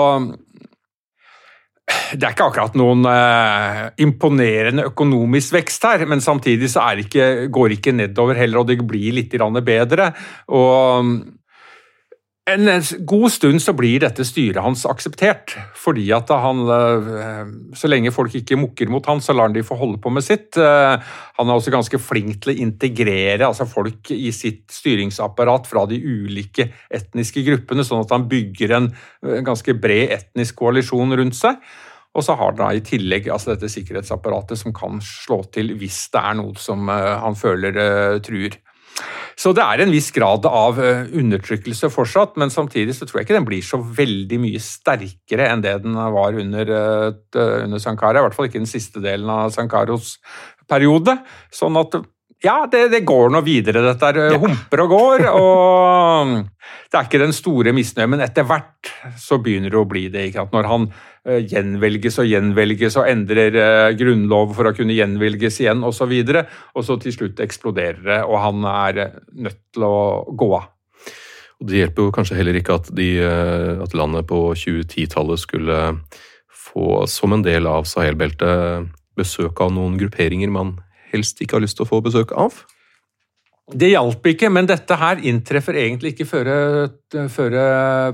det 2.12 2.26
er 2.26 2.34
ikke 2.34 2.46
akkurat 2.50 2.76
noen 2.78 3.06
eh, 3.08 3.82
imponerende 4.04 4.86
økonomisk 4.90 5.56
vekst 5.56 5.86
her, 5.88 6.04
men 6.08 6.22
samtidig 6.24 6.70
så 6.72 6.84
ikke, 7.02 7.48
går 7.52 7.68
det 7.68 7.78
ikke 7.80 7.96
nedover 7.96 8.38
heller, 8.38 8.62
og 8.62 8.68
det 8.70 8.78
blir 8.86 9.16
litt 9.16 9.34
bedre. 9.64 10.12
Og 10.52 11.12
en 12.50 12.66
god 13.06 13.30
stund 13.30 13.62
så 13.62 13.70
blir 13.78 14.00
dette 14.02 14.24
styret 14.26 14.64
hans 14.64 14.82
akseptert, 14.90 15.52
fordi 15.78 16.08
at 16.14 16.30
han 16.42 16.62
eh, 16.74 17.52
Så 17.78 17.86
lenge 17.86 18.10
folk 18.10 18.34
ikke 18.34 18.58
mukker 18.58 18.90
mot 18.90 19.06
han, 19.06 19.22
så 19.22 19.34
lar 19.36 19.46
han 19.46 19.54
de 19.54 19.62
få 19.62 19.76
holde 19.78 20.00
på 20.02 20.10
med 20.10 20.26
sitt. 20.26 20.58
Eh, 20.58 20.96
han 21.38 21.48
er 21.48 21.54
også 21.54 21.70
ganske 21.70 22.00
flink 22.02 22.40
til 22.42 22.50
å 22.50 22.56
integrere 22.64 23.46
altså 23.46 23.68
folk 23.70 24.10
i 24.10 24.32
sitt 24.34 24.66
styringsapparat 24.74 25.70
fra 25.70 25.86
de 25.86 26.00
ulike 26.02 26.66
etniske 26.90 27.44
gruppene, 27.46 27.86
sånn 27.86 28.02
at 28.02 28.16
han 28.16 28.26
bygger 28.30 28.74
en 28.74 28.90
ganske 29.46 29.76
bred 29.78 30.10
etnisk 30.18 30.58
koalisjon 30.58 31.14
rundt 31.18 31.38
seg. 31.38 31.62
Og 32.12 32.26
så 32.26 32.34
har 32.36 32.58
han 32.58 32.76
i 32.76 32.82
tillegg 32.84 33.30
altså 33.32 33.54
dette 33.54 33.70
sikkerhetsapparatet 33.72 34.58
som 34.58 34.74
kan 34.76 34.98
slå 34.98 35.44
til 35.54 35.76
hvis 35.78 36.08
det 36.12 36.26
er 36.26 36.36
noe 36.42 36.58
som 36.58 36.90
eh, 36.90 37.14
han 37.22 37.38
føler 37.38 38.18
truer. 38.26 38.58
Så 39.38 39.54
det 39.56 39.64
er 39.64 39.82
en 39.82 39.92
viss 39.92 40.10
grad 40.14 40.44
av 40.46 40.78
eh, 40.82 41.08
undertrykkelse 41.18 41.88
fortsatt, 41.92 42.36
men 42.40 42.52
samtidig 42.52 42.94
så 42.96 43.08
tror 43.08 43.20
jeg 43.20 43.28
ikke 43.28 43.38
den 43.38 43.48
blir 43.48 43.64
så 43.64 43.80
veldig 43.80 44.38
mye 44.42 44.60
sterkere 44.62 45.48
enn 45.50 45.64
det 45.64 45.78
den 45.86 45.96
var 45.96 46.36
under, 46.38 46.72
eh, 46.76 47.38
under 47.64 47.82
Sankara. 47.82 48.20
I 48.20 48.26
hvert 48.26 48.36
fall 48.36 48.50
ikke 48.50 48.60
den 48.60 48.70
siste 48.70 49.02
delen 49.02 49.30
av 49.32 49.54
Sankaros 49.54 50.18
periode. 50.70 51.16
Sånn 51.54 51.78
at 51.80 51.96
ja, 52.42 52.66
det, 52.70 52.88
det, 52.90 53.04
går 53.06 53.30
nå 53.30 53.40
videre. 53.46 53.84
Dette 53.84 54.08
er 54.10 54.32
ja. 54.32 54.38
humper 54.42 54.82
og 54.84 54.92
går. 54.92 55.24
og 55.30 56.32
Det 56.90 56.98
er 56.98 57.06
ikke 57.06 57.22
den 57.22 57.34
store 57.36 57.74
misnøyen, 57.76 58.10
men 58.16 58.24
etter 58.24 58.46
hvert 58.48 58.90
så 59.20 59.38
begynner 59.42 59.70
det 59.70 59.78
å 59.78 59.86
bli 59.88 60.08
det. 60.12 60.26
Ikke? 60.30 60.46
At 60.48 60.56
når 60.56 60.68
han 60.70 60.88
uh, 60.90 61.38
gjenvelges 61.38 62.18
og 62.22 62.28
gjenvelges 62.30 62.98
og 62.98 63.08
endrer 63.12 63.58
uh, 63.58 63.94
grunnlov 63.98 64.56
for 64.58 64.70
å 64.70 64.74
kunne 64.76 64.96
gjenvelges 64.96 65.60
igjen 65.62 65.86
osv., 65.86 65.92
og, 65.92 65.98
så 66.02 66.10
videre, 66.10 66.44
og 66.74 66.86
så 66.88 66.98
til 66.98 67.14
slutt 67.14 67.42
eksploderer 67.44 68.02
det, 68.08 68.20
og 68.26 68.38
han 68.42 68.66
er 68.72 69.02
nødt 69.46 69.60
til 69.70 69.86
å 69.86 69.96
gå 70.34 70.52
av. 70.58 70.70
Og 71.62 71.68
Det 71.70 71.78
hjelper 71.78 72.08
jo 72.08 72.14
kanskje 72.16 72.40
heller 72.40 72.58
ikke 72.58 72.74
at, 72.80 72.88
de, 72.98 73.10
at 73.22 73.92
landet 73.94 74.26
på 74.26 74.48
2010-tallet 74.58 75.38
skulle 75.38 75.76
få, 76.50 77.04
som 77.06 77.36
en 77.36 77.44
del 77.46 77.68
av 77.70 77.86
Sahel-beltet, 77.86 78.88
besøk 79.14 79.60
av 79.62 79.70
noen 79.76 79.94
grupperinger 80.00 80.50
man 80.50 80.80
helst 81.12 81.42
ikke 81.42 81.58
har 81.58 81.64
lyst 81.64 81.78
til 81.78 81.86
å 81.86 81.90
få 81.90 82.00
besøk 82.04 82.34
av? 82.38 82.62
Det 83.72 83.92
hjalp 83.92 84.26
ikke, 84.32 84.50
men 84.52 84.66
dette 84.68 84.96
her 84.98 85.20
inntreffer 85.28 85.78
egentlig 85.80 86.12
ikke 86.16 86.28
før, 86.28 87.58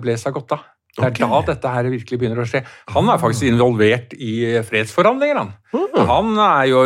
Blaise 0.03 0.29
har 0.29 0.37
gått 0.37 0.53
av. 0.55 0.67
Det 0.99 1.05
er 1.05 1.13
okay. 1.13 1.31
da 1.31 1.41
dette 1.53 1.71
her 1.71 1.89
virkelig 1.93 2.19
begynner 2.19 2.43
å 2.43 2.47
skje. 2.49 2.65
Han 2.91 3.09
er 3.13 3.21
faktisk 3.23 3.47
involvert 3.47 4.15
i 4.19 4.33
fredsforhandlinger. 4.67 5.39
Han. 5.39 5.53
Mm. 5.71 5.99
han 6.09 6.31
er 6.43 6.65
jo, 6.73 6.81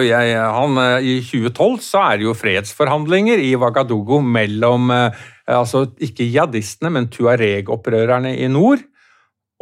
han, 0.56 0.80
I 1.00 1.14
2012 1.24 1.78
så 1.86 2.02
er 2.10 2.20
det 2.20 2.26
jo 2.26 2.36
fredsforhandlinger 2.36 3.40
i 3.40 3.54
Wagadugu 3.60 4.18
mellom 4.20 4.92
altså 4.92 5.86
ikke 5.96 6.26
jihadistene, 6.28 6.92
men 6.92 7.08
tuareg-opprørerne 7.12 8.34
i 8.36 8.50
nord 8.52 8.84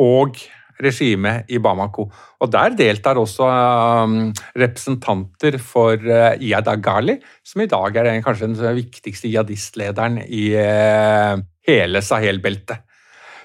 og 0.00 0.40
regimet 0.82 1.50
i 1.52 1.60
Bamako. 1.62 2.06
Og 2.40 2.50
Der 2.52 2.74
deltar 2.76 3.20
også 3.20 3.46
um, 3.46 4.32
representanter 4.58 5.58
for 5.62 5.96
uh, 5.96 6.36
Iyad 6.40 6.68
Agali, 6.72 7.18
som 7.44 7.62
i 7.62 7.68
dag 7.70 7.96
er 8.00 8.12
kanskje 8.24 8.50
den 8.52 8.78
viktigste 8.80 9.30
jihadistlederen 9.30 10.22
i 10.26 10.50
uh, 10.56 11.40
hele 11.68 12.02
Sahel-beltet. 12.04 12.86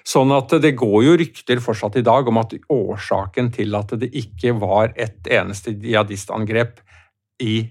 Sånn 0.05 0.29
at 0.35 0.51
det 0.61 0.75
går 0.77 0.99
jo 1.01 1.15
rykter 1.17 1.61
fortsatt 1.63 1.95
i 1.97 2.05
dag 2.05 2.27
om 2.29 2.37
at 2.37 2.53
årsaken 2.69 3.49
til 3.55 3.73
at 3.77 3.95
det 3.97 4.11
ikke 4.13 4.53
var 4.61 4.93
et 4.93 5.25
eneste 5.33 5.73
jihadistangrep 5.81 6.83
i 7.41 7.63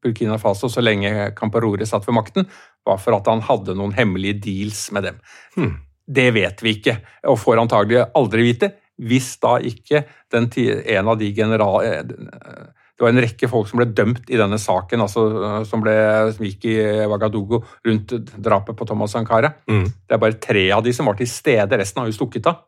Burkina 0.00 0.38
Faso 0.40 0.70
så 0.72 0.80
lenge 0.80 1.30
Camparore 1.36 1.84
satt 1.84 2.06
ved 2.08 2.16
makten, 2.16 2.48
var 2.88 3.00
for 3.00 3.18
at 3.18 3.28
han 3.28 3.44
hadde 3.44 3.76
noen 3.76 3.92
hemmelige 3.92 4.40
deals 4.46 4.86
med 4.96 5.10
dem. 5.10 5.20
Hmm. 5.56 5.74
Det 6.10 6.30
vet 6.34 6.62
vi 6.64 6.74
ikke, 6.78 6.96
og 7.28 7.38
får 7.38 7.60
antagelig 7.62 8.06
aldri 8.18 8.46
vite, 8.48 8.72
hvis 9.00 9.32
da 9.42 9.56
ikke 9.64 10.04
den, 10.32 10.50
en 10.56 11.10
av 11.12 11.18
de 11.20 11.32
general... 11.36 11.80
Eh, 11.86 12.68
det 13.00 13.06
var 13.06 13.14
en 13.14 13.22
rekke 13.24 13.48
folk 13.48 13.68
som 13.70 13.80
ble 13.80 13.86
dømt 13.96 14.26
i 14.28 14.36
denne 14.36 14.58
saken, 14.60 15.00
altså, 15.00 15.22
som, 15.64 15.80
ble, 15.80 15.94
som 16.36 16.44
gikk 16.44 16.66
i 16.68 16.74
Wagadogo 17.08 17.62
rundt 17.88 18.12
drapet 18.36 18.76
på 18.76 18.84
Thomas 18.84 19.14
Sankara. 19.16 19.54
Mm. 19.72 19.86
Det 19.88 20.12
er 20.12 20.20
bare 20.20 20.36
tre 20.36 20.66
av 20.76 20.84
de 20.84 20.92
som 20.92 21.08
var 21.08 21.16
til 21.16 21.30
stede, 21.32 21.78
resten 21.80 22.02
har 22.02 22.10
jo 22.10 22.18
stukket 22.18 22.50
av. 22.52 22.58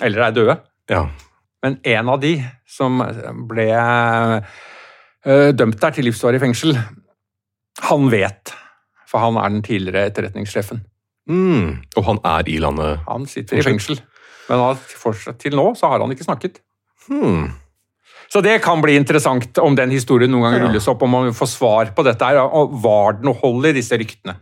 Eller 0.00 0.24
er 0.24 0.38
døde. 0.38 0.54
Ja. 0.88 1.02
Men 1.60 1.76
en 1.92 2.08
av 2.08 2.22
de 2.24 2.32
som 2.64 3.04
ble 3.52 3.68
dømt 5.60 5.84
der 5.84 5.92
til 5.98 6.08
livsvarig 6.08 6.40
fengsel, 6.40 6.72
han 7.90 8.08
vet. 8.16 8.54
For 9.12 9.20
han 9.20 9.36
er 9.36 9.52
den 9.52 9.66
tidligere 9.66 10.08
etterretningssjefen. 10.08 10.80
Mm. 11.28 11.84
Og 11.96 12.08
han 12.08 12.24
er 12.32 12.48
i 12.48 12.56
landet? 12.64 13.04
Han 13.06 13.28
sitter 13.28 13.60
i 13.60 13.66
fengsel. 13.66 14.00
Men 14.52 15.34
til 15.40 15.56
nå 15.56 15.66
så 15.78 15.88
har 15.88 16.04
han 16.04 16.12
ikke 16.12 16.28
snakket. 16.28 16.60
Hmm. 17.08 17.50
Så 18.32 18.40
det 18.44 18.62
kan 18.64 18.80
bli 18.80 18.94
interessant 18.96 19.58
om 19.60 19.74
den 19.76 19.92
historien 19.92 20.30
noen 20.32 20.46
gang 20.46 20.62
rulles 20.62 20.88
opp, 20.88 21.02
om 21.04 21.12
man 21.12 21.34
får 21.36 21.50
svar 21.52 21.92
på 21.96 22.04
dette. 22.06 22.24
her, 22.24 22.40
og 22.40 22.72
Var 22.80 23.18
det 23.18 23.28
noe 23.28 23.40
hold 23.42 23.68
i 23.68 23.76
disse 23.76 23.96
ryktene? 23.98 24.38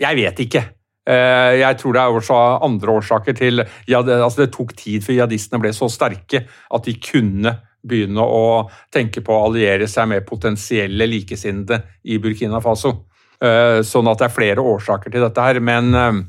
Jeg 0.00 0.16
vet 0.18 0.40
ikke. 0.46 0.62
Eh, 1.10 1.60
jeg 1.60 1.78
tror 1.78 1.94
det 1.94 2.02
er 2.02 2.16
også 2.18 2.38
andre 2.66 2.96
årsaker 3.00 3.36
til 3.38 3.62
ja, 3.62 4.02
det, 4.02 4.18
altså 4.20 4.44
det 4.44 4.52
tok 4.52 4.74
tid 4.76 5.04
før 5.04 5.16
jihadistene 5.16 5.60
ble 5.62 5.72
så 5.74 5.88
sterke 5.88 6.42
at 6.44 6.86
de 6.86 6.96
kunne 7.00 7.54
begynne 7.86 8.20
å 8.20 8.68
tenke 8.92 9.22
på 9.24 9.32
å 9.32 9.46
alliere 9.46 9.88
seg 9.88 10.10
med 10.10 10.26
potensielle 10.28 11.06
likesinnede 11.08 11.80
i 12.04 12.18
Burkina 12.20 12.60
Faso. 12.60 12.92
Eh, 13.40 13.80
sånn 13.86 14.10
at 14.10 14.20
det 14.20 14.28
er 14.28 14.36
flere 14.36 14.66
årsaker 14.74 15.12
til 15.12 15.24
dette 15.24 15.46
her. 15.46 15.62
Men 15.64 15.94
eh, 15.96 16.20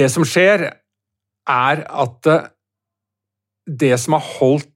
det 0.00 0.08
som 0.12 0.26
skjer, 0.26 0.66
er 1.48 1.84
at 1.88 2.28
eh, 2.30 2.48
det 3.68 3.94
som 4.00 4.16
har 4.16 4.24
holdt 4.38 4.70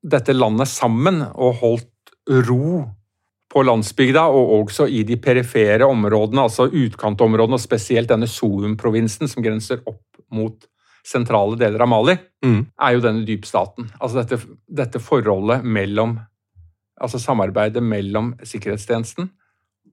dette 0.00 0.32
landet 0.32 0.68
sammen 0.70 1.20
og 1.34 1.60
holdt 1.60 2.14
ro 2.48 2.86
på 3.50 3.62
landsbygda, 3.66 4.22
og 4.30 4.52
også 4.62 4.86
i 4.88 5.02
de 5.02 5.16
perifere 5.18 5.88
områdene, 5.90 6.44
altså 6.46 6.68
utkantområdene, 6.70 7.58
og 7.58 7.62
spesielt 7.62 8.08
denne 8.12 8.28
Soum-provinsen 8.30 9.28
som 9.28 9.42
grenser 9.42 9.82
opp 9.90 10.20
mot 10.30 10.68
sentrale 11.06 11.58
deler 11.58 11.82
av 11.82 11.88
Mali, 11.90 12.18
Mm. 12.44 12.66
er 12.80 12.92
jo 12.94 13.00
denne 13.00 13.26
dypstaten. 13.26 13.90
Altså 14.00 14.22
dette, 14.22 14.38
dette 14.68 15.00
forholdet 15.00 15.64
mellom 15.64 16.18
Altså 17.00 17.16
samarbeidet 17.16 17.80
mellom 17.80 18.34
sikkerhetstjenesten 18.44 19.30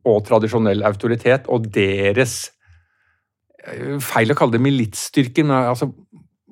og 0.04 0.26
tradisjonell 0.28 0.84
autoritet, 0.84 1.46
og 1.48 1.70
deres 1.72 2.50
eh, 3.64 3.96
Feil 4.04 4.34
å 4.34 4.36
kalle 4.36 4.58
det 4.58 4.62
militsstyrker, 4.66 5.48
men 5.48 5.70
altså, 5.70 5.88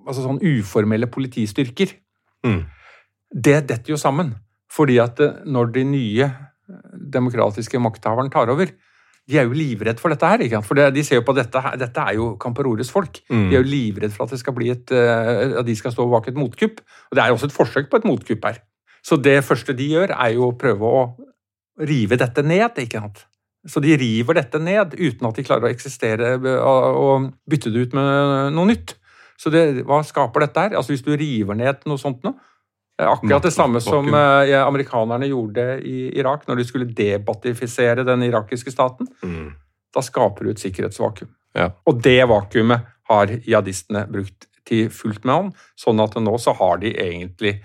altså 0.05 0.25
sånn 0.25 0.41
uformelle 0.45 1.09
politistyrker. 1.11 1.93
Mm. 2.45 2.61
Det 3.45 3.59
detter 3.69 3.95
jo 3.95 3.99
sammen. 3.99 4.33
Fordi 4.71 4.99
at 5.01 5.21
eh, 5.23 5.39
når 5.45 5.71
de 5.75 5.85
nye 5.87 6.27
eh, 6.27 6.83
demokratiske 7.15 7.79
makthaverne 7.81 8.33
tar 8.33 8.51
over, 8.53 8.71
de 9.25 9.39
er 9.41 9.47
jo 9.47 9.57
livredd 9.57 10.01
for 10.01 10.13
dette 10.13 10.27
her. 10.29 10.43
ikke 10.45 10.59
sant? 10.59 10.67
For 10.69 10.93
de 10.93 11.03
ser 11.05 11.19
jo 11.19 11.25
på 11.25 11.33
dette 11.37 11.61
her, 11.61 11.77
dette 11.81 12.01
er 12.01 12.17
jo 12.19 12.33
Camperores 12.41 12.91
folk. 12.93 13.23
Mm. 13.29 13.47
De 13.49 13.57
er 13.57 13.63
jo 13.63 13.71
livredd 13.71 14.13
for 14.13 14.27
at, 14.27 14.35
det 14.35 14.41
skal 14.41 14.55
bli 14.57 14.69
et, 14.73 14.93
eh, 14.93 15.55
at 15.61 15.65
de 15.65 15.77
skal 15.77 15.95
stå 15.95 16.05
bak 16.11 16.29
et 16.29 16.37
motkupp. 16.37 16.83
Og 17.09 17.17
det 17.17 17.23
er 17.23 17.31
jo 17.31 17.39
også 17.39 17.49
et 17.49 17.55
forsøk 17.55 17.89
på 17.91 18.01
et 18.01 18.09
motkupp 18.09 18.49
her. 18.49 18.59
Så 19.05 19.17
det 19.21 19.39
første 19.45 19.73
de 19.77 19.87
gjør, 19.93 20.13
er 20.17 20.35
jo 20.35 20.49
å 20.49 20.57
prøve 20.57 20.91
å 20.91 21.01
rive 21.85 22.17
dette 22.17 22.43
ned. 22.45 22.77
ikke 22.81 23.01
sant? 23.01 23.25
Så 23.65 23.81
de 23.81 23.95
river 23.97 24.37
dette 24.37 24.61
ned 24.61 24.93
uten 24.93 25.25
at 25.27 25.37
de 25.37 25.45
klarer 25.45 25.67
å 25.67 25.73
eksistere 25.73 26.35
og 26.37 26.99
og 27.01 27.31
bytte 27.49 27.71
det 27.73 27.87
ut 27.87 27.95
med 27.97 28.53
noe 28.53 28.69
nytt. 28.69 28.93
Så 29.39 29.51
det, 29.51 29.83
hva 29.87 29.99
skaper 30.07 30.45
dette 30.45 30.67
her? 30.67 30.75
Altså 30.79 30.93
Hvis 30.93 31.03
du 31.05 31.11
river 31.11 31.57
ned 31.59 31.83
noe 31.89 31.99
sånt 32.01 32.23
nå 32.23 32.33
Akkurat 32.95 33.43
det 33.43 33.51
samme 33.51 33.81
som 33.83 34.07
eh, 34.07 34.55
amerikanerne 34.63 35.27
gjorde 35.27 35.63
i 35.83 36.05
Irak 36.15 36.45
når 36.47 36.61
de 36.61 36.65
skulle 36.67 36.87
debatifisere 36.95 38.05
den 38.07 38.23
irakiske 38.23 38.71
staten. 38.71 39.09
Mm. 39.19 39.49
Da 39.91 40.03
skaper 40.03 40.45
du 40.47 40.53
et 40.53 40.63
sikkerhetsvakuum. 40.63 41.31
Ja. 41.55 41.71
Og 41.87 41.99
det 42.03 42.21
vakuumet 42.31 42.87
har 43.09 43.33
jihadistene 43.35 44.05
brukt 44.11 44.47
til 44.65 44.87
fullt 44.89 45.27
med 45.27 45.35
hånd, 45.35 45.65
sånn 45.77 45.99
at 46.01 46.15
nå 46.23 46.37
så 46.41 46.55
har 46.57 46.79
de 46.81 46.93
egentlig 46.95 47.59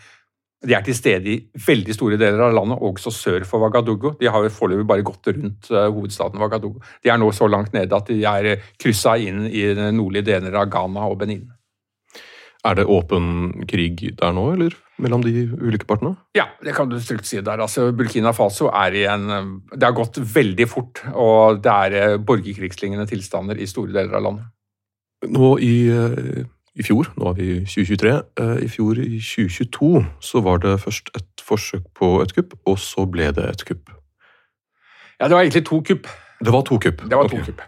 De 0.60 0.74
er 0.76 0.82
til 0.84 0.92
stede 0.92 1.30
i 1.32 1.38
veldig 1.64 1.94
store 1.96 2.18
deler 2.20 2.42
av 2.44 2.50
landet, 2.52 2.82
også 2.84 3.08
sør 3.08 3.46
for 3.48 3.62
Wagadugu. 3.64 4.10
De 4.20 4.28
har 4.28 4.44
foreløpig 4.52 4.84
bare 4.90 5.06
gått 5.08 5.30
rundt 5.32 5.70
eh, 5.72 5.86
hovedstaden 5.86 6.36
Wagadugu. 6.36 6.82
De 7.00 7.08
er 7.08 7.16
nå 7.16 7.30
så 7.32 7.48
langt 7.48 7.72
nede 7.72 7.96
at 7.96 8.10
de 8.10 8.18
er 8.28 8.66
kryssa 8.76 9.14
inn 9.16 9.46
i 9.48 9.62
den 9.72 9.96
nordlige 9.96 10.26
deler 10.34 10.58
av 10.60 10.68
Ghana 10.68 11.06
og 11.08 11.16
Benin. 11.22 11.46
Er 12.60 12.76
det 12.76 12.84
åpen 12.92 13.64
krig 13.68 14.02
der 14.20 14.34
nå, 14.36 14.42
eller 14.52 14.74
mellom 15.00 15.22
de 15.24 15.46
ulike 15.48 15.86
partene? 15.88 16.12
Ja, 16.36 16.50
det 16.60 16.74
kan 16.76 16.90
du 16.90 16.98
trygt 17.00 17.28
si 17.28 17.40
der. 17.40 17.62
Altså, 17.64 17.88
Burkina 17.96 18.34
Faso 18.36 18.68
er 18.68 18.96
i 18.98 19.06
en 19.08 19.62
Det 19.72 19.86
har 19.86 19.96
gått 19.96 20.20
veldig 20.20 20.68
fort, 20.68 21.00
og 21.14 21.62
det 21.64 21.72
er 21.72 21.96
eh, 21.96 22.16
borgerkrigslignende 22.20 23.08
tilstander 23.08 23.56
i 23.56 23.68
store 23.70 23.94
deler 23.96 24.18
av 24.18 24.26
landet. 24.26 24.50
Nå 25.28 25.54
i, 25.64 25.88
eh, 25.88 26.44
i 26.76 26.84
fjor, 26.84 27.08
nå 27.16 27.32
er 27.32 27.38
vi 27.38 27.48
i 27.54 27.64
2023, 27.64 28.12
eh, 28.40 28.56
i 28.66 28.68
fjor 28.68 29.00
i 29.00 29.20
2022 29.24 30.04
så 30.20 30.44
var 30.44 30.60
det 30.60 30.76
først 30.84 31.12
et 31.16 31.44
forsøk 31.44 31.88
på 31.96 32.18
et 32.20 32.34
kupp, 32.36 32.58
og 32.66 32.78
så 32.78 33.08
ble 33.08 33.32
det 33.36 33.48
et 33.48 33.64
kupp. 33.72 33.88
Ja, 35.20 35.28
det 35.28 35.36
var 35.36 35.44
egentlig 35.44 35.64
to 35.68 35.80
kupp. 35.80 36.08
Det 36.40 36.52
var 36.52 36.62
to 36.64 36.76
kupp. 36.80 37.02
Det 37.04 37.16
var 37.16 37.28
to 37.28 37.36
okay. 37.36 37.52
kupp. 37.52 37.60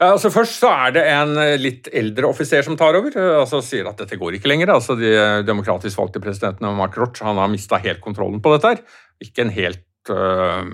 Ja, 0.00 0.10
altså 0.14 0.30
Først 0.34 0.58
så 0.62 0.70
er 0.74 0.94
det 0.96 1.04
en 1.12 1.36
eh, 1.38 1.56
litt 1.60 1.88
eldre 1.94 2.28
offiser 2.32 2.64
som 2.66 2.76
tar 2.78 2.96
over. 2.98 3.14
eh, 3.14 3.34
altså 3.40 3.62
Sier 3.64 3.86
at 3.90 4.00
dette 4.02 4.18
går 4.20 4.38
ikke 4.38 4.50
lenger. 4.50 4.72
altså 4.74 4.96
De 4.98 5.10
eh, 5.10 5.42
demokratisk 5.46 6.00
valgte 6.00 6.22
presidenten 6.24 6.70
Mark 6.78 6.98
Roch 6.98 7.22
han 7.22 7.38
har 7.38 7.52
mista 7.52 7.78
helt 7.82 8.02
kontrollen 8.04 8.42
på 8.42 8.54
dette. 8.56 8.74
her. 8.74 9.04
Ikke 9.22 9.44
en 9.44 9.54
helt 9.54 10.10
øh, 10.10 10.64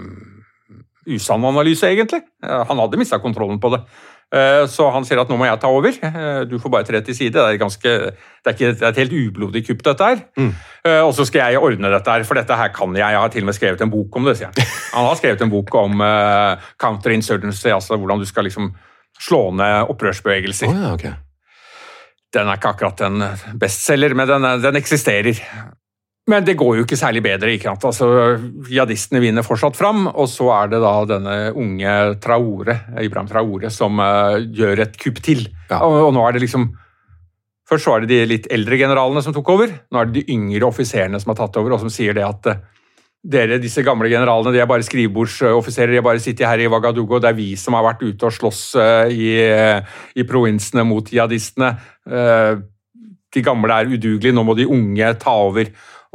usann 1.11 1.45
analyse, 1.45 1.85
egentlig. 1.89 2.23
Han 2.45 2.81
hadde 2.81 2.99
mista 3.01 3.18
kontrollen 3.21 3.61
på 3.61 3.71
det. 3.75 3.85
Så 4.71 4.85
han 4.95 5.03
sier 5.03 5.18
at 5.18 5.31
nå 5.33 5.35
må 5.35 5.47
jeg 5.49 5.59
ta 5.59 5.66
over. 5.75 5.97
Du 6.47 6.53
får 6.62 6.71
bare 6.71 6.87
tre 6.87 7.01
til 7.03 7.16
side. 7.18 7.33
Det 7.35 7.41
er, 7.43 7.57
ganske, 7.59 7.95
det 8.12 8.47
er, 8.47 8.55
ikke, 8.55 8.68
det 8.79 8.85
er 8.85 8.93
et 8.93 9.01
helt 9.01 9.16
ublodig 9.16 9.64
kupp, 9.66 9.81
dette 9.89 10.07
her. 10.07 10.21
Mm. 10.39 10.53
Og 11.09 11.11
så 11.16 11.25
skal 11.27 11.51
jeg 11.51 11.59
ordne 11.59 11.91
dette 11.91 12.14
her, 12.14 12.23
for 12.29 12.39
dette 12.39 12.55
her 12.61 12.71
kan 12.77 12.95
jeg. 12.95 13.03
Jeg 13.03 13.25
har 13.25 13.33
til 13.35 13.43
og 13.43 13.49
med 13.51 13.57
skrevet 13.59 13.83
en 13.83 13.91
bok 13.91 14.21
om 14.21 14.29
det, 14.29 14.37
sier 14.39 14.53
han. 14.53 14.71
Han 14.93 15.09
har 15.09 15.18
skrevet 15.18 15.43
en 15.43 15.51
bok 15.51 15.75
om 15.81 16.05
uh, 16.05 16.71
counterinsurgency, 16.79 17.73
altså 17.75 17.99
hvordan 17.99 18.23
du 18.23 18.29
skal 18.31 18.47
liksom 18.47 18.71
slå 19.21 19.51
ned 19.57 19.91
opprørsbevegelser. 19.93 20.71
Oh, 20.71 20.81
ja, 20.81 20.95
okay. 20.97 21.12
Den 22.35 22.47
er 22.49 22.61
ikke 22.61 22.71
akkurat 22.77 23.01
en 23.09 23.25
bestselger, 23.59 24.14
men 24.14 24.29
den, 24.31 24.47
er- 24.47 24.62
den 24.62 24.79
eksisterer. 24.79 25.39
Men 26.31 26.45
det 26.47 26.55
går 26.61 26.77
jo 26.79 26.85
ikke 26.85 26.99
særlig 26.99 27.23
bedre. 27.25 27.51
ikke 27.57 27.66
sant? 27.66 27.85
Altså, 27.89 28.07
Jihadistene 28.71 29.23
vinner 29.23 29.43
fortsatt 29.43 29.75
fram, 29.79 30.05
og 30.11 30.29
så 30.31 30.47
er 30.61 30.71
det 30.71 30.79
da 30.85 30.93
denne 31.11 31.39
unge 31.59 31.95
Traore, 32.23 32.77
Ibrahim 33.03 33.31
Traore 33.31 33.71
som 33.75 33.99
uh, 33.99 34.37
gjør 34.39 34.85
et 34.85 34.95
kupp 35.01 35.18
til. 35.27 35.49
Ja. 35.73 35.81
Og, 35.83 35.97
og 36.07 36.14
nå 36.14 36.27
er 36.29 36.37
det 36.39 36.47
liksom 36.47 36.71
Først 37.71 37.87
så 37.87 37.93
var 37.93 38.03
det 38.03 38.09
de 38.11 38.25
litt 38.27 38.47
eldre 38.51 38.75
generalene 38.81 39.21
som 39.23 39.31
tok 39.31 39.47
over. 39.53 39.71
Nå 39.95 39.99
er 40.01 40.09
det 40.09 40.16
de 40.25 40.35
yngre 40.35 40.66
offiserene 40.66 41.21
som 41.23 41.31
har 41.31 41.37
tatt 41.39 41.55
over, 41.61 41.77
og 41.77 41.79
som 41.85 41.93
sier 41.95 42.16
det 42.16 42.25
at 42.27 42.49
eh, 42.51 42.57
dere, 43.23 43.59
disse 43.61 43.83
gamle 43.85 44.09
generalene, 44.09 44.53
de 44.55 44.61
er 44.62 44.66
bare 44.71 44.85
skrivebordsoffiserer, 44.87 45.93
de 45.93 45.99
har 46.01 46.05
bare 46.07 46.23
sittet 46.25 46.47
her 46.49 46.59
i 46.64 46.68
Wagadugo. 46.73 47.18
det 47.21 47.29
er 47.29 47.37
vi 47.37 47.51
som 47.57 47.75
har 47.77 47.85
vært 47.85 48.03
ute 48.07 48.27
og 48.27 48.33
slåss 48.33 48.62
eh, 48.81 49.12
i, 49.12 49.31
i 50.16 50.25
provinsene 50.25 50.85
mot 50.89 51.05
jihadistene. 51.12 51.75
Eh, 52.09 52.55
De 53.31 53.43
gamle 53.47 53.71
er 53.71 53.87
udugelige, 53.93 54.33
nå 54.35 54.43
må 54.43 54.57
de 54.59 54.64
unge 54.66 55.12
ta 55.23 55.31
over. 55.39 55.68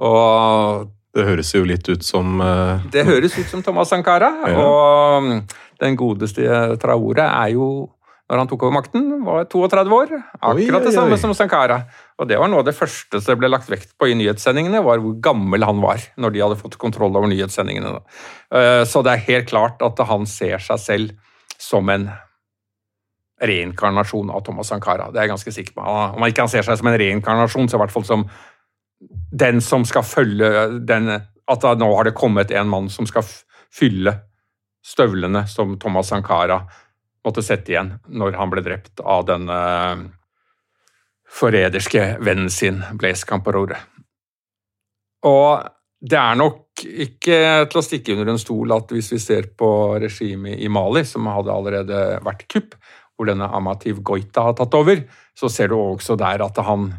Og 0.04 0.90
Det 1.16 1.24
høres 1.24 1.54
jo 1.56 1.62
litt 1.64 1.88
ut 1.88 2.04
som 2.04 2.42
uh... 2.44 2.82
det 2.92 3.06
høres 3.08 3.38
ut 3.40 3.48
som 3.48 3.62
Thomas 3.64 3.88
Sankara, 3.94 4.34
Ja. 4.50 4.58
og 4.60 5.24
mm, 5.24 5.38
den 5.80 5.96
godeste 5.96 6.44
Traore 6.82 7.24
er 7.30 7.54
jo 7.54 7.70
når 8.26 8.40
han 8.42 8.50
tok 8.50 8.64
over 8.66 8.74
makten, 8.74 9.04
var 9.22 9.46
32 9.52 9.94
år. 9.94 10.14
Akkurat 10.40 10.82
Oi, 10.82 10.86
det 10.88 10.94
samme 10.96 11.14
oi. 11.14 11.20
som 11.22 11.34
Sankara. 11.38 11.84
Og 12.18 12.26
det 12.30 12.40
var 12.42 12.50
noe 12.50 12.64
av 12.64 12.66
det 12.66 12.74
første 12.74 13.20
som 13.22 13.38
ble 13.38 13.52
lagt 13.52 13.70
vekt 13.70 13.92
på 14.02 14.10
i 14.10 14.16
nyhetssendingene, 14.18 14.82
var 14.86 15.02
hvor 15.04 15.14
gammel 15.22 15.66
han 15.68 15.82
var 15.84 16.02
når 16.18 16.34
de 16.34 16.42
hadde 16.42 16.58
fått 16.58 16.80
kontroll 16.82 17.14
over 17.14 17.30
nyhetssendingene. 17.30 18.00
Eh, 18.50 18.82
Så 18.90 19.04
det 19.06 19.14
er 19.14 19.28
helt 19.30 19.50
klart 19.52 19.84
at 19.86 20.02
han 20.10 20.26
ser 20.26 20.58
seg 20.58 20.82
selv 20.82 21.14
som 21.62 21.90
en 21.94 22.10
reinkarnasjon 23.46 24.32
av 24.34 24.42
Thomas 24.48 24.72
Sankara. 24.74 25.12
Det 25.12 25.20
er 25.20 25.28
jeg 25.28 25.34
ganske 25.36 25.54
sikker 25.60 25.76
på. 25.78 25.86
Om 25.86 26.22
han 26.24 26.32
ikke 26.32 26.48
ser 26.50 26.66
seg 26.66 26.80
som 26.80 26.90
en 26.90 26.98
reinkarnasjon, 27.00 27.70
så 27.70 27.78
i 27.78 27.84
hvert 27.84 27.94
fall 27.94 28.08
som 28.08 28.26
den 29.36 29.62
som 29.62 29.86
skal 29.86 30.06
følge 30.08 30.80
den 30.88 31.10
At 31.46 31.62
nå 31.78 31.88
har 31.94 32.08
det 32.08 32.16
kommet 32.18 32.50
en 32.50 32.66
mann 32.72 32.88
som 32.90 33.06
skal 33.06 33.22
fylle 33.70 34.16
støvlene 34.82 35.44
som 35.48 35.76
Thomas 35.78 36.08
Sankara 36.10 36.64
måtte 37.26 37.44
sette 37.46 37.74
igjen 37.74 37.96
når 38.08 38.38
han 38.40 38.52
ble 38.54 38.64
drept 38.66 39.02
av 39.02 39.26
den 39.28 39.50
eh, 39.52 40.06
forræderske 41.36 42.16
vennen 42.24 42.52
sin, 42.54 42.84
Blaise 43.00 43.28
Camparore. 43.28 43.80
Og 45.26 45.66
det 46.06 46.20
er 46.20 46.38
nok 46.38 46.84
ikke 46.86 47.40
til 47.72 47.80
å 47.80 47.84
stikke 47.86 48.14
under 48.14 48.34
en 48.34 48.42
stol 48.42 48.74
at 48.76 48.92
hvis 48.94 49.14
vi 49.16 49.22
ser 49.24 49.50
på 49.58 49.70
regimet 50.02 50.60
i 50.62 50.70
Mali, 50.70 51.06
som 51.08 51.28
hadde 51.32 51.54
allerede 51.54 52.04
vært 52.26 52.46
kupp, 52.52 52.76
hvor 53.16 53.30
denne 53.30 53.48
Amativ 53.58 54.02
Goita 54.06 54.44
har 54.50 54.58
tatt 54.60 54.76
over, 54.78 55.02
så 55.38 55.50
ser 55.52 55.72
du 55.72 55.78
også 55.80 56.18
der 56.20 56.44
at 56.46 56.60
han, 56.68 56.90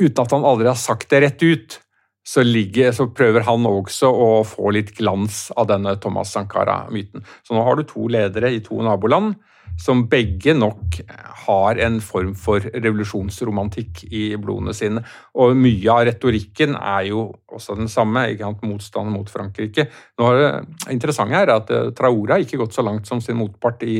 uten 0.00 0.22
at 0.24 0.34
han 0.34 0.46
aldri 0.48 0.70
har 0.70 0.80
sagt 0.80 1.10
det 1.12 1.20
rett 1.26 1.44
ut, 1.44 1.78
så, 2.24 2.42
ligger, 2.42 2.92
så 2.96 3.08
prøver 3.12 3.44
han 3.46 3.66
også 3.68 4.08
å 4.08 4.28
få 4.48 4.72
litt 4.74 4.94
glans 4.96 5.46
av 5.56 5.68
denne 5.68 5.96
Thomas 6.00 6.32
Sankara-myten. 6.34 7.24
Så 7.44 7.56
nå 7.56 7.64
har 7.66 7.76
du 7.76 7.84
to 7.88 8.08
ledere 8.12 8.52
i 8.54 8.62
to 8.64 8.80
naboland 8.84 9.36
som 9.80 10.04
begge 10.10 10.54
nok 10.54 11.00
har 11.44 11.78
en 11.82 11.96
form 12.04 12.34
for 12.38 12.62
revolusjonsromantikk 12.62 14.04
i 14.06 14.22
blodene 14.40 14.74
sine. 14.76 15.02
Og 15.40 15.56
mye 15.58 15.90
av 15.90 16.04
retorikken 16.08 16.76
er 16.78 17.08
jo 17.10 17.26
også 17.54 17.76
den 17.78 17.90
samme, 17.90 18.26
ikke 18.32 18.46
sant, 18.46 18.64
motstand 18.70 19.10
mot 19.12 19.30
Frankrike. 19.30 19.88
Nå 20.18 20.30
er 20.30 20.40
det 20.40 20.94
interessante 20.94 21.36
her 21.36 21.48
er 21.48 21.56
at 21.58 21.72
eh, 21.74 21.90
Traore 21.96 22.36
har 22.36 22.44
ikke 22.44 22.60
gått 22.62 22.76
så 22.76 22.86
langt 22.86 23.10
som 23.10 23.22
sin 23.24 23.38
motpart 23.40 23.82
i, 23.86 23.98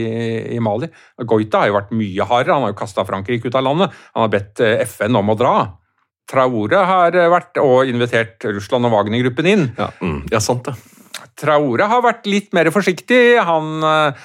i 0.54 0.60
Mali. 0.62 0.90
Goita 1.26 1.64
har 1.64 1.72
jo 1.72 1.78
vært 1.80 1.96
mye 1.96 2.28
hardere, 2.30 2.54
han 2.54 2.68
har 2.68 2.74
jo 2.74 2.82
kasta 2.84 3.06
Frankrike 3.08 3.50
ut 3.50 3.58
av 3.58 3.66
landet. 3.66 4.04
Han 4.14 4.26
har 4.26 4.36
bedt 4.36 4.62
eh, 4.64 4.84
FN 4.86 5.20
om 5.20 5.34
å 5.34 5.38
dra. 5.38 5.56
Traore 6.30 6.84
har 6.88 7.16
eh, 7.18 7.30
vært 7.32 7.60
og 7.62 7.90
invitert 7.90 8.44
Russland 8.48 8.88
og 8.88 8.94
Wagner-gruppen 8.96 9.50
inn. 9.50 9.66
Ja, 9.76 9.90
mm, 10.00 10.22
ja 10.32 10.40
sant 10.42 10.64
det. 10.68 10.76
Traore 11.38 11.88
har 11.90 12.02
vært 12.04 12.26
litt 12.30 12.54
mer 12.56 12.70
forsiktig. 12.74 13.36
Han, 13.44 13.84
eh, 13.84 14.24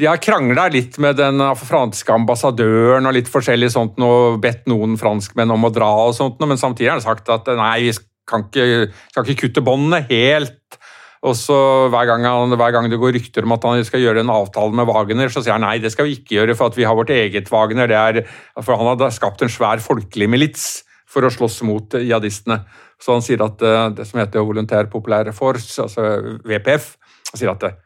de 0.00 0.08
har 0.08 0.22
krangla 0.22 0.66
litt 0.72 0.96
med 1.02 1.20
den 1.20 1.42
franske 1.60 2.14
ambassadøren 2.14 3.06
og 3.06 3.14
litt 3.16 3.30
forskjellig 3.30 3.70
sånt, 3.74 4.00
og 4.02 4.40
bedt 4.42 4.64
noen 4.70 4.96
franskmenn 5.00 5.52
om 5.54 5.68
å 5.68 5.72
dra 5.74 5.90
og 6.08 6.16
sånt, 6.16 6.40
men 6.42 6.60
samtidig 6.60 6.90
har 6.90 6.98
han 6.98 7.06
sagt 7.06 7.30
at 7.32 7.52
eh, 7.52 7.60
nei, 7.60 7.90
vi 7.90 7.94
kan 8.28 8.48
ikke, 8.48 8.88
skal 9.12 9.28
ikke 9.28 9.46
kutte 9.46 9.64
båndene 9.64 10.04
helt. 10.08 10.80
Og 11.24 11.32
så 11.36 11.56
hver 11.92 12.08
gang, 12.08 12.24
han, 12.28 12.52
hver 12.60 12.72
gang 12.74 12.88
det 12.92 12.98
går 13.00 13.14
rykter 13.16 13.46
om 13.46 13.54
at 13.56 13.62
han 13.64 13.84
skal 13.88 14.02
gjøre 14.02 14.20
en 14.20 14.32
avtale 14.32 14.76
med 14.76 14.88
Wagner, 14.90 15.30
så 15.32 15.40
sier 15.40 15.56
han 15.56 15.64
nei, 15.64 15.78
det 15.80 15.92
skal 15.92 16.08
vi 16.08 16.18
ikke 16.18 16.36
gjøre, 16.36 16.56
for 16.58 16.76
vi 16.76 16.84
har 16.84 16.96
vårt 16.96 17.12
eget 17.14 17.48
Wagner. 17.52 17.88
Det 17.88 17.96
er, 17.96 18.34
for 18.60 18.76
han 18.76 18.90
har 18.92 19.14
skapt 19.14 19.44
en 19.44 19.52
svær 19.52 19.80
folkelig 19.84 20.28
milits 20.28 20.66
for 21.14 21.26
å 21.26 21.32
slåss 21.32 21.62
mot 21.66 21.96
jihadistene. 22.00 22.60
Så 23.00 23.14
han 23.14 23.24
sier 23.24 23.42
at 23.44 23.62
eh, 23.62 23.86
det 23.98 24.06
som 24.08 24.20
heter 24.20 24.44
Voluntær 24.46 24.90
Populær 24.92 25.30
Force, 25.36 25.76
altså 25.82 26.08
VPF, 26.46 26.94
han 27.30 27.40
sier 27.40 27.52
at 27.54 27.68
eh, 27.68 27.78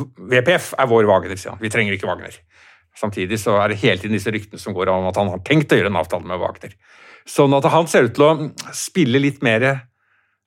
VPF 0.00 0.72
er 0.80 0.88
vår 0.90 1.08
Wagner, 1.10 1.36
sier 1.36 1.54
han. 1.54 1.62
Vi 1.62 1.72
trenger 1.72 1.96
ikke 1.96 2.08
Wagner. 2.08 2.40
Samtidig 2.96 3.38
så 3.40 3.56
er 3.60 3.72
det 3.72 3.80
hele 3.82 4.00
tiden 4.00 4.16
disse 4.16 4.32
ryktene 4.32 4.60
som 4.60 4.74
går 4.76 4.90
om 4.92 5.08
at 5.10 5.18
han 5.20 5.30
har 5.32 5.44
tenkt 5.46 5.72
å 5.72 5.78
gjøre 5.78 5.92
en 5.92 6.00
avtale 6.00 6.26
med 6.26 6.40
Wagner. 6.40 6.74
Sånn 7.28 7.54
at 7.56 7.68
han 7.70 7.88
ser 7.90 8.08
ut 8.08 8.16
til 8.16 8.26
å 8.26 8.34
spille 8.76 9.20
litt 9.22 9.44
mer 9.46 9.68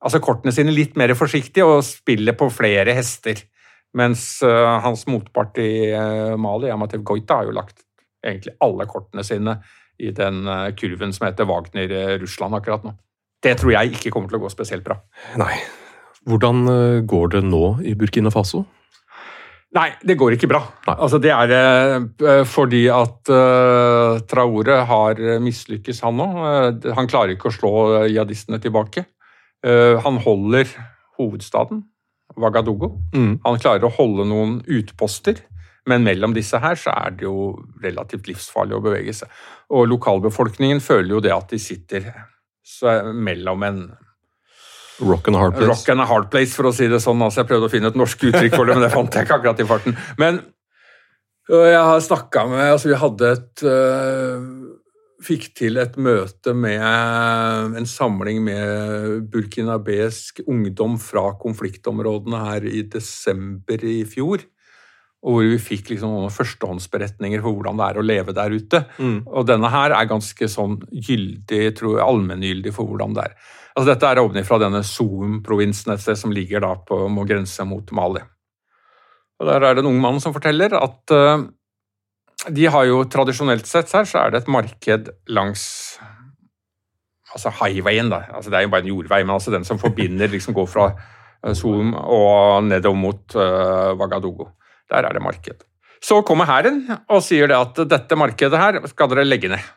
altså 0.03 0.19
kortene 0.19 0.51
sine 0.51 0.73
litt 0.75 0.97
mer 0.99 1.13
forsiktig 1.15 1.63
og 1.63 1.77
spille 1.87 2.33
på 2.35 2.49
flere 2.51 2.95
hester. 2.97 3.39
Mens 3.95 4.25
uh, 4.43 4.81
hans 4.83 5.05
motpart 5.07 5.61
i 5.63 5.69
Mali, 6.41 6.67
Amatev 6.73 7.05
Goita, 7.07 7.37
har 7.39 7.47
jo 7.47 7.55
lagt 7.55 7.85
egentlig 8.25 8.55
alle 8.65 8.87
kortene 8.89 9.23
sine 9.23 9.53
i 10.03 10.11
den 10.15 10.43
uh, 10.49 10.69
kurven 10.77 11.13
som 11.15 11.27
heter 11.27 11.47
Wagner-Russland 11.49 12.59
akkurat 12.59 12.85
nå. 12.87 12.93
Det 13.43 13.57
tror 13.59 13.73
jeg 13.75 13.97
ikke 13.97 14.13
kommer 14.13 14.31
til 14.31 14.39
å 14.39 14.45
gå 14.45 14.51
spesielt 14.53 14.85
bra. 14.85 14.99
Nei. 15.39 15.57
Hvordan 16.23 16.63
går 17.03 17.33
det 17.33 17.41
nå 17.43 17.65
i 17.83 17.91
Burkina 17.99 18.31
Faso? 18.31 18.61
Nei, 19.75 19.89
det 20.05 20.15
går 20.15 20.37
ikke 20.37 20.47
bra. 20.47 20.61
Altså, 20.93 21.17
det 21.19 21.33
er 21.33 22.45
fordi 22.47 22.85
at 22.93 23.31
uh, 23.33 24.21
Traore 24.29 24.77
har 24.87 25.19
mislykkes, 25.43 25.99
han 26.05 26.21
òg. 26.23 26.37
Uh, 26.39 26.93
han 26.95 27.09
klarer 27.11 27.35
ikke 27.35 27.51
å 27.51 27.57
slå 27.57 27.73
jihadistene 28.07 28.61
tilbake. 28.63 29.07
han 29.63 30.17
holder 30.19 30.67
hovedstaden, 31.15 31.85
Wagadugo. 32.35 32.89
Mm. 33.15 33.37
Han 33.45 33.59
klarer 33.63 33.87
å 33.87 33.93
holde 33.95 34.25
noen 34.27 34.57
utposter. 34.67 35.39
Men 35.89 36.05
mellom 36.05 36.31
disse 36.35 36.59
her 36.63 36.77
så 36.79 36.93
er 36.95 37.15
det 37.17 37.25
jo 37.27 37.53
relativt 37.83 38.29
livsfarlig 38.29 38.77
å 38.77 38.83
bevege 38.83 39.15
seg. 39.15 39.31
Og 39.73 39.89
lokalbefolkningen 39.89 40.81
føler 40.83 41.15
jo 41.15 41.21
det 41.23 41.33
at 41.35 41.53
de 41.53 41.59
sitter 41.61 42.11
mellom 43.13 43.63
en 43.67 43.83
Rock 45.01 45.27
and 45.27 45.35
a 45.35 45.39
hard 45.39 45.55
place. 45.55 45.67
Rock 45.67 45.89
and 45.89 46.01
a 46.01 46.05
hard 46.05 46.29
place, 46.31 46.53
for 46.53 46.69
å 46.69 46.71
si 46.75 46.85
det 46.87 46.99
sånn. 47.01 47.21
Altså, 47.25 47.41
jeg 47.41 47.49
prøvde 47.49 47.67
å 47.67 47.71
finne 47.73 47.89
et 47.89 47.97
norsk 47.97 48.27
uttrykk 48.29 48.53
for 48.53 48.69
det, 48.69 48.75
men 48.77 48.85
det 48.85 48.91
fant 48.93 49.15
jeg 49.15 49.25
ikke 49.25 49.39
akkurat 49.39 49.63
i 49.63 49.65
farten. 49.67 49.97
Men 50.21 50.37
jeg 51.49 51.81
har 51.81 51.99
snakka 51.99 52.45
med 52.47 52.69
altså 52.71 52.87
Vi 52.87 52.99
hadde 53.01 53.31
et 53.35 53.63
uh, 53.67 54.45
Fikk 55.23 55.49
til 55.55 55.79
et 55.79 55.97
møte 55.99 56.51
med 56.55 57.77
en 57.79 57.85
samling 57.87 58.41
med 58.43 59.29
burkinabesk 59.31 60.41
ungdom 60.51 60.97
fra 60.99 61.29
konfliktområdene 61.39 62.41
her 62.43 62.65
i 62.67 62.81
desember 62.91 63.85
i 63.87 64.01
fjor. 64.09 64.43
Og 65.23 65.37
hvor 65.37 65.45
vi 65.47 65.59
fikk 65.61 65.93
liksom 65.93 66.11
noen 66.11 66.33
førstehåndsberetninger 66.35 67.39
for 67.39 67.55
hvordan 67.55 67.79
det 67.79 67.85
er 67.87 67.99
å 67.99 68.03
leve 68.03 68.35
der 68.35 68.51
ute. 68.51 68.81
Mm. 68.99 69.21
Og 69.23 69.47
denne 69.47 69.69
her 69.71 69.95
er 69.95 70.09
ganske 70.09 70.49
sånn 70.51 70.81
gyldig, 70.91 71.61
tror 71.79 71.95
jeg, 71.95 72.03
allmenngyldig 72.03 72.73
for 72.75 72.89
hvordan 72.89 73.15
det 73.15 73.29
er. 73.29 73.37
Altså 73.73 73.87
dette 73.89 74.09
er 74.09 74.21
ovenifra 74.21 74.59
denne 74.61 74.83
Zoom-provinsen 74.85 75.95
et 75.95 76.03
sted 76.03 76.19
som 76.19 76.33
ligger 76.35 76.61
da 76.65 76.75
på 76.85 76.99
må 77.09 77.23
grense 77.29 77.65
mot 77.65 77.87
Mali. 77.95 78.21
Og 79.39 79.47
Der 79.49 79.63
er 79.63 79.75
det 79.75 79.83
en 79.83 79.89
ung 79.89 80.01
mann 80.01 80.19
som 80.21 80.35
forteller 80.35 80.75
at 80.77 81.13
uh, 81.15 81.45
de 82.53 82.67
har 82.69 82.85
jo 82.85 83.03
tradisjonelt 83.09 83.67
sett 83.69 83.91
her 83.95 84.05
så 84.07 84.25
er 84.25 84.33
det 84.33 84.43
et 84.43 84.51
marked 84.51 85.09
langs 85.31 85.63
altså 87.33 87.49
highwayen, 87.63 88.11
da. 88.13 88.27
Altså 88.29 88.51
det 88.53 88.59
er 88.59 88.67
jo 88.67 88.73
bare 88.75 88.85
en 88.85 88.91
jordvei, 88.91 89.23
men 89.23 89.33
altså 89.33 89.51
den 89.51 89.65
som 89.65 89.79
forbinder 89.81 90.29
liksom 90.29 90.53
går 90.53 90.67
fra 90.69 90.91
uh, 90.93 91.53
Zoom 91.57 91.95
og 91.95 92.67
nedover 92.67 92.99
mot 92.99 93.39
uh, 93.39 93.95
Wagadugo. 93.97 94.51
Der 94.93 95.09
er 95.09 95.17
det 95.17 95.23
marked. 95.25 95.65
Så 96.03 96.21
kommer 96.27 96.45
hæren 96.45 96.83
og 97.09 97.23
sier 97.25 97.49
det 97.49 97.57
at 97.57 97.85
dette 97.89 98.17
markedet 98.19 98.59
her 98.59 98.83
skal 98.91 99.09
dere 99.11 99.25
legge 99.25 99.51
ned 99.51 99.71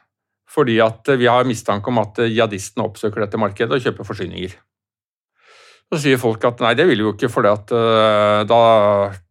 fordi 0.57 0.79
at 0.81 1.11
vi 1.19 1.29
har 1.29 1.45
mistanke 1.45 1.91
om 1.91 2.01
at 2.01 2.23
jihadistene 2.23 2.87
oppsøker 2.87 3.25
dette 3.25 3.41
markedet 3.41 3.77
og 3.77 3.83
kjøper 3.83 4.07
forsyninger. 4.09 4.55
Så 5.87 6.01
sier 6.03 6.19
folk 6.19 6.43
at 6.49 6.62
nei, 6.64 6.73
det 6.75 6.89
vil 6.89 6.99
vi 6.99 7.07
jo 7.07 7.12
ikke, 7.14 7.31
for 7.31 7.47
uh, 7.47 8.41
da 8.49 8.61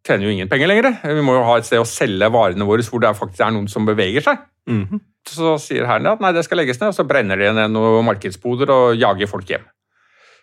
tjener 0.08 0.28
jo 0.28 0.36
ingen 0.36 0.52
penger 0.52 0.72
lenger. 0.72 0.94
Vi 1.04 1.24
må 1.26 1.36
jo 1.36 1.44
ha 1.50 1.58
et 1.60 1.68
sted 1.68 1.82
å 1.82 1.88
selge 1.90 2.30
varene 2.32 2.68
våre 2.68 2.86
hvor 2.88 3.04
det 3.04 3.12
faktisk 3.18 3.44
er 3.44 3.56
noen 3.56 3.68
som 3.72 3.88
beveger 3.88 4.24
seg. 4.24 4.46
Mm 4.70 4.86
-hmm. 4.86 5.02
Så 5.28 5.58
sier 5.60 5.86
herren 5.86 6.08
at 6.08 6.22
nei, 6.22 6.32
det 6.32 6.46
skal 6.46 6.58
legges 6.58 6.80
ned, 6.80 6.90
og 6.90 6.96
så 6.96 7.04
brenner 7.04 7.36
de 7.36 7.52
ned 7.52 7.72
noen 7.72 8.06
markedsboder 8.06 8.70
og 8.70 8.96
jager 8.96 9.28
folk 9.28 9.50
hjem. 9.50 9.66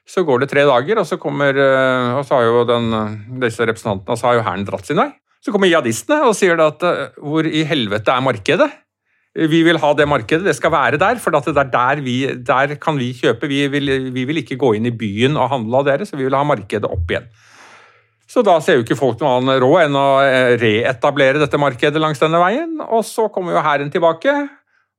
Så 0.06 0.24
går 0.24 0.40
det 0.40 0.50
tre 0.50 0.66
dager, 0.66 0.98
og 0.98 1.06
så 1.06 1.16
kommer 1.16 1.54
og 2.18 2.26
så 2.26 2.34
har 2.34 2.42
jo 2.42 2.64
den, 2.64 3.40
disse 3.40 3.62
representantene 3.62 4.10
og 4.10 4.18
så 4.18 4.26
har 4.26 4.34
jo 4.34 4.42
hæren 4.42 4.66
dratt 4.66 4.86
sin 4.86 4.96
vei. 4.96 5.12
Så 5.42 5.50
kommer 5.50 5.70
jihadistene 5.70 6.22
og 6.28 6.36
sier 6.38 6.60
at 6.62 6.84
uh, 6.86 7.10
hvor 7.18 7.46
i 7.48 7.64
helvete 7.66 8.14
er 8.14 8.24
markedet? 8.24 8.70
Vi 9.32 9.62
vil 9.64 9.80
ha 9.80 9.90
det 9.96 10.04
markedet, 10.04 10.44
det 10.44 10.52
skal 10.58 10.74
være 10.74 10.98
der, 11.00 11.16
for 11.16 11.32
det 11.32 11.54
er 11.56 11.70
der, 11.72 12.02
vi, 12.04 12.16
der 12.36 12.74
kan 12.76 12.98
vi 13.00 13.14
kjøpe. 13.16 13.48
Vi 13.48 13.64
vil, 13.72 13.92
vi 14.12 14.26
vil, 14.28 14.42
ikke 14.42 14.58
gå 14.60 14.74
inn 14.76 14.90
i 14.90 14.92
byen 14.92 15.38
og 15.40 15.48
handle 15.54 15.80
av 15.80 15.88
dere, 15.88 16.04
så 16.04 16.18
vi 16.20 16.26
vil 16.26 16.36
ha 16.36 16.44
markedet 16.44 16.84
opp 16.84 17.08
igjen. 17.08 17.30
Så 18.28 18.44
da 18.44 18.58
ser 18.64 18.78
jo 18.78 18.84
ikke 18.84 18.96
folk 18.96 19.20
noe 19.20 19.38
annen 19.38 19.60
råd 19.60 19.86
enn 19.86 19.96
å 19.96 20.06
eh, 20.24 20.54
reetablere 20.60 21.40
dette 21.40 21.60
markedet 21.60 22.00
langs 22.00 22.20
denne 22.20 22.40
veien. 22.40 22.78
Og 22.86 23.04
så 23.04 23.26
kommer 23.32 23.56
jo 23.56 23.64
hæren 23.64 23.92
tilbake 23.92 24.32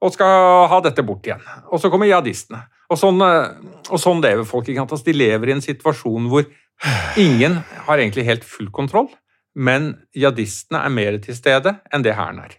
og 0.04 0.14
skal 0.14 0.68
ha 0.70 0.80
dette 0.86 1.06
bort 1.06 1.26
igjen. 1.26 1.42
Og 1.72 1.82
så 1.82 1.90
kommer 1.94 2.10
jihadistene. 2.10 2.62
Og 2.94 3.00
sånn, 3.00 3.22
eh, 3.26 3.54
og 3.90 4.02
sånn 4.02 4.22
lever 4.22 4.46
folk. 4.50 4.68
ikke 4.68 4.82
sant? 4.82 4.94
Altså, 4.98 5.08
de 5.10 5.18
lever 5.18 5.50
i 5.50 5.56
en 5.56 5.66
situasjon 5.66 6.30
hvor 6.30 6.46
ingen 7.22 7.62
har 7.88 8.02
egentlig 8.02 8.28
helt 8.28 8.46
full 8.46 8.70
kontroll, 8.74 9.10
men 9.56 9.94
jihadistene 10.16 10.82
er 10.84 10.94
mer 10.94 11.18
til 11.24 11.38
stede 11.38 11.78
enn 11.94 12.06
det 12.06 12.16
hæren 12.18 12.42
er. 12.44 12.58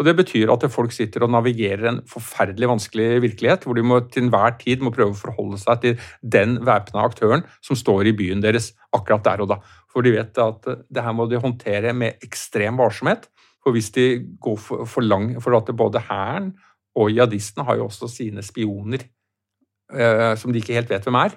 Og 0.00 0.06
Det 0.06 0.14
betyr 0.16 0.48
at 0.48 0.64
folk 0.72 0.94
sitter 0.96 1.26
og 1.26 1.32
navigerer 1.34 1.84
en 1.90 1.98
forferdelig 2.08 2.70
vanskelig 2.70 3.20
virkelighet, 3.20 3.66
hvor 3.68 3.76
de 3.76 3.82
må, 3.84 3.98
til 4.08 4.24
enhver 4.24 4.54
tid 4.56 4.80
må 4.80 4.94
prøve 4.94 5.12
å 5.12 5.18
forholde 5.18 5.58
seg 5.60 5.82
til 5.82 6.06
den 6.24 6.56
væpna 6.64 7.04
aktøren 7.04 7.44
som 7.60 7.76
står 7.76 8.08
i 8.08 8.14
byen 8.16 8.40
deres 8.40 8.70
akkurat 8.96 9.26
der 9.26 9.44
og 9.44 9.50
da. 9.52 9.58
For 9.92 10.00
de 10.00 10.14
vet 10.14 10.40
at 10.40 10.70
det 10.88 11.04
her 11.04 11.12
må 11.12 11.28
de 11.28 11.42
håndtere 11.42 11.92
med 11.92 12.16
ekstrem 12.24 12.80
varsomhet. 12.80 13.28
For 13.60 13.76
hvis 13.76 13.92
de 13.92 14.06
går 14.40 14.56
for, 14.56 14.88
for 14.88 15.04
lang 15.04 15.34
For 15.44 15.52
at 15.58 15.68
både 15.76 16.00
hæren 16.00 16.54
og 16.96 17.10
jihadistene 17.12 17.66
har 17.68 17.76
jo 17.76 17.90
også 17.90 18.08
sine 18.08 18.40
spioner 18.42 19.04
eh, 19.92 20.32
som 20.40 20.48
de 20.48 20.62
ikke 20.62 20.78
helt 20.78 20.88
vet 20.88 21.04
hvem 21.04 21.20
er 21.20 21.36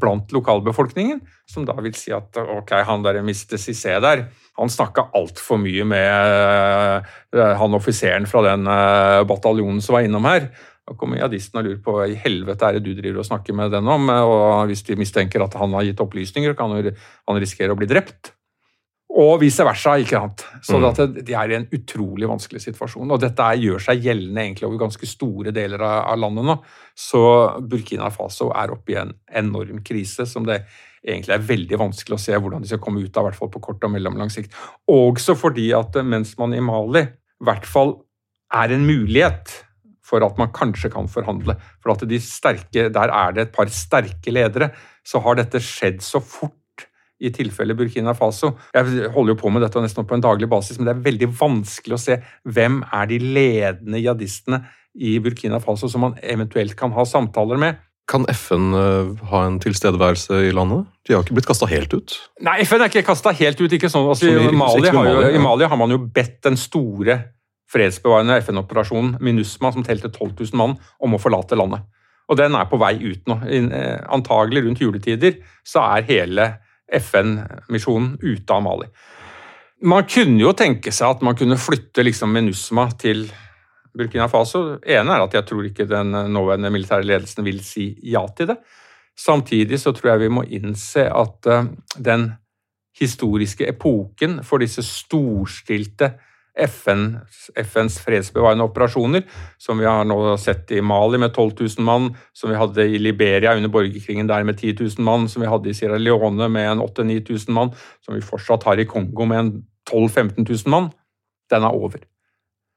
blant 0.00 0.32
lokalbefolkningen, 0.34 1.20
som 1.50 1.66
da 1.68 1.76
vil 1.82 1.94
si 1.98 2.12
at 2.14 2.36
ok, 2.40 2.74
han 2.86 3.04
der 3.06 3.20
Mr. 3.22 3.58
Cissé 3.60 3.96
der, 4.02 4.26
han 4.58 4.70
snakka 4.70 5.08
altfor 5.18 5.58
mye 5.62 5.86
med 5.88 7.08
uh, 7.34 7.54
han 7.58 7.74
offiseren 7.78 8.28
fra 8.30 8.44
den 8.50 8.68
uh, 8.70 9.24
bataljonen 9.28 9.82
som 9.82 9.98
var 9.98 10.06
innom 10.06 10.28
her. 10.30 10.50
Da 10.84 10.94
kommer 11.00 11.18
jihadisten 11.18 11.60
og 11.60 11.66
lurer 11.66 11.82
på 11.82 11.96
hva 11.96 12.06
i 12.10 12.18
helvete 12.20 12.68
er 12.68 12.76
det 12.76 12.84
du 12.84 12.92
driver 12.98 13.22
og 13.22 13.28
snakker 13.30 13.56
med 13.56 13.72
den 13.72 13.88
om, 13.88 14.10
og 14.12 14.68
hvis 14.68 14.84
de 14.84 14.98
mistenker 15.00 15.42
at 15.42 15.56
han 15.56 15.72
har 15.78 15.86
gitt 15.88 16.02
opplysninger, 16.04 16.56
kan 16.58 16.74
han 16.76 17.40
risikere 17.40 17.72
å 17.72 17.78
bli 17.78 17.88
drept. 17.88 18.34
Og 19.14 19.36
vice 19.38 19.62
versa. 19.62 19.94
ikke 20.02 20.18
sant? 20.18 20.42
Så 20.66 20.78
mm. 20.80 21.18
de 21.22 21.34
er 21.38 21.52
i 21.52 21.58
en 21.60 21.68
utrolig 21.76 22.26
vanskelig 22.26 22.64
situasjon. 22.64 23.12
Og 23.14 23.20
dette 23.22 23.50
gjør 23.62 23.82
seg 23.86 24.02
gjeldende 24.02 24.42
egentlig 24.42 24.66
over 24.66 24.80
ganske 24.86 25.06
store 25.06 25.52
deler 25.54 25.84
av, 25.86 26.00
av 26.10 26.18
landet 26.18 26.48
nå. 26.48 26.56
Så 26.98 27.20
Burkina 27.62 28.10
Faso 28.14 28.50
er 28.50 28.74
oppe 28.74 28.94
i 28.94 28.98
en 28.98 29.12
enorm 29.30 29.84
krise 29.86 30.26
som 30.26 30.46
det 30.48 30.64
egentlig 31.04 31.36
er 31.36 31.46
veldig 31.46 31.78
vanskelig 31.78 32.16
å 32.16 32.24
se 32.24 32.34
hvordan 32.40 32.64
de 32.64 32.70
skal 32.72 32.80
komme 32.82 33.04
ut 33.04 33.14
av, 33.14 33.26
i 33.26 33.28
hvert 33.28 33.38
fall 33.38 33.52
på 33.52 33.62
kort 33.68 33.86
og 33.86 33.92
mellomlang 33.92 34.32
sikt. 34.32 34.56
Også 34.90 35.36
fordi 35.38 35.68
at 35.76 36.00
mens 36.02 36.34
man 36.40 36.56
i 36.56 36.64
Mali 36.64 37.04
i 37.04 37.46
hvert 37.46 37.68
fall 37.68 37.98
er 38.54 38.72
en 38.74 38.86
mulighet 38.88 39.52
for 40.04 40.24
at 40.24 40.36
man 40.40 40.52
kanskje 40.54 40.90
kan 40.92 41.08
forhandle. 41.10 41.56
For 41.82 41.94
at 41.94 42.04
de 42.08 42.18
sterke, 42.20 42.88
Der 42.92 43.08
er 43.08 43.32
det 43.32 43.42
et 43.46 43.54
par 43.54 43.70
sterke 43.72 44.32
ledere. 44.32 44.70
Så 45.04 45.20
har 45.20 45.36
dette 45.36 45.60
skjedd 45.60 46.02
så 46.02 46.20
fort 46.20 46.56
i 47.24 47.32
tilfelle 47.34 47.76
Burkina 47.78 48.14
Faso. 48.16 48.54
Jeg 48.74 49.10
holder 49.14 49.34
jo 49.34 49.40
på 49.40 49.52
med 49.52 49.64
dette 49.64 49.82
nesten 49.82 50.06
på 50.06 50.16
en 50.16 50.24
daglig 50.24 50.48
basis, 50.50 50.78
men 50.78 50.88
det 50.88 50.94
er 50.94 51.04
veldig 51.08 51.30
vanskelig 51.38 51.96
å 51.96 52.02
se 52.04 52.18
hvem 52.56 52.82
er 52.92 53.10
de 53.10 53.20
ledende 53.24 54.02
jihadistene 54.02 54.64
i 54.94 55.16
Burkina 55.22 55.60
Faso 55.62 55.90
som 55.90 56.06
man 56.06 56.16
eventuelt 56.22 56.76
kan 56.78 56.94
ha 56.94 57.06
samtaler 57.08 57.60
med. 57.60 57.82
Kan 58.10 58.26
FN 58.28 58.74
eh, 58.76 59.12
ha 59.30 59.46
en 59.48 59.56
tilstedeværelse 59.64 60.42
i 60.50 60.52
landet? 60.52 60.84
De 61.08 61.14
har 61.14 61.24
ikke 61.24 61.38
blitt 61.38 61.48
kasta 61.48 61.68
helt 61.70 61.94
ut? 61.96 62.16
Nei, 62.44 62.58
FN 62.68 62.84
er 62.84 62.92
ikke 62.92 63.06
kasta 63.06 63.32
helt 63.32 63.62
ut. 63.62 63.72
ikke 63.72 63.88
sånn. 63.88 64.10
Altså, 64.12 64.28
i, 64.28 64.52
Mali 64.52 64.92
har 64.92 65.08
jo, 65.08 65.22
I 65.32 65.40
Mali 65.40 65.68
har 65.70 65.80
man 65.80 65.94
jo 65.94 66.02
bedt 66.04 66.42
den 66.44 66.60
store 66.60 67.16
fredsbevarende 67.74 68.36
FN-operasjonen 68.44 69.16
MINUSMA, 69.24 69.72
som 69.72 69.86
telte 69.86 70.12
12 70.12 70.34
000 70.52 70.60
mann, 70.60 70.76
om 71.00 71.16
å 71.16 71.20
forlate 71.20 71.56
landet. 71.58 71.88
Og 72.28 72.38
den 72.38 72.56
er 72.56 72.68
på 72.68 72.78
vei 72.80 72.94
ut 73.00 73.24
nå. 73.28 73.38
Eh, 73.48 74.04
antagelig 74.12 74.66
rundt 74.66 74.84
juletider 74.84 75.40
så 75.66 75.84
er 75.96 76.08
hele 76.08 76.48
FN-misjonen 77.00 78.14
ute 78.22 78.54
av 78.54 78.62
Mali. 78.64 78.88
Man 79.84 80.06
kunne 80.08 80.40
jo 80.40 80.52
tenke 80.56 80.92
seg 80.94 81.16
at 81.16 81.24
man 81.26 81.36
kunne 81.36 81.58
flytte 81.60 82.04
liksom 82.06 82.32
MINUSMA 82.32 82.86
til 83.00 83.26
Burkina 83.94 84.28
Faso. 84.30 84.78
Det 84.78 84.96
ene 84.96 85.14
er 85.14 85.26
at 85.26 85.34
jeg 85.36 85.46
tror 85.48 85.66
ikke 85.68 85.88
den 85.90 86.14
nåværende 86.34 86.70
militære 86.72 87.06
ledelsen 87.06 87.44
vil 87.46 87.60
si 87.64 87.90
ja 88.10 88.24
til 88.36 88.52
det. 88.52 88.58
Samtidig 89.16 89.78
så 89.80 89.92
tror 89.94 90.14
jeg 90.14 90.24
vi 90.24 90.32
må 90.34 90.42
innse 90.56 91.06
at 91.06 91.46
eh, 91.46 91.68
den 92.02 92.32
historiske 92.98 93.68
epoken 93.68 94.40
for 94.46 94.62
disse 94.62 94.82
storstilte 94.86 96.14
FN, 96.54 97.18
FNs 97.58 97.98
fredsbevarende 97.98 98.64
operasjoner, 98.64 99.24
som 99.58 99.78
vi 99.78 99.88
har 99.88 100.04
nå 100.06 100.36
sett 100.38 100.70
i 100.70 100.80
Mali 100.82 101.18
med 101.18 101.34
12 101.34 101.50
000 101.60 101.86
mann, 101.86 102.12
som 102.32 102.50
vi 102.50 102.58
hadde 102.58 102.86
i 102.86 102.98
Liberia 102.98 103.56
under 103.56 103.72
borgerkrigen 103.74 104.30
der 104.30 104.46
med 104.46 104.58
10 104.60 104.76
000 104.80 105.04
mann, 105.04 105.28
som 105.28 105.42
vi 105.42 105.50
hadde 105.50 105.70
i 105.70 105.74
Sierra 105.74 105.98
Leone 105.98 106.48
med 106.48 106.70
en 106.70 106.82
8000-9000 106.82 107.50
mann, 107.50 107.74
som 108.04 108.14
vi 108.14 108.22
fortsatt 108.22 108.64
har 108.70 108.78
i 108.78 108.86
Kongo 108.86 109.26
med 109.26 109.62
12 109.90 110.08
000-15 110.08 110.48
000 110.48 110.70
mann, 110.70 110.90
den 111.50 111.66
er 111.66 111.74
over. 111.74 112.06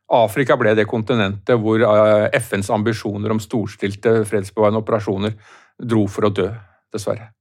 Afrika 0.08 0.56
ble 0.56 0.72
det 0.76 0.88
kontinentet 0.88 1.60
hvor 1.60 1.84
eh, 1.84 2.30
FNs 2.40 2.70
ambisjoner 2.72 3.34
om 3.34 3.42
storstilte 3.44 4.22
fredsbevarende 4.26 4.80
operasjoner 4.80 5.36
dro 5.84 6.06
for 6.10 6.30
å 6.30 6.34
dø, 6.34 6.48
dessverre. 6.94 7.34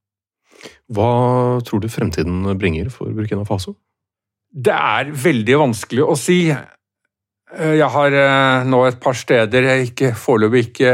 Hva 0.91 1.61
tror 1.65 1.81
du 1.81 1.89
fremtiden 1.91 2.43
bringer 2.59 2.89
for 2.93 3.13
Burkina 3.15 3.45
Faso? 3.47 3.77
Det 4.57 4.73
er 4.73 5.11
veldig 5.13 5.59
vanskelig 5.61 6.01
å 6.01 6.15
si. 6.17 6.39
Eh, 6.49 7.73
jeg 7.77 7.89
har 7.93 8.15
eh, 8.17 8.65
nå 8.65 8.79
et 8.87 8.97
par 9.03 9.13
steder 9.17 9.67
jeg 9.69 9.91
ikke, 9.91 10.09
foreløpig 10.17 10.63
ikke 10.71 10.93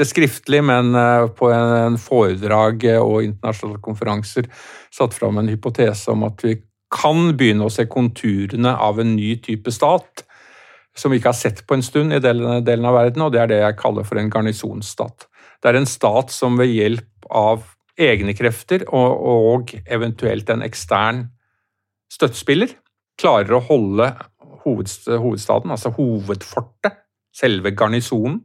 det 0.00 0.08
skriftlig, 0.10 0.62
men 0.66 0.90
på 1.38 1.52
en 1.54 1.98
foredrag 2.02 2.88
og 2.98 3.22
internasjonale 3.28 3.82
konferanser 3.84 4.50
satt 4.92 5.14
fram 5.14 5.38
en 5.38 5.50
hypotese 5.52 6.10
om 6.10 6.26
at 6.26 6.42
vi 6.42 6.56
kan 6.92 7.30
begynne 7.38 7.68
å 7.68 7.72
se 7.72 7.86
konturene 7.88 8.74
av 8.74 8.98
en 9.00 9.14
ny 9.14 9.36
type 9.44 9.72
stat 9.72 10.24
som 10.98 11.12
vi 11.12 11.20
ikke 11.20 11.30
har 11.30 11.38
sett 11.38 11.62
på 11.66 11.78
en 11.78 11.84
stund 11.84 12.12
i 12.12 12.20
denne 12.20 12.58
delen 12.66 12.84
av 12.84 12.98
verden, 12.98 13.22
og 13.24 13.32
det 13.32 13.40
er 13.40 13.48
det 13.48 13.60
jeg 13.62 13.78
kaller 13.78 14.04
for 14.04 14.20
en 14.20 14.28
garnisonsstat. 14.32 15.28
Det 15.62 15.70
er 15.70 15.78
en 15.78 15.88
stat 15.88 16.34
som 16.34 16.58
ved 16.60 16.68
hjelp 16.74 17.30
av 17.30 17.62
egne 17.96 18.34
krefter 18.36 18.84
og, 18.90 19.22
og 19.32 19.72
eventuelt 19.86 20.50
en 20.52 20.66
ekstern 20.66 21.22
støttespiller 22.12 22.76
klarer 23.20 23.56
å 23.56 23.64
holde 23.66 24.08
hovedstaden, 24.62 25.72
altså 25.74 25.92
hovedfortet, 25.96 27.00
selve 27.34 27.72
garnisonen, 27.76 28.40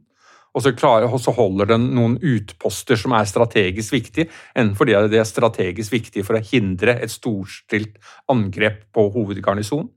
og 0.56 0.64
så, 0.64 0.72
klarer, 0.74 1.06
og 1.12 1.20
så, 1.20 1.30
holder 1.36 1.68
den 1.74 1.90
noen 1.94 2.16
utposter 2.24 2.98
som 2.98 3.12
er 3.14 3.28
strategisk 3.28 3.94
viktige, 3.94 4.30
enten 4.56 4.74
fordi 4.78 4.96
det 5.12 5.20
er 5.20 5.28
strategisk 5.28 5.92
viktige 5.92 6.24
for 6.26 6.38
å 6.38 6.42
hindre 6.42 6.96
et 6.98 7.12
storstilt 7.12 8.00
angrep 8.32 8.86
på 8.96 9.04
hovedgarnisonen, 9.14 9.90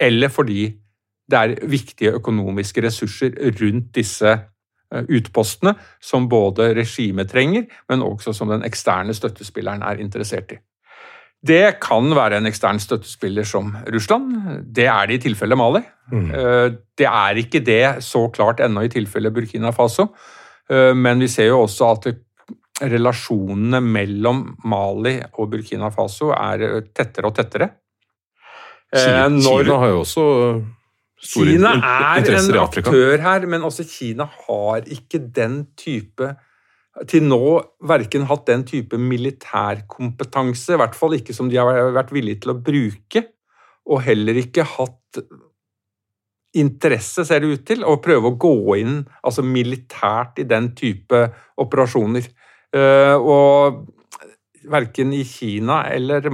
eller 0.00 0.32
fordi 0.32 0.64
det 1.30 1.38
er 1.38 1.54
viktige 1.68 2.16
økonomiske 2.18 2.82
ressurser 2.86 3.36
rundt 3.60 3.92
disse 3.96 4.32
eh, 4.32 5.04
utpostene, 5.18 5.74
som 6.00 6.28
både 6.30 6.72
regimet 6.76 7.30
trenger, 7.30 7.66
men 7.90 8.04
også 8.06 8.34
som 8.36 8.50
den 8.50 8.66
eksterne 8.66 9.14
støttespilleren 9.14 9.84
er 9.86 10.02
interessert 10.02 10.56
i. 10.56 10.60
Det 11.46 11.78
kan 11.82 12.10
være 12.16 12.40
en 12.40 12.48
ekstern 12.48 12.80
støttespiller 12.82 13.46
som 13.48 13.72
Russland. 13.92 14.32
Det 14.74 14.86
er 14.90 15.08
det 15.08 15.18
i 15.18 15.24
tilfelle 15.28 15.58
Mali. 15.58 15.82
Mm. 16.12 16.28
Eh, 16.30 16.68
det 16.98 17.08
er 17.08 17.40
ikke 17.42 17.62
det 17.66 18.04
så 18.04 18.26
klart 18.34 18.62
ennå 18.64 18.86
i 18.86 18.92
tilfelle 18.92 19.32
Burkina 19.34 19.72
Faso, 19.74 20.08
eh, 20.70 20.92
men 20.94 21.22
vi 21.22 21.28
ser 21.30 21.50
jo 21.50 21.64
også 21.64 21.90
at 21.96 22.08
relasjonene 22.86 23.80
mellom 23.80 24.42
Mali 24.68 25.16
og 25.38 25.50
Burkina 25.50 25.90
Faso 25.94 26.30
er 26.36 26.82
tettere 26.94 27.30
og 27.30 27.36
tettere. 27.36 27.70
Kina, 28.94 29.28
Når, 29.28 29.64
Kina 29.64 29.78
har 29.82 29.88
jo 29.90 30.00
også 30.04 30.24
Kina 31.26 31.72
er 31.80 32.26
en 32.36 32.58
aktør 32.60 33.22
her, 33.24 33.46
men 33.48 33.64
også 33.64 33.86
Kina 33.88 34.28
har 34.46 34.84
ikke 34.86 35.18
den 35.34 35.64
type 35.78 36.34
til 37.10 37.26
nå 37.28 37.40
verken 37.84 38.24
hatt 38.30 38.46
den 38.48 38.64
type 38.68 38.98
militærkompetanse, 39.00 40.74
i 40.74 40.80
hvert 40.80 40.96
fall 40.96 41.16
ikke 41.18 41.34
som 41.36 41.50
de 41.52 41.58
har 41.60 41.92
vært 41.96 42.14
villige 42.16 42.44
til 42.44 42.54
å 42.54 42.60
bruke, 42.68 43.26
og 43.86 44.02
heller 44.06 44.40
ikke 44.40 44.64
hatt 44.76 45.20
interesse, 46.56 47.26
ser 47.28 47.42
det 47.42 47.52
ut 47.52 47.66
til, 47.68 47.84
å 47.84 47.98
prøve 48.02 48.30
å 48.30 48.38
gå 48.40 48.56
inn 48.80 49.02
altså 49.20 49.44
militært 49.44 50.40
i 50.40 50.48
den 50.48 50.70
type 50.78 51.26
operasjoner. 51.60 52.30
Uh, 52.76 53.16
og 53.20 53.84
verken 54.66 55.12
i 55.14 55.22
Kina 55.24 55.84
eller 55.92 56.26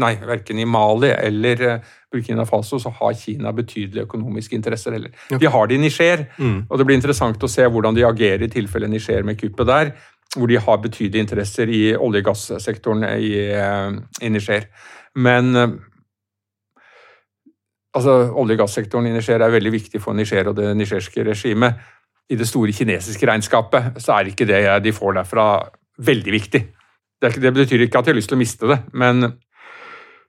Nei, 0.00 0.14
verken 0.26 0.58
i 0.58 0.66
Mali 0.66 1.12
eller 1.12 1.60
eh, 1.68 1.92
Burkina 2.14 2.46
Faso 2.48 2.78
så 2.80 2.92
har 3.00 3.14
Kina 3.18 3.52
betydelige 3.52 4.06
økonomiske 4.06 4.56
interesser 4.56 4.96
heller. 4.96 5.14
De 5.28 5.50
har 5.50 5.70
det 5.70 5.78
i 5.78 5.82
Niger, 5.82 6.26
mm. 6.38 6.58
og 6.68 6.78
det 6.78 6.86
blir 6.86 6.98
interessant 6.98 7.42
å 7.42 7.50
se 7.50 7.66
hvordan 7.66 7.96
de 7.96 8.06
agerer 8.06 8.46
i 8.46 8.52
tilfelle 8.52 8.90
Niger 8.90 9.26
med 9.26 9.40
kuppet 9.40 9.70
der, 9.70 9.94
hvor 10.34 10.50
de 10.50 10.58
har 10.58 10.82
betydelige 10.82 11.26
interesser 11.26 11.70
i 11.70 11.82
olje- 11.94 12.22
og 12.22 12.30
gassektoren 12.30 13.04
i, 13.14 13.32
eh, 13.54 13.90
i 14.22 14.30
Niger. 14.32 14.68
Men 15.14 15.56
eh, 15.56 15.74
altså, 17.94 18.30
olje- 18.32 18.58
og 18.58 18.64
gassektoren 18.64 19.06
i 19.06 19.14
Niger 19.14 19.42
er 19.42 19.54
veldig 19.54 19.74
viktig 19.74 20.02
for 20.02 20.16
Niger 20.16 20.50
og 20.50 20.56
det 20.58 20.76
nigerske 20.76 21.26
regimet. 21.26 21.82
I 22.30 22.38
det 22.40 22.48
store 22.48 22.72
kinesiske 22.72 23.26
regnskapet 23.28 24.00
så 24.00 24.16
er 24.16 24.30
ikke 24.30 24.48
det 24.48 24.62
de 24.82 24.92
får 24.96 25.18
derfra, 25.20 25.48
veldig 25.94 26.32
viktig. 26.32 26.60
Det, 27.22 27.28
det 27.38 27.52
betyr 27.54 27.84
ikke 27.84 28.00
at 28.00 28.06
de 28.06 28.10
har 28.10 28.16
lyst 28.16 28.32
til 28.32 28.38
å 28.38 28.40
miste 28.40 28.66
det, 28.66 28.80
men 28.98 29.36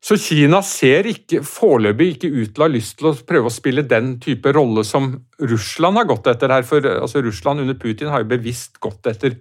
så 0.05 0.17
Kina 0.21 0.59
ser 0.61 1.07
ikke, 1.09 1.39
foreløpig 1.41 2.07
ikke 2.13 2.29
ut 2.29 2.51
til 2.53 2.61
å 2.61 2.65
ha 2.67 2.69
lyst 2.69 2.99
til 2.99 3.09
å 3.09 3.15
prøve 3.25 3.49
å 3.49 3.53
spille 3.53 3.81
den 3.89 4.19
type 4.21 4.51
rolle 4.53 4.83
som 4.85 5.07
Russland 5.41 5.97
har 5.97 6.05
gått 6.05 6.29
etter 6.29 6.53
her. 6.53 6.67
For 6.67 6.85
altså, 6.91 7.23
Russland 7.25 7.63
under 7.63 7.77
Putin 7.81 8.11
har 8.13 8.21
jo 8.21 8.29
bevisst 8.35 8.77
gått 8.83 9.09
etter 9.09 9.39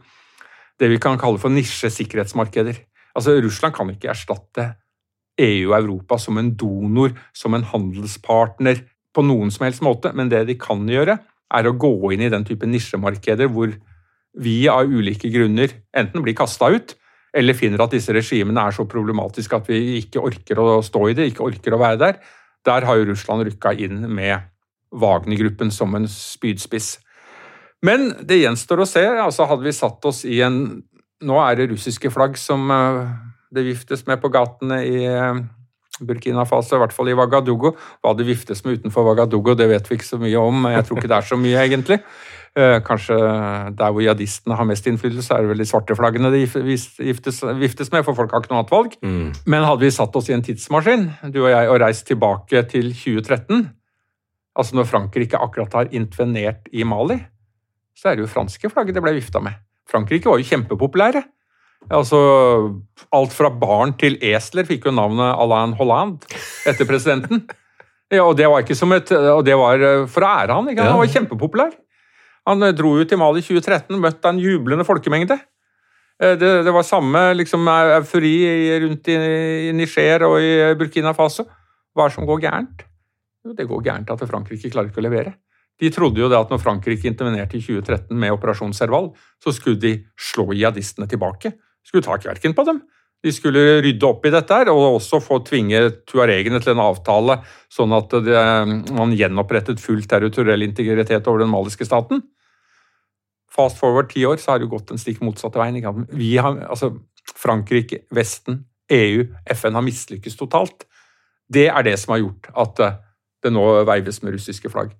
det 0.80 0.88
vi 0.88 0.96
kan 1.02 1.20
kalle 1.20 1.42
for 1.42 1.52
nisjesikkerhetsmarkeder. 1.52 2.80
Altså, 3.12 3.36
Russland 3.44 3.76
kan 3.76 3.92
ikke 3.92 4.08
erstatte 4.14 4.70
EU 5.44 5.68
og 5.68 5.76
Europa 5.82 6.18
som 6.22 6.40
en 6.40 6.54
donor, 6.56 7.12
som 7.36 7.54
en 7.58 7.68
handelspartner 7.68 8.80
på 9.14 9.24
noen 9.26 9.52
som 9.52 9.66
helst 9.66 9.84
måte, 9.84 10.14
men 10.16 10.32
det 10.32 10.46
de 10.48 10.56
kan 10.58 10.80
gjøre, 10.88 11.18
er 11.54 11.68
å 11.68 11.76
gå 11.76 11.92
inn 12.14 12.24
i 12.24 12.32
den 12.32 12.46
type 12.48 12.66
nisjemarkeder 12.66 13.52
hvor 13.52 13.76
vi 14.40 14.62
av 14.72 14.88
ulike 14.88 15.28
grunner 15.30 15.76
enten 15.94 16.24
blir 16.24 16.34
kasta 16.38 16.72
ut, 16.72 16.96
eller 17.34 17.56
finner 17.58 17.82
at 17.82 17.94
disse 17.94 18.14
regimene 18.14 18.62
er 18.62 18.74
så 18.76 18.86
problematiske 18.86 19.58
at 19.58 19.68
vi 19.70 19.98
ikke 19.98 20.22
orker 20.22 20.60
å 20.62 20.78
stå 20.86 21.08
i 21.10 21.16
det, 21.18 21.30
ikke 21.32 21.46
orker 21.48 21.74
å 21.74 21.80
være 21.82 22.00
der. 22.00 22.20
Der 22.64 22.86
har 22.86 22.98
jo 22.98 23.08
Russland 23.10 23.44
rykka 23.48 23.74
inn 23.74 24.04
med 24.06 24.46
Wagner-gruppen 24.94 25.72
som 25.74 25.96
en 25.98 26.06
spydspiss. 26.10 26.94
Men 27.84 28.12
det 28.22 28.40
gjenstår 28.40 28.84
å 28.84 28.88
se. 28.88 29.02
altså 29.02 29.48
Hadde 29.50 29.66
vi 29.66 29.74
satt 29.76 30.06
oss 30.08 30.24
i 30.24 30.40
en 30.46 30.84
Nå 31.24 31.36
er 31.40 31.56
det 31.56 31.70
russiske 31.70 32.10
flagg 32.12 32.34
som 32.36 32.68
eh, 32.74 33.12
det 33.54 33.62
viftes 33.64 34.02
med 34.04 34.18
på 34.20 34.28
gatene 34.34 34.80
i 34.84 35.04
eh, 35.08 35.38
Burkina 36.00 36.44
Faso, 36.48 36.76
i 36.76 36.82
hvert 36.82 36.94
fall 36.94 37.10
i 37.12 37.16
Wagadugo. 37.16 37.74
Hva 38.02 38.14
det 38.18 38.26
viftes 38.26 38.64
med 38.64 38.80
utenfor 38.80 39.06
Wagadugo, 39.06 39.54
det 39.58 39.68
vet 39.70 39.90
vi 39.90 39.98
ikke 39.98 40.08
så 40.08 40.18
mye 40.22 40.40
om. 40.40 40.66
Jeg 40.72 40.86
tror 40.86 41.00
ikke 41.00 41.10
det 41.12 41.18
er 41.20 41.28
så 41.32 41.40
mye, 41.40 41.66
egentlig. 41.66 42.00
Eh, 42.54 42.76
kanskje 42.86 43.16
der 43.74 43.90
hvor 43.90 43.98
jihadistene 43.98 44.54
har 44.54 44.66
mest 44.68 44.86
innflytelse, 44.86 45.34
er 45.34 45.42
det 45.42 45.50
vel 45.50 45.58
de 45.58 45.64
svarte 45.66 45.96
flaggene 45.98 46.30
de 46.30 46.44
viftes, 46.46 47.40
viftes 47.58 47.90
med, 47.90 48.04
for 48.06 48.14
folk 48.14 48.30
har 48.30 48.44
ikke 48.44 48.52
noe 48.52 48.60
annet 48.60 48.70
valg. 48.70 48.94
Mm. 49.02 49.32
Men 49.50 49.66
hadde 49.66 49.82
vi 49.82 49.90
satt 49.90 50.14
oss 50.14 50.30
i 50.30 50.36
en 50.36 50.44
tidsmaskin, 50.46 51.08
du 51.34 51.40
og 51.40 51.48
jeg, 51.50 51.72
og 51.72 51.80
reist 51.82 52.06
tilbake 52.06 52.62
til 52.70 52.92
2013, 52.94 53.64
altså 54.54 54.78
når 54.78 54.86
Frankrike 54.86 55.40
akkurat 55.42 55.74
har 55.80 55.90
intervenert 55.98 56.70
i 56.70 56.86
Mali, 56.86 57.18
så 57.98 58.12
er 58.12 58.20
det 58.20 58.28
jo 58.28 58.30
franske 58.36 58.70
flagget 58.70 59.00
det 59.00 59.02
ble 59.02 59.16
vifta 59.18 59.42
med. 59.42 59.58
Frankrike 59.90 60.30
var 60.30 60.38
jo 60.38 60.46
kjempepopulære. 60.46 61.24
Altså, 61.92 62.18
alt 63.12 63.34
fra 63.34 63.50
barn 63.52 63.92
til 64.00 64.16
esler 64.24 64.66
fikk 64.68 64.88
jo 64.88 64.94
navnet 64.96 65.34
Alain 65.36 65.74
Hollande 65.78 66.24
etter 66.68 66.88
presidenten. 66.88 67.44
Ja, 68.12 68.24
og 68.24 68.36
det 68.38 68.46
var 68.50 68.62
ikke 68.62 68.76
som 68.78 68.92
et, 68.94 69.10
og 69.12 69.42
det 69.46 69.56
var 69.58 69.80
eh, 69.82 70.04
for 70.10 70.24
å 70.24 70.30
ære 70.30 70.56
han. 70.56 70.70
Ikke? 70.70 70.86
Han 70.86 71.00
var 71.00 71.10
kjempepopulær. 71.12 71.74
Han 72.48 72.66
eh, 72.66 72.74
dro 72.76 72.94
jo 73.00 73.06
til 73.08 73.20
Mali 73.20 73.42
i 73.42 73.46
2013, 73.46 73.98
møtte 74.00 74.30
en 74.30 74.40
jublende 74.42 74.86
folkemengde. 74.86 75.38
Eh, 76.22 76.36
det, 76.40 76.50
det 76.66 76.74
var 76.74 76.86
samme 76.86 77.26
liksom, 77.36 77.68
eufori 77.98 78.34
rundt 78.84 79.10
i, 79.12 79.16
i 79.70 79.72
Niger 79.76 80.26
og 80.28 80.36
i 80.40 80.52
Burkina 80.78 81.14
Faso. 81.16 81.46
Hva 81.94 82.06
er 82.06 82.12
det 82.12 82.18
som 82.18 82.28
går 82.28 82.44
gærent? 82.44 82.84
Jo, 83.44 83.56
det 83.56 83.66
går 83.70 83.82
gærent 83.84 84.12
at 84.14 84.28
Frankrike 84.28 84.72
klarer 84.72 84.92
ikke 84.92 85.02
å 85.02 85.08
levere. 85.08 85.36
De 85.80 85.90
trodde 85.90 86.22
jo 86.22 86.30
det 86.30 86.38
at 86.38 86.52
når 86.52 86.62
Frankrike 86.62 87.08
intervenerte 87.10 87.58
i 87.58 87.62
2013 87.64 88.14
med 88.18 88.34
Operasjon 88.36 88.74
Serval, 88.76 89.10
så 89.42 89.52
skulle 89.54 89.80
de 89.82 89.94
slå 90.14 90.52
jihadistene 90.54 91.08
tilbake. 91.10 91.56
Skulle 91.84 92.04
ta 92.06 92.18
kverken 92.20 92.56
på 92.56 92.64
dem. 92.66 92.82
De 93.24 93.32
skulle 93.32 93.80
rydde 93.80 94.04
opp 94.04 94.26
i 94.28 94.32
dette 94.32 94.56
her, 94.56 94.68
og 94.72 94.98
også 94.98 95.20
få 95.24 95.38
tvinge 95.46 95.80
tuaregene 96.10 96.60
til 96.60 96.74
en 96.74 96.82
avtale, 96.84 97.38
sånn 97.72 97.94
at 97.96 98.12
det, 98.26 98.42
man 98.92 99.14
gjenopprettet 99.16 99.80
full 99.80 100.02
territoriell 100.08 100.66
integritet 100.66 101.30
over 101.30 101.40
den 101.44 101.52
maliske 101.52 101.88
staten. 101.88 102.20
Fast 103.54 103.78
forward 103.80 104.10
ti 104.12 104.26
år, 104.28 104.36
så 104.42 104.52
har 104.52 104.60
det 104.60 104.68
gått 104.72 104.90
den 104.90 105.00
stikk 105.00 105.22
motsatte 105.24 105.60
veien. 105.60 105.80
Har, 105.84 106.60
altså, 106.68 106.90
Frankrike, 107.38 108.02
Vesten, 108.12 108.64
EU, 108.92 109.24
FN 109.54 109.78
har 109.78 109.86
mislykkes 109.86 110.36
totalt. 110.36 110.84
Det 111.48 111.68
er 111.70 111.86
det 111.86 111.96
som 112.00 112.12
har 112.12 112.24
gjort 112.24 112.50
at 112.60 112.84
eh, 112.84 113.00
det 113.44 113.52
nå 113.52 113.64
veives 113.88 114.20
med 114.24 114.36
russiske 114.36 114.68
flagg. 114.72 114.92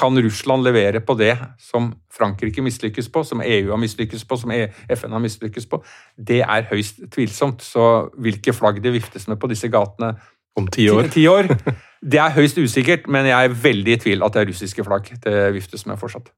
Kan 0.00 0.16
Russland 0.16 0.64
levere 0.64 1.02
på 1.04 1.16
det 1.18 1.34
som 1.60 1.90
Frankrike 2.12 2.64
mislykkes 2.64 3.10
på, 3.12 3.24
som 3.28 3.42
EU 3.44 3.70
har 3.74 3.80
mislykkes 3.82 4.24
på, 4.24 4.40
som 4.40 4.52
e- 4.56 4.70
FN 4.96 5.12
har 5.12 5.20
mislykkes 5.20 5.68
på? 5.68 5.82
Det 6.16 6.40
er 6.40 6.68
høyst 6.72 7.04
tvilsomt. 7.12 7.60
Så 7.60 8.08
hvilke 8.16 8.56
flagg 8.56 8.80
det 8.80 8.94
viftes 8.96 9.28
med 9.28 9.40
på 9.40 9.50
disse 9.52 9.68
gatene 9.68 10.14
om 10.56 10.68
ti 10.72 10.88
år. 10.90 11.10
Ti, 11.10 11.20
ti 11.20 11.26
år 11.28 11.52
det 12.00 12.20
er 12.20 12.32
høyst 12.32 12.58
usikkert, 12.58 13.08
men 13.12 13.28
jeg 13.28 13.50
er 13.50 13.58
veldig 13.64 13.96
i 13.96 14.00
tvil 14.00 14.24
at 14.24 14.36
det 14.36 14.44
er 14.44 14.48
russiske 14.54 14.84
flagg 14.86 15.10
det 15.24 15.36
viftes 15.56 15.84
med 15.88 16.00
fortsatt. 16.00 16.32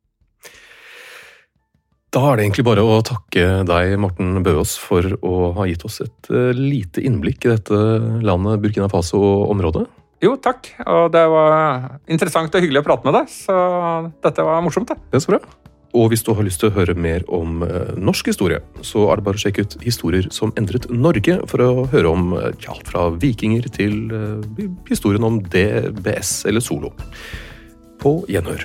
Da 2.13 2.21
er 2.29 2.37
det 2.37 2.45
egentlig 2.45 2.67
bare 2.67 2.83
å 2.85 2.99
takke 3.07 3.63
deg, 3.65 3.95
Morten 4.03 4.43
Bøås, 4.45 4.75
for 4.77 5.15
å 5.25 5.37
ha 5.57 5.65
gitt 5.71 5.87
oss 5.89 6.03
et 6.05 6.29
eh, 6.29 6.51
lite 6.53 7.01
innblikk 7.01 7.47
i 7.47 7.55
dette 7.55 7.79
landet 8.21 8.61
Burkina 8.61 8.91
Faso-området. 8.93 9.87
Jo, 10.23 10.37
takk. 10.39 10.71
Og 10.87 11.11
det 11.15 11.25
var 11.33 11.99
interessant 12.07 12.55
og 12.55 12.63
hyggelig 12.63 12.85
å 12.85 12.87
prate 12.87 13.09
med 13.09 13.19
deg, 13.19 13.33
så 13.33 13.57
dette 14.23 14.47
var 14.47 14.63
morsomt. 14.63 14.93
det. 14.93 14.99
Det 15.11 15.19
er 15.19 15.25
så 15.25 15.35
bra. 15.35 15.43
Og 15.93 16.09
hvis 16.09 16.23
du 16.25 16.31
har 16.33 16.47
lyst 16.47 16.63
til 16.63 16.71
å 16.71 16.77
høre 16.77 16.95
mer 16.97 17.25
om 17.29 17.61
eh, 17.67 17.91
norsk 18.01 18.31
historie, 18.31 18.63
så 18.81 19.05
er 19.13 19.21
det 19.21 19.27
bare 19.27 19.37
å 19.37 19.43
sjekke 19.43 19.67
ut 19.67 19.77
Historier 19.85 20.29
som 20.33 20.55
endret 20.57 20.89
Norge, 20.89 21.37
for 21.51 21.65
å 21.65 21.85
høre 21.93 22.15
om 22.15 22.33
eh, 22.39 22.55
alt 22.73 22.89
fra 22.89 23.11
vikinger 23.13 23.69
til 23.77 23.99
eh, 24.17 24.63
historien 24.89 25.29
om 25.29 25.43
DBS 25.53 26.47
eller 26.49 26.65
Solo. 26.65 26.95
På 28.01 28.23
gjenhør. 28.31 28.65